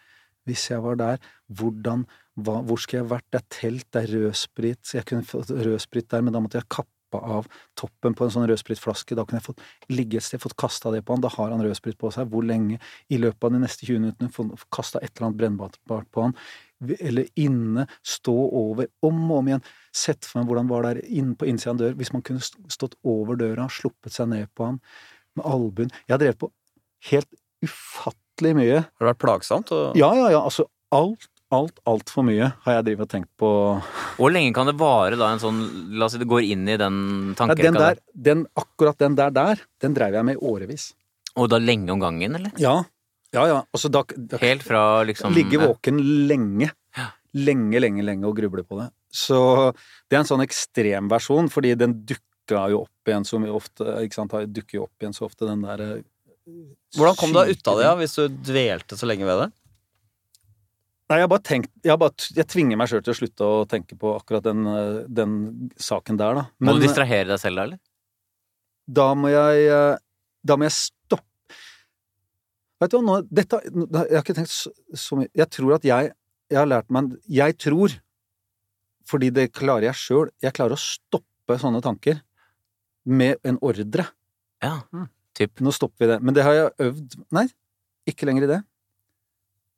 hvis 0.46 0.68
jeg 0.70 0.84
var 0.84 0.98
der, 1.00 1.22
hvordan, 1.58 2.04
hva, 2.38 2.60
hvor 2.68 2.78
skulle 2.78 3.02
jeg 3.02 3.10
vært? 3.10 3.26
Det 3.34 3.40
er 3.40 3.48
telt, 3.56 3.88
det 3.94 4.04
er 4.04 4.12
rødsprit, 4.14 4.82
så 4.86 5.00
jeg 5.00 5.08
kunne 5.10 5.26
fått 5.26 5.50
rødsprit 5.50 6.12
der, 6.12 6.22
men 6.22 6.36
da 6.36 6.42
måtte 6.44 6.60
jeg 6.60 6.70
kappe 6.70 6.92
av 7.18 7.48
toppen 7.80 8.14
på 8.18 8.28
en 8.28 8.34
sånn 8.36 8.46
rødspritflaske. 8.50 9.18
Da 9.18 9.26
kunne 9.26 9.40
jeg 9.40 9.48
fått 9.48 9.64
ligge 9.90 10.20
et 10.20 10.26
sted, 10.26 10.42
fått 10.44 10.58
kasta 10.60 10.92
det 10.94 11.02
på 11.06 11.16
han. 11.16 11.24
Da 11.24 11.32
har 11.34 11.54
han 11.54 11.64
rødsprit 11.64 11.98
på 12.02 12.12
seg. 12.14 12.30
Hvor 12.30 12.46
lenge? 12.46 12.78
I 13.10 13.20
løpet 13.22 13.48
av 13.48 13.56
de 13.56 13.62
neste 13.64 13.88
20 13.88 14.04
minuttene 14.04 14.34
få 14.34 14.46
kasta 14.74 15.02
et 15.02 15.14
eller 15.16 15.30
annet 15.30 15.40
brennbart 15.42 15.80
på 15.88 16.28
han. 16.28 16.36
Eller 17.00 17.30
inne, 17.40 17.86
stå 18.06 18.34
over, 18.36 18.90
om 19.06 19.20
og 19.30 19.38
om 19.40 19.52
igjen. 19.52 19.66
Sett 19.96 20.28
for 20.28 20.42
meg 20.42 20.50
hvordan 20.52 20.70
var 20.72 20.90
der 20.90 21.02
inne 21.06 21.38
på 21.40 21.48
innsida 21.50 21.72
av 21.72 21.78
en 21.78 21.84
dør. 21.84 21.96
Hvis 22.02 22.12
man 22.14 22.24
kunne 22.26 22.44
stått 22.44 22.98
over 23.08 23.40
døra, 23.40 23.70
sluppet 23.72 24.16
seg 24.16 24.30
ned 24.34 24.52
på 24.58 24.68
han 24.68 24.82
med 25.36 25.48
albuen. 25.48 25.94
Jeg 26.06 26.16
har 26.16 26.22
drevet 26.22 26.42
på 26.42 26.52
helt 27.12 27.32
ufattelig 27.66 28.58
mye. 28.58 28.82
Har 28.84 29.08
det 29.08 29.12
vært 29.14 29.24
plagsomt? 29.24 29.72
Og... 29.76 29.96
Ja, 30.00 30.12
ja, 30.18 30.28
ja. 30.36 30.42
Altså 30.44 30.68
alt, 30.96 31.30
alt, 31.56 31.80
altfor 31.88 32.26
mye 32.28 32.52
har 32.66 32.78
jeg 32.80 32.88
drevet 32.90 33.08
og 33.08 33.14
tenkt 33.14 33.32
på. 33.40 33.50
Hvor 34.20 34.34
lenge 34.34 34.54
kan 34.56 34.70
det 34.70 34.78
vare 34.80 35.20
da 35.20 35.32
en 35.34 35.42
sånn 35.42 35.64
La 35.96 36.08
oss 36.08 36.16
si 36.16 36.22
det 36.22 36.30
går 36.30 36.46
inn 36.48 36.68
i 36.72 36.78
den 36.80 37.00
tankerekka 37.38 37.72
den 37.72 37.80
der. 37.80 37.98
der, 38.00 38.22
den, 38.30 38.46
akkurat 38.60 39.00
den 39.02 39.18
der 39.20 39.34
der, 39.36 39.64
den 39.84 39.98
dreiv 39.98 40.20
jeg 40.20 40.28
med 40.28 40.40
i 40.40 40.52
årevis. 40.54 40.92
Og 41.36 41.50
da 41.52 41.60
lenge 41.60 41.92
om 41.92 42.00
gangen, 42.00 42.38
eller? 42.38 42.54
Ja. 42.62 42.78
Ja, 43.36 43.46
ja. 43.52 43.60
Altså, 43.76 43.92
da, 43.92 44.04
da 44.16 44.40
Helt 44.42 44.64
fra 44.66 44.82
liksom 45.08 45.36
Ligge 45.36 45.60
våken 45.62 46.00
lenge. 46.30 46.72
Ja. 46.96 47.10
Lenge, 47.36 47.82
lenge, 47.84 48.06
lenge 48.08 48.30
og 48.30 48.38
gruble 48.38 48.64
på 48.64 48.80
det. 48.80 48.90
Så 49.16 49.38
det 50.10 50.18
er 50.18 50.22
en 50.22 50.30
sånn 50.30 50.44
ekstremversjon, 50.46 51.52
fordi 51.52 51.74
den 51.80 51.98
dukka 52.08 52.68
jo 52.72 52.86
opp 52.86 53.12
igjen 53.12 53.28
så 53.28 53.40
mye 53.44 53.54
ofte. 53.56 53.88
Ikke 54.06 54.20
sant? 54.22 54.36
Dukker 54.56 54.80
jo 54.80 54.88
opp 54.88 55.04
igjen 55.04 55.16
så 55.16 55.28
ofte, 55.28 55.48
den 55.50 55.66
der 55.66 55.84
eh, 55.84 56.02
Hvordan 56.96 57.18
kom 57.20 57.32
du 57.34 57.40
deg 57.42 57.56
ut 57.56 57.70
av 57.72 57.80
det, 57.80 57.86
ja, 57.88 57.94
hvis 58.00 58.20
du 58.20 58.42
dvelte 58.52 58.98
så 59.00 59.08
lenge 59.10 59.26
ved 59.28 59.40
det? 59.44 59.48
Nei, 61.10 61.18
jeg 61.20 61.26
har 61.26 61.30
bare 61.30 61.46
tenkt 61.46 61.72
Jeg, 61.84 61.92
har 61.92 62.00
bare, 62.02 62.28
jeg 62.38 62.48
tvinger 62.50 62.80
meg 62.82 62.90
sjøl 62.90 63.02
til 63.06 63.14
å 63.14 63.18
slutte 63.18 63.50
å 63.50 63.66
tenke 63.70 63.98
på 64.00 64.14
akkurat 64.18 64.46
den, 64.46 64.62
eh, 64.70 65.02
den 65.10 65.36
saken 65.82 66.22
der, 66.22 66.40
da. 66.40 66.46
Må 66.62 66.78
du 66.78 66.86
distrahere 66.86 67.28
deg 67.34 67.42
selv 67.42 67.60
da, 67.62 67.68
eller? 67.68 67.82
da 68.86 69.08
må 69.18 69.32
jeg 69.34 69.66
eh, 69.74 69.98
Da 70.46 70.58
må 70.58 70.68
jeg 70.68 70.76
Vet 72.82 72.92
du 72.92 72.98
hva, 72.98 73.04
nå 73.06 73.16
Dette 73.32 73.60
Jeg 73.64 74.18
har 74.18 74.24
ikke 74.24 74.36
tenkt 74.36 74.52
så, 74.52 75.16
mye 75.20 75.30
Jeg 75.38 75.48
tror 75.54 75.78
at 75.78 75.88
jeg 75.88 76.12
Jeg 76.52 76.60
har 76.60 76.68
lært 76.70 76.92
meg 76.94 77.14
Jeg 77.32 77.58
tror, 77.62 77.94
fordi 79.06 79.30
det 79.34 79.52
klarer 79.54 79.92
jeg 79.92 80.00
sjøl, 80.02 80.30
jeg 80.42 80.56
klarer 80.58 80.76
å 80.76 80.82
stoppe 80.82 81.60
sånne 81.62 81.82
tanker 81.86 82.24
med 83.06 83.38
en 83.46 83.60
ordre. 83.62 84.08
Ja. 84.66 84.80
Mm. 84.90 85.04
Typ. 85.38 85.62
Nå 85.62 85.70
stopper 85.76 86.02
vi 86.02 86.08
det. 86.10 86.16
Men 86.26 86.34
det 86.34 86.46
har 86.48 86.56
jeg 86.58 86.72
øvd 86.88 87.18
Nei, 87.38 87.44
ikke 88.10 88.26
lenger 88.26 88.48
i 88.48 88.50
det. 88.56 88.60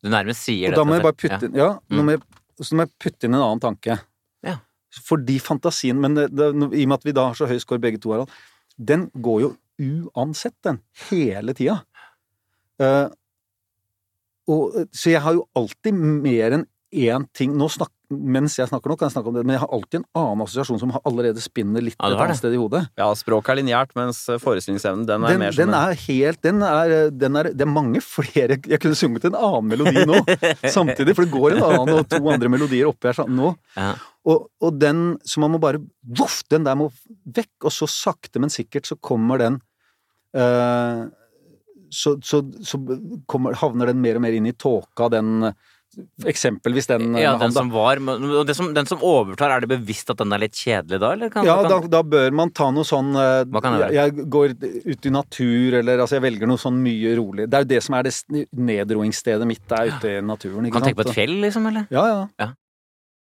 Du 0.04 0.08
nærmest 0.14 0.46
sier 0.48 0.70
Og 0.70 0.76
det 0.76 0.80
da 0.80 0.86
må 0.88 0.96
jeg 0.96 1.04
bare 1.08 1.18
putte 1.18 1.50
inn 1.50 1.58
Ja, 1.60 1.70
ja 1.76 1.98
Mm. 1.98 2.06
må 2.06 2.16
jeg, 2.16 2.22
så 2.62 2.78
må 2.78 2.86
jeg 2.86 2.94
putte 3.04 3.28
inn 3.28 3.36
en 3.36 3.44
annen 3.44 3.64
tanke. 3.64 4.00
Ja. 4.48 4.58
Fordi 5.04 5.36
fantasien 5.44 6.00
Men 6.00 6.16
det, 6.16 6.30
det, 6.36 6.52
i 6.72 6.86
og 6.86 6.90
med 6.94 6.98
at 7.02 7.06
vi 7.06 7.16
da 7.20 7.28
har 7.28 7.36
så 7.38 7.50
høy 7.50 7.58
score 7.60 7.84
begge 7.84 8.00
to, 8.02 8.14
Harald, 8.16 8.32
den 8.80 9.10
går 9.14 9.42
jo 9.44 9.50
uansett, 9.78 10.56
den. 10.66 10.80
Hele 11.10 11.54
tida. 11.54 11.82
Eh, 12.84 13.08
og, 14.48 14.82
så 14.96 15.12
jeg 15.12 15.24
har 15.26 15.36
jo 15.36 15.48
alltid 15.58 15.96
mer 15.98 16.60
enn 16.60 16.68
én 16.96 17.26
ting 17.36 17.56
Nå 17.58 17.68
snak, 17.72 17.92
Mens 18.08 18.54
jeg 18.56 18.70
snakker 18.70 18.88
nå, 18.88 18.96
kan 18.96 19.10
jeg 19.10 19.18
snakke 19.18 19.28
om 19.28 19.36
det, 19.36 19.42
men 19.44 19.58
jeg 19.58 19.62
har 19.66 19.72
alltid 19.76 19.98
en 20.00 20.06
annen 20.16 20.44
assosiasjon 20.46 20.80
som 20.80 20.94
allerede 20.96 21.42
spinner 21.44 21.84
litt 21.84 21.98
Ja, 22.00 22.14
et 22.14 22.22
annet 22.24 22.40
sted 22.40 22.54
i 22.56 22.60
hodet. 22.62 22.86
Ja, 22.96 23.10
språket 23.20 23.52
er 23.52 23.60
lineært, 23.60 23.92
mens 24.00 24.22
forestillingsevnen, 24.40 25.04
den 25.10 25.26
er 25.28 25.36
Den, 25.36 25.42
mer 25.42 25.52
som 25.52 25.60
den 25.60 25.76
er 25.76 25.98
helt 26.06 26.40
den 26.46 26.64
er, 26.64 26.94
den 27.12 27.36
er, 27.42 27.50
Det 27.52 27.66
er 27.66 27.72
mange 27.74 28.00
flere 28.06 28.56
Jeg 28.56 28.80
kunne 28.80 28.96
sunget 28.96 29.28
en 29.28 29.36
annen 29.36 29.68
melodi 29.74 30.06
nå, 30.08 30.22
samtidig, 30.78 31.18
for 31.18 31.28
det 31.28 31.36
går 31.36 31.58
en 31.58 31.66
annen 31.68 31.94
og 31.98 32.08
to 32.14 32.22
andre 32.32 32.54
melodier 32.54 32.88
oppi 32.88 33.12
her 33.12 33.20
sånn, 33.20 33.36
nå. 33.36 33.52
Ja. 33.76 33.92
Og, 34.24 34.48
og 34.64 34.80
den 34.80 35.04
Så 35.28 35.44
man 35.44 35.52
må 35.52 35.60
bare 35.60 35.84
voff, 36.08 36.40
Den 36.48 36.64
der 36.64 36.80
må 36.80 36.88
vekk, 37.28 37.68
og 37.68 37.76
så 37.76 37.92
sakte, 37.92 38.40
men 38.40 38.54
sikkert 38.54 38.88
så 38.88 38.96
kommer 38.96 39.44
den 39.44 39.60
eh, 40.32 41.04
så, 41.90 42.18
så, 42.24 42.44
så 42.64 42.80
kommer, 43.30 43.58
havner 43.58 43.92
den 43.92 44.02
mer 44.04 44.20
og 44.20 44.24
mer 44.28 44.38
inn 44.38 44.50
i 44.50 44.56
tåka, 44.56 45.10
den 45.14 45.52
Eksempelvis 46.28 46.86
den 46.92 47.16
Ja, 47.18 47.32
han, 47.32 47.48
den 47.48 47.54
som 47.56 47.70
var 47.74 47.98
og 47.98 48.50
som, 48.54 48.68
Den 48.76 48.86
som 48.86 49.00
overtar, 49.02 49.50
er 49.56 49.64
det 49.64 49.70
bevisst 49.72 50.12
at 50.14 50.20
den 50.20 50.36
er 50.36 50.44
litt 50.44 50.58
kjedelig 50.60 51.00
da, 51.02 51.14
eller? 51.16 51.32
Kan, 51.34 51.48
Ja, 51.48 51.56
kan, 51.64 51.72
da, 51.72 51.80
da 51.98 52.02
bør 52.06 52.36
man 52.38 52.52
ta 52.54 52.68
noe 52.76 52.86
sånn 52.86 53.16
eh, 53.18 53.46
Hva 53.50 53.64
kan 53.64 53.78
det 53.78 53.82
være? 53.86 53.96
jeg, 53.96 54.14
jeg 54.20 54.28
går 54.36 54.54
ut 54.92 55.10
i 55.10 55.14
natur, 55.16 55.80
eller 55.80 56.04
altså 56.04 56.20
jeg 56.20 56.26
velger 56.28 56.52
noe 56.52 56.62
sånn 56.62 56.78
mye 56.84 57.16
rolig. 57.18 57.48
Det 57.50 57.58
er 57.58 57.66
jo 57.66 57.72
det 57.72 57.82
som 57.88 57.98
er 57.98 58.10
det 58.10 58.14
nedroingsstedet 58.70 59.50
mitt, 59.50 59.66
er 59.74 59.96
ute 59.96 60.14
i 60.20 60.22
naturen. 60.22 60.68
Ikke 60.68 60.78
kan 60.78 60.90
tenke 60.90 61.02
på 61.02 61.08
et 61.08 61.18
fjell, 61.18 61.36
liksom, 61.48 61.66
eller? 61.72 61.88
Ja, 61.94 62.06
ja. 62.12 62.52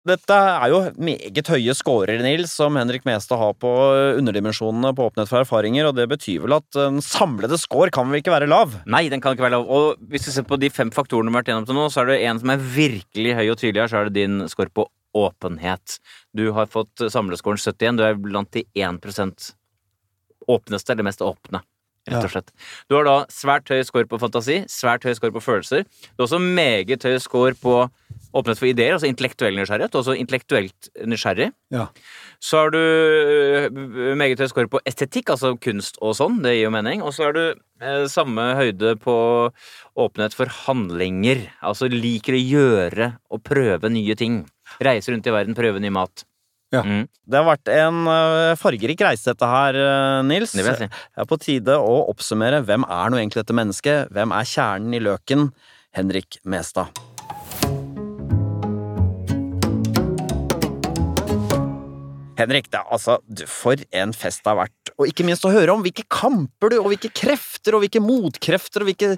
Dette 0.08 0.36
er 0.36 0.70
jo 0.72 0.78
meget 1.04 1.50
høye 1.52 1.74
scorer, 1.76 2.22
Nils, 2.24 2.54
som 2.56 2.76
Henrik 2.80 3.04
Mestad 3.04 3.40
har 3.40 3.54
på 3.60 3.70
underdimensjonene 4.16 4.94
på 4.96 5.08
Åpenhet 5.10 5.28
for 5.28 5.42
erfaringer, 5.42 5.88
og 5.88 5.98
det 5.98 6.06
betyr 6.08 6.46
vel 6.46 6.56
at 6.56 6.68
den 6.76 7.02
samlede 7.04 7.58
score 7.60 7.92
kan 7.94 8.08
vel 8.08 8.22
ikke 8.22 8.32
være 8.32 8.48
lav? 8.48 8.72
Nei, 8.88 9.04
den 9.12 9.20
kan 9.24 9.36
ikke 9.36 9.44
være 9.44 9.58
lav. 9.58 9.68
Og 9.68 10.00
hvis 10.08 10.30
vi 10.30 10.36
ser 10.38 10.48
på 10.48 10.60
de 10.60 10.72
fem 10.72 10.92
faktorene 10.94 11.28
vi 11.28 11.36
har 11.36 11.42
vært 11.42 11.52
gjennom 11.52 11.68
til 11.68 11.76
nå, 11.76 11.88
så 11.92 12.02
er 12.02 12.12
det 12.12 12.20
en 12.24 12.40
som 12.40 12.54
er 12.54 12.64
virkelig 12.78 13.36
høy 13.36 13.44
og 13.46 13.58
tydelig 13.60 13.84
her, 13.84 13.92
så 13.92 14.00
er 14.00 14.08
det 14.08 14.16
din 14.16 14.44
score 14.48 14.72
på 14.72 14.88
åpenhet. 15.18 15.98
Du 16.36 16.46
har 16.56 16.70
fått 16.72 17.04
samlescoren 17.12 17.60
71, 17.60 17.98
du 17.98 18.06
er 18.06 18.20
blant 18.22 18.52
de 18.56 18.64
1% 18.78 19.50
åpneste, 20.48 20.94
eller 20.94 21.10
mest 21.10 21.24
åpne. 21.24 21.62
Rett 22.08 22.24
og 22.24 22.32
slett. 22.32 22.52
Du 22.88 22.96
har 22.96 23.04
da 23.04 23.16
svært 23.32 23.68
høy 23.68 23.82
score 23.84 24.08
på 24.08 24.20
fantasi, 24.20 24.62
svært 24.72 25.04
høy 25.04 25.12
score 25.18 25.34
på 25.34 25.44
følelser. 25.44 25.84
Du 25.84 26.22
har 26.22 26.28
også 26.28 26.40
meget 26.40 27.04
høy 27.04 27.18
score 27.20 27.56
på 27.58 27.82
åpenhet 28.36 28.60
for 28.60 28.68
ideer, 28.68 28.92
altså 28.96 29.08
intellektuell 29.08 29.56
nysgjerrighet, 29.56 29.94
og 29.96 30.02
også 30.02 30.16
intellektuelt 30.20 30.88
nysgjerrig. 31.08 31.48
Ja. 31.74 31.86
Så 32.44 32.60
har 32.60 32.72
du 32.74 32.78
øh, 32.78 34.14
meget 34.20 34.40
høy 34.42 34.48
score 34.50 34.70
på 34.70 34.80
estetikk, 34.88 35.32
altså 35.34 35.54
kunst 35.62 35.96
og 36.04 36.14
sånn, 36.18 36.40
det 36.44 36.56
gir 36.56 36.66
jo 36.66 36.72
mening. 36.74 37.02
Og 37.04 37.14
så 37.16 37.28
har 37.28 37.36
du 37.36 37.42
eh, 37.48 38.04
samme 38.12 38.50
høyde 38.58 38.94
på 39.02 39.16
åpenhet 39.98 40.36
for 40.36 40.52
handlinger, 40.66 41.46
altså 41.64 41.88
liker 41.90 42.36
å 42.36 42.42
gjøre 42.44 43.10
og 43.32 43.42
prøve 43.48 43.90
nye 43.94 44.18
ting. 44.18 44.42
Reise 44.84 45.14
rundt 45.14 45.26
i 45.26 45.34
verden, 45.34 45.56
prøve 45.58 45.80
ny 45.82 45.92
mat. 45.94 46.26
Ja. 46.68 46.82
Mm, 46.84 47.06
Det 47.24 47.38
har 47.38 47.46
vært 47.48 47.70
en 47.72 48.02
øh, 48.12 48.54
fargerik 48.60 49.00
reise, 49.08 49.32
dette 49.32 49.48
her, 49.48 49.78
Nils. 50.28 50.52
det 50.52 50.66
vil 50.66 50.74
jeg 50.74 50.82
si. 50.84 50.90
Det 51.16 51.24
er 51.24 51.30
på 51.32 51.40
tide 51.40 51.78
å 51.80 52.02
oppsummere 52.12 52.60
hvem 52.68 52.84
er 52.84 53.08
nå 53.08 53.22
egentlig 53.22 53.40
dette 53.46 53.56
mennesket? 53.56 54.12
Hvem 54.12 54.36
er 54.36 54.52
kjernen 54.52 54.98
i 55.00 55.00
løken? 55.08 55.48
Henrik 55.96 56.36
Mestad. 56.44 56.92
Henrik, 62.38 62.68
det 62.70 62.80
er 62.80 62.92
altså, 62.94 63.18
du, 63.26 63.42
for 63.50 63.80
en 63.98 64.14
fest 64.16 64.44
det 64.44 64.52
har 64.52 64.58
vært. 64.60 64.92
Og 64.98 65.10
ikke 65.10 65.26
minst 65.26 65.46
å 65.46 65.52
høre 65.52 65.74
om 65.74 65.82
hvilke 65.84 66.04
kamper 66.10 66.72
du, 66.72 66.78
og 66.80 66.90
hvilke 66.92 67.10
krefter, 67.14 67.76
og 67.76 67.82
hvilke 67.84 68.02
motkrefter, 68.02 68.84
og 68.84 68.90
hvilke 68.90 69.10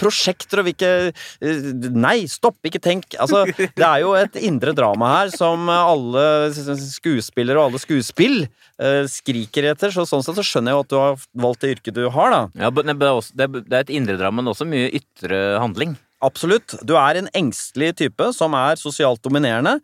prosjekter, 0.00 0.62
og 0.62 0.68
hvilke 0.68 0.92
eh, 1.06 1.68
Nei, 1.96 2.18
stopp, 2.30 2.58
ikke 2.66 2.82
tenk. 2.82 3.16
Altså, 3.22 3.44
det 3.56 3.86
er 3.86 4.02
jo 4.02 4.14
et 4.18 4.38
indre 4.46 4.74
drama 4.76 5.12
her 5.14 5.32
som 5.34 5.70
alle 5.72 6.24
skuespillere 6.52 7.60
og 7.60 7.70
alle 7.70 7.82
skuespill 7.82 8.42
eh, 8.44 9.04
skriker 9.10 9.70
etter. 9.72 9.94
Så 9.94 10.06
sånn 10.08 10.24
sett 10.26 10.38
så 10.38 10.46
skjønner 10.46 10.74
jeg 10.74 10.78
jo 10.78 10.86
at 10.86 10.92
du 10.92 10.98
har 11.00 11.28
valgt 11.46 11.64
det 11.64 11.76
yrket 11.76 11.98
du 11.98 12.04
har, 12.12 12.34
da. 12.34 12.66
Ja, 12.66 12.72
det 12.72 13.46
er 13.46 13.80
et 13.82 13.94
indre 13.94 14.18
drama, 14.18 14.42
men 14.42 14.52
også 14.52 14.68
mye 14.68 14.90
ytre 14.98 15.44
handling. 15.62 15.96
Absolutt. 16.24 16.78
Du 16.86 16.94
er 16.96 17.18
en 17.18 17.28
engstelig 17.36 17.92
type 18.00 18.30
som 18.32 18.54
er 18.56 18.78
sosialt 18.80 19.20
dominerende. 19.24 19.76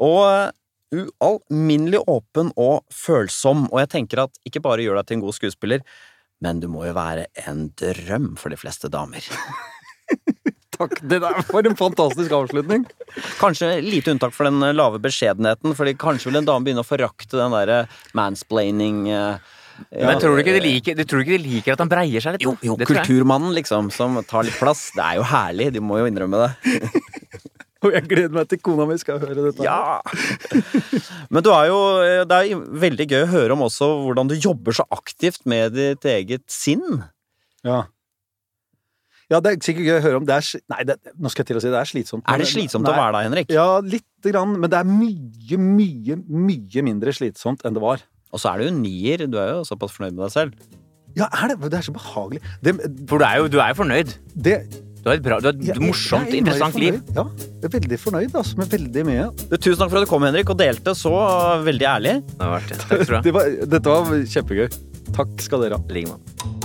Og 0.00 0.54
ualminnelig 0.94 2.02
åpen 2.08 2.52
og 2.56 2.84
følsom. 2.94 3.66
Og 3.72 3.82
jeg 3.82 3.92
tenker 3.96 4.24
at 4.24 4.38
ikke 4.48 4.62
bare 4.64 4.84
gjør 4.84 5.00
deg 5.00 5.08
til 5.08 5.18
en 5.18 5.26
god 5.26 5.36
skuespiller, 5.36 5.84
men 6.44 6.62
du 6.62 6.68
må 6.70 6.86
jo 6.86 6.94
være 6.96 7.26
en 7.48 7.68
drøm 7.78 8.32
for 8.38 8.54
de 8.54 8.60
fleste 8.60 8.90
damer. 8.92 9.24
Takk. 10.78 11.00
Det 11.02 11.18
der 11.18 11.40
var 11.50 11.66
en 11.66 11.76
fantastisk 11.76 12.32
avslutning. 12.32 12.84
Kanskje 13.40 13.80
lite 13.82 14.12
unntak 14.14 14.34
for 14.36 14.46
den 14.46 14.62
lave 14.78 15.00
beskjedenheten, 15.02 15.74
fordi 15.74 15.96
kanskje 15.98 16.30
vil 16.30 16.38
en 16.38 16.46
dame 16.46 16.66
begynne 16.66 16.84
å 16.84 16.86
forakte 16.86 17.34
den 17.34 17.56
derre 17.56 17.80
mansplaining 18.14 19.08
eh, 19.10 19.56
ja, 19.90 20.06
Men 20.10 20.20
tror 20.22 20.34
du 20.34 20.42
ikke 20.42 20.54
de 20.56 20.62
liker, 20.62 21.02
tror 21.06 21.22
ikke 21.22 21.36
de 21.36 21.50
liker 21.56 21.74
at 21.74 21.82
han 21.82 21.90
breier 21.90 22.22
seg 22.22 22.36
litt? 22.36 22.46
Jo, 22.46 22.54
jo, 22.62 22.78
kulturmannen, 22.78 23.52
liksom, 23.58 23.90
som 23.94 24.18
tar 24.26 24.46
litt 24.46 24.58
plass. 24.58 24.88
Det 24.94 25.04
er 25.04 25.18
jo 25.20 25.26
herlig, 25.26 25.70
de 25.74 25.82
må 25.82 26.00
jo 26.00 26.08
innrømme 26.10 26.46
det. 26.46 26.86
Og 27.86 27.94
jeg 27.94 28.08
gleder 28.10 28.34
meg 28.34 28.48
til 28.50 28.58
kona 28.64 28.88
mi 28.88 28.96
skal 28.98 29.20
høre 29.22 29.36
dette. 29.38 29.62
Ja! 29.62 30.00
Men 31.32 31.44
du 31.46 31.52
er 31.54 31.68
jo, 31.70 31.78
det 32.26 32.38
er 32.40 32.64
veldig 32.86 33.06
gøy 33.06 33.20
å 33.22 33.30
høre 33.30 33.54
om 33.54 33.62
også 33.68 33.90
hvordan 34.06 34.32
du 34.32 34.34
jobber 34.34 34.74
så 34.74 34.86
aktivt 34.94 35.44
med 35.48 35.76
ditt 35.76 36.08
eget 36.10 36.42
sinn. 36.50 37.04
Ja. 37.66 37.84
Ja, 39.28 39.42
det 39.44 39.50
er 39.52 39.60
sikkert 39.60 39.84
gøy 39.84 39.94
å 39.98 40.02
høre 40.06 40.18
om. 40.22 40.26
Det 40.26 40.38
er, 40.40 40.50
nei, 40.72 40.80
det, 40.88 40.96
nå 41.20 41.30
skal 41.30 41.44
jeg 41.44 41.50
til 41.50 41.60
å 41.60 41.62
si 41.62 41.70
det 41.70 41.78
er 41.78 41.90
slitsomt. 41.90 42.24
Er 42.26 42.40
det 42.40 42.48
slitsomt 42.48 42.86
nei. 42.88 42.94
å 42.94 42.98
være 42.98 43.14
deg, 43.14 43.26
Henrik? 43.28 43.52
Ja, 43.52 43.68
lite 43.84 44.32
grann. 44.32 44.56
Men 44.56 44.72
det 44.72 44.80
er 44.80 44.88
mye, 44.88 45.60
mye, 45.60 46.18
mye 46.48 46.84
mindre 46.86 47.14
slitsomt 47.14 47.62
enn 47.68 47.76
det 47.76 47.84
var. 47.84 48.02
Og 48.32 48.40
så 48.40 48.54
er 48.54 48.62
du 48.62 48.70
jo 48.70 48.74
nier. 48.80 49.26
Du 49.28 49.36
er 49.40 49.52
jo 49.52 49.62
såpass 49.68 49.94
fornøyd 49.94 50.16
med 50.16 50.24
deg 50.24 50.34
selv. 50.34 50.78
Ja, 51.18 51.28
er 51.28 51.52
det? 51.52 51.70
Det 51.70 51.78
er 51.78 51.84
så 51.84 51.94
behagelig. 51.94 52.40
Det, 52.64 52.74
For 53.10 53.20
du 53.20 53.26
er 53.28 53.42
jo, 53.42 53.52
du 53.52 53.60
er 53.62 53.76
fornøyd. 53.76 54.16
det 54.34 54.58
Du 55.02 55.08
har 55.10 55.16
et 55.16 55.22
bra, 55.22 55.38
du 55.40 55.46
har 55.48 55.54
et 55.54 55.62
jeg- 55.68 55.80
morsomt, 55.80 56.26
jeg 56.28 56.34
er 56.34 56.38
interessant 56.42 56.74
liv. 56.82 57.00
Ja, 57.14 57.24
jeg 57.62 57.64
er 57.64 57.74
veldig 57.78 57.98
fornøyd 58.02 58.34
altså, 58.34 58.58
med 58.58 58.68
veldig 58.74 59.04
mye. 59.06 59.26
Du, 59.48 59.56
tusen 59.56 59.78
takk 59.78 59.90
for 59.90 59.98
at 60.02 60.06
du 60.06 60.10
kom, 60.10 60.22
Henrik, 60.26 60.50
og 60.50 60.58
delte 60.58 60.94
så 60.98 61.14
veldig 61.64 61.86
ærlig. 61.94 62.14
Det 62.26 62.38
var, 62.38 62.60
vært 62.60 62.68
det. 62.68 62.78
Takk 62.82 62.88
skal 62.88 63.06
du 63.06 63.14
ha. 63.16 63.22
Det 63.22 63.34
var, 63.38 63.44
dette 63.76 63.96
var 63.98 64.22
kjempegøy. 64.34 64.68
Takk 65.16 65.40
skal 65.40 65.60
dere 65.64 65.78
ha. 65.78 65.84
Like. 65.88 66.57